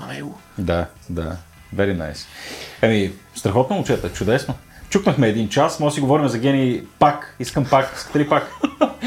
на 0.00 0.06
него. 0.06 0.38
Да, 0.58 0.86
да. 1.10 1.36
Very 1.76 1.96
nice. 1.96 2.26
Еми, 2.82 3.12
страхотно 3.34 3.76
момчета, 3.76 4.12
чудесно. 4.12 4.54
Чукнахме 4.90 5.28
един 5.28 5.48
час, 5.48 5.80
може 5.80 5.92
да 5.92 5.94
си 5.94 6.00
говорим 6.00 6.28
за 6.28 6.38
гени 6.38 6.82
пак. 6.98 7.36
Искам 7.40 7.64
пак. 7.70 7.92
Искате 7.96 8.18
ли 8.18 8.28
пак? 8.28 8.50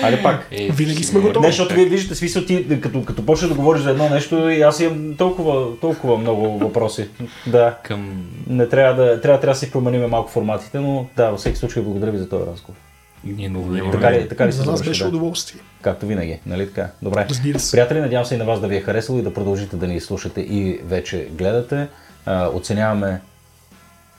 Айде 0.03 0.23
пак. 0.23 0.47
Е, 0.51 0.71
Винаги 0.71 1.03
сме 1.03 1.19
готови. 1.19 1.45
Не, 1.45 1.51
защото 1.51 1.75
вие 1.75 1.85
виждате 1.85 2.15
смисъл 2.15 2.45
ти, 2.45 2.81
като, 2.81 3.05
като 3.05 3.25
почнеш 3.25 3.49
да 3.49 3.55
говориш 3.55 3.81
за 3.81 3.89
едно 3.89 4.09
нещо 4.09 4.49
и 4.49 4.61
аз 4.61 4.79
имам 4.79 5.15
толкова, 5.17 5.79
толкова 5.81 6.17
много 6.17 6.59
въпроси. 6.59 7.07
Да. 7.47 7.75
Към... 7.83 8.27
Не 8.47 8.69
трябва 8.69 9.03
да, 9.03 9.21
трябва, 9.21 9.39
трябва 9.39 9.53
да 9.53 9.59
си 9.59 9.71
променим 9.71 10.09
малко 10.09 10.31
форматите, 10.31 10.79
но 10.79 11.05
да, 11.17 11.29
във 11.29 11.39
всеки 11.39 11.57
случай 11.57 11.83
благодаря 11.83 12.11
ви 12.11 12.17
за 12.17 12.29
този 12.29 12.45
разговор. 12.45 12.75
Ние 13.23 13.49
благодарим. 13.49 13.91
Така 13.91 14.11
ли, 14.11 14.27
така 14.29 14.47
ли 14.47 14.51
се 14.51 14.57
За 14.57 14.71
нас 14.71 14.83
беше 14.83 15.03
да? 15.03 15.09
удоволствие. 15.09 15.61
Както 15.81 16.05
винаги, 16.05 16.39
нали 16.45 16.67
така? 16.67 16.89
Добре. 17.01 17.25
Разбира 17.29 17.59
се. 17.59 17.71
Приятели, 17.71 17.99
надявам 17.99 18.25
се 18.25 18.35
и 18.35 18.37
на 18.37 18.45
вас 18.45 18.59
да 18.59 18.67
ви 18.67 18.75
е 18.75 18.81
харесало 18.81 19.19
и 19.19 19.21
да 19.21 19.33
продължите 19.33 19.75
да 19.75 19.87
ни 19.87 19.99
слушате 19.99 20.41
и 20.41 20.81
вече 20.83 21.27
гледате. 21.31 21.87
А, 22.25 22.49
оценяваме 22.49 23.21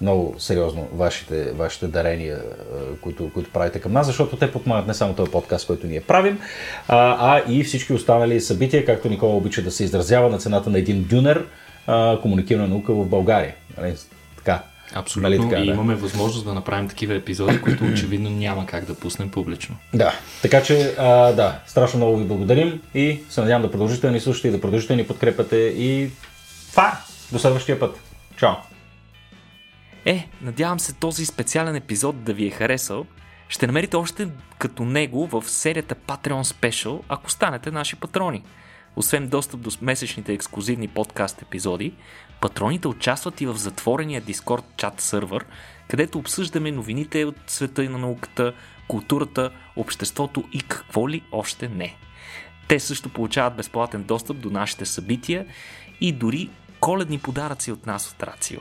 много 0.00 0.34
сериозно 0.38 0.88
вашите, 0.92 1.52
вашите 1.52 1.86
дарения, 1.86 2.42
които, 3.00 3.30
които 3.34 3.50
правите 3.50 3.80
към 3.80 3.92
нас, 3.92 4.06
защото 4.06 4.36
те 4.36 4.52
подмагат 4.52 4.86
не 4.86 4.94
само 4.94 5.14
този 5.14 5.30
подкаст, 5.30 5.66
който 5.66 5.86
ние 5.86 6.00
правим, 6.00 6.38
а, 6.88 7.16
а 7.20 7.42
и 7.48 7.64
всички 7.64 7.92
останали 7.92 8.40
събития, 8.40 8.86
както 8.86 9.08
Никола 9.08 9.36
обича 9.36 9.62
да 9.62 9.70
се 9.70 9.84
изразява 9.84 10.30
на 10.30 10.38
цената 10.38 10.70
на 10.70 10.78
един 10.78 11.04
дюнер, 11.04 11.46
а, 11.86 12.18
комуникирана 12.22 12.68
наука 12.68 12.94
в 12.94 13.06
България. 13.06 13.54
Нали? 13.78 13.94
Така. 14.36 14.62
Абсолютно. 14.94 15.30
Нали 15.30 15.48
така, 15.48 15.62
и 15.62 15.66
да. 15.66 15.72
имаме 15.72 15.94
възможност 15.94 16.44
да 16.44 16.54
направим 16.54 16.88
такива 16.88 17.14
епизоди, 17.14 17.60
които 17.60 17.84
очевидно 17.84 18.30
няма 18.30 18.66
как 18.66 18.84
да 18.84 18.94
пуснем 18.94 19.30
публично. 19.30 19.76
Да, 19.94 20.12
така 20.42 20.62
че, 20.62 20.94
а, 20.98 21.32
да, 21.32 21.58
страшно 21.66 21.96
много 21.96 22.16
ви 22.16 22.24
благодарим 22.24 22.80
и 22.94 23.20
се 23.28 23.40
надявам 23.40 23.62
да 23.62 23.70
продължите 23.70 24.06
да 24.06 24.12
ни 24.12 24.20
слушате 24.20 24.48
и 24.48 24.50
да 24.50 24.60
продължите 24.60 24.92
да 24.92 24.96
ни 24.96 25.06
подкрепяте 25.06 25.56
и 25.56 26.10
това. 26.70 26.98
До 27.32 27.38
следващия 27.38 27.80
път. 27.80 28.00
Чао! 28.36 28.69
Е, 30.04 30.28
надявам 30.42 30.80
се 30.80 30.92
този 30.92 31.26
специален 31.26 31.76
епизод 31.76 32.24
да 32.24 32.34
ви 32.34 32.46
е 32.46 32.50
харесал. 32.50 33.06
Ще 33.48 33.66
намерите 33.66 33.96
още 33.96 34.28
като 34.58 34.84
него 34.84 35.26
в 35.26 35.44
серията 35.46 35.94
Patreon 35.94 36.42
Special, 36.42 37.00
ако 37.08 37.30
станете 37.30 37.70
наши 37.70 37.96
патрони. 37.96 38.42
Освен 38.96 39.28
достъп 39.28 39.60
до 39.60 39.70
месечните 39.82 40.32
ексклюзивни 40.32 40.88
подкаст 40.88 41.42
епизоди, 41.42 41.92
патроните 42.40 42.88
участват 42.88 43.40
и 43.40 43.46
в 43.46 43.56
затворения 43.56 44.22
Discord 44.22 44.64
чат 44.76 45.00
сървър, 45.00 45.44
където 45.88 46.18
обсъждаме 46.18 46.72
новините 46.72 47.24
от 47.24 47.36
света 47.46 47.84
и 47.84 47.88
на 47.88 47.98
науката, 47.98 48.54
културата, 48.88 49.50
обществото 49.76 50.44
и 50.52 50.62
какво 50.62 51.08
ли 51.08 51.22
още 51.32 51.68
не. 51.68 51.96
Те 52.68 52.80
също 52.80 53.08
получават 53.08 53.56
безплатен 53.56 54.02
достъп 54.02 54.38
до 54.38 54.50
нашите 54.50 54.86
събития 54.86 55.46
и 56.00 56.12
дори 56.12 56.50
коледни 56.80 57.18
подаръци 57.18 57.72
от 57.72 57.86
нас 57.86 58.10
от 58.10 58.22
Рацио. 58.22 58.60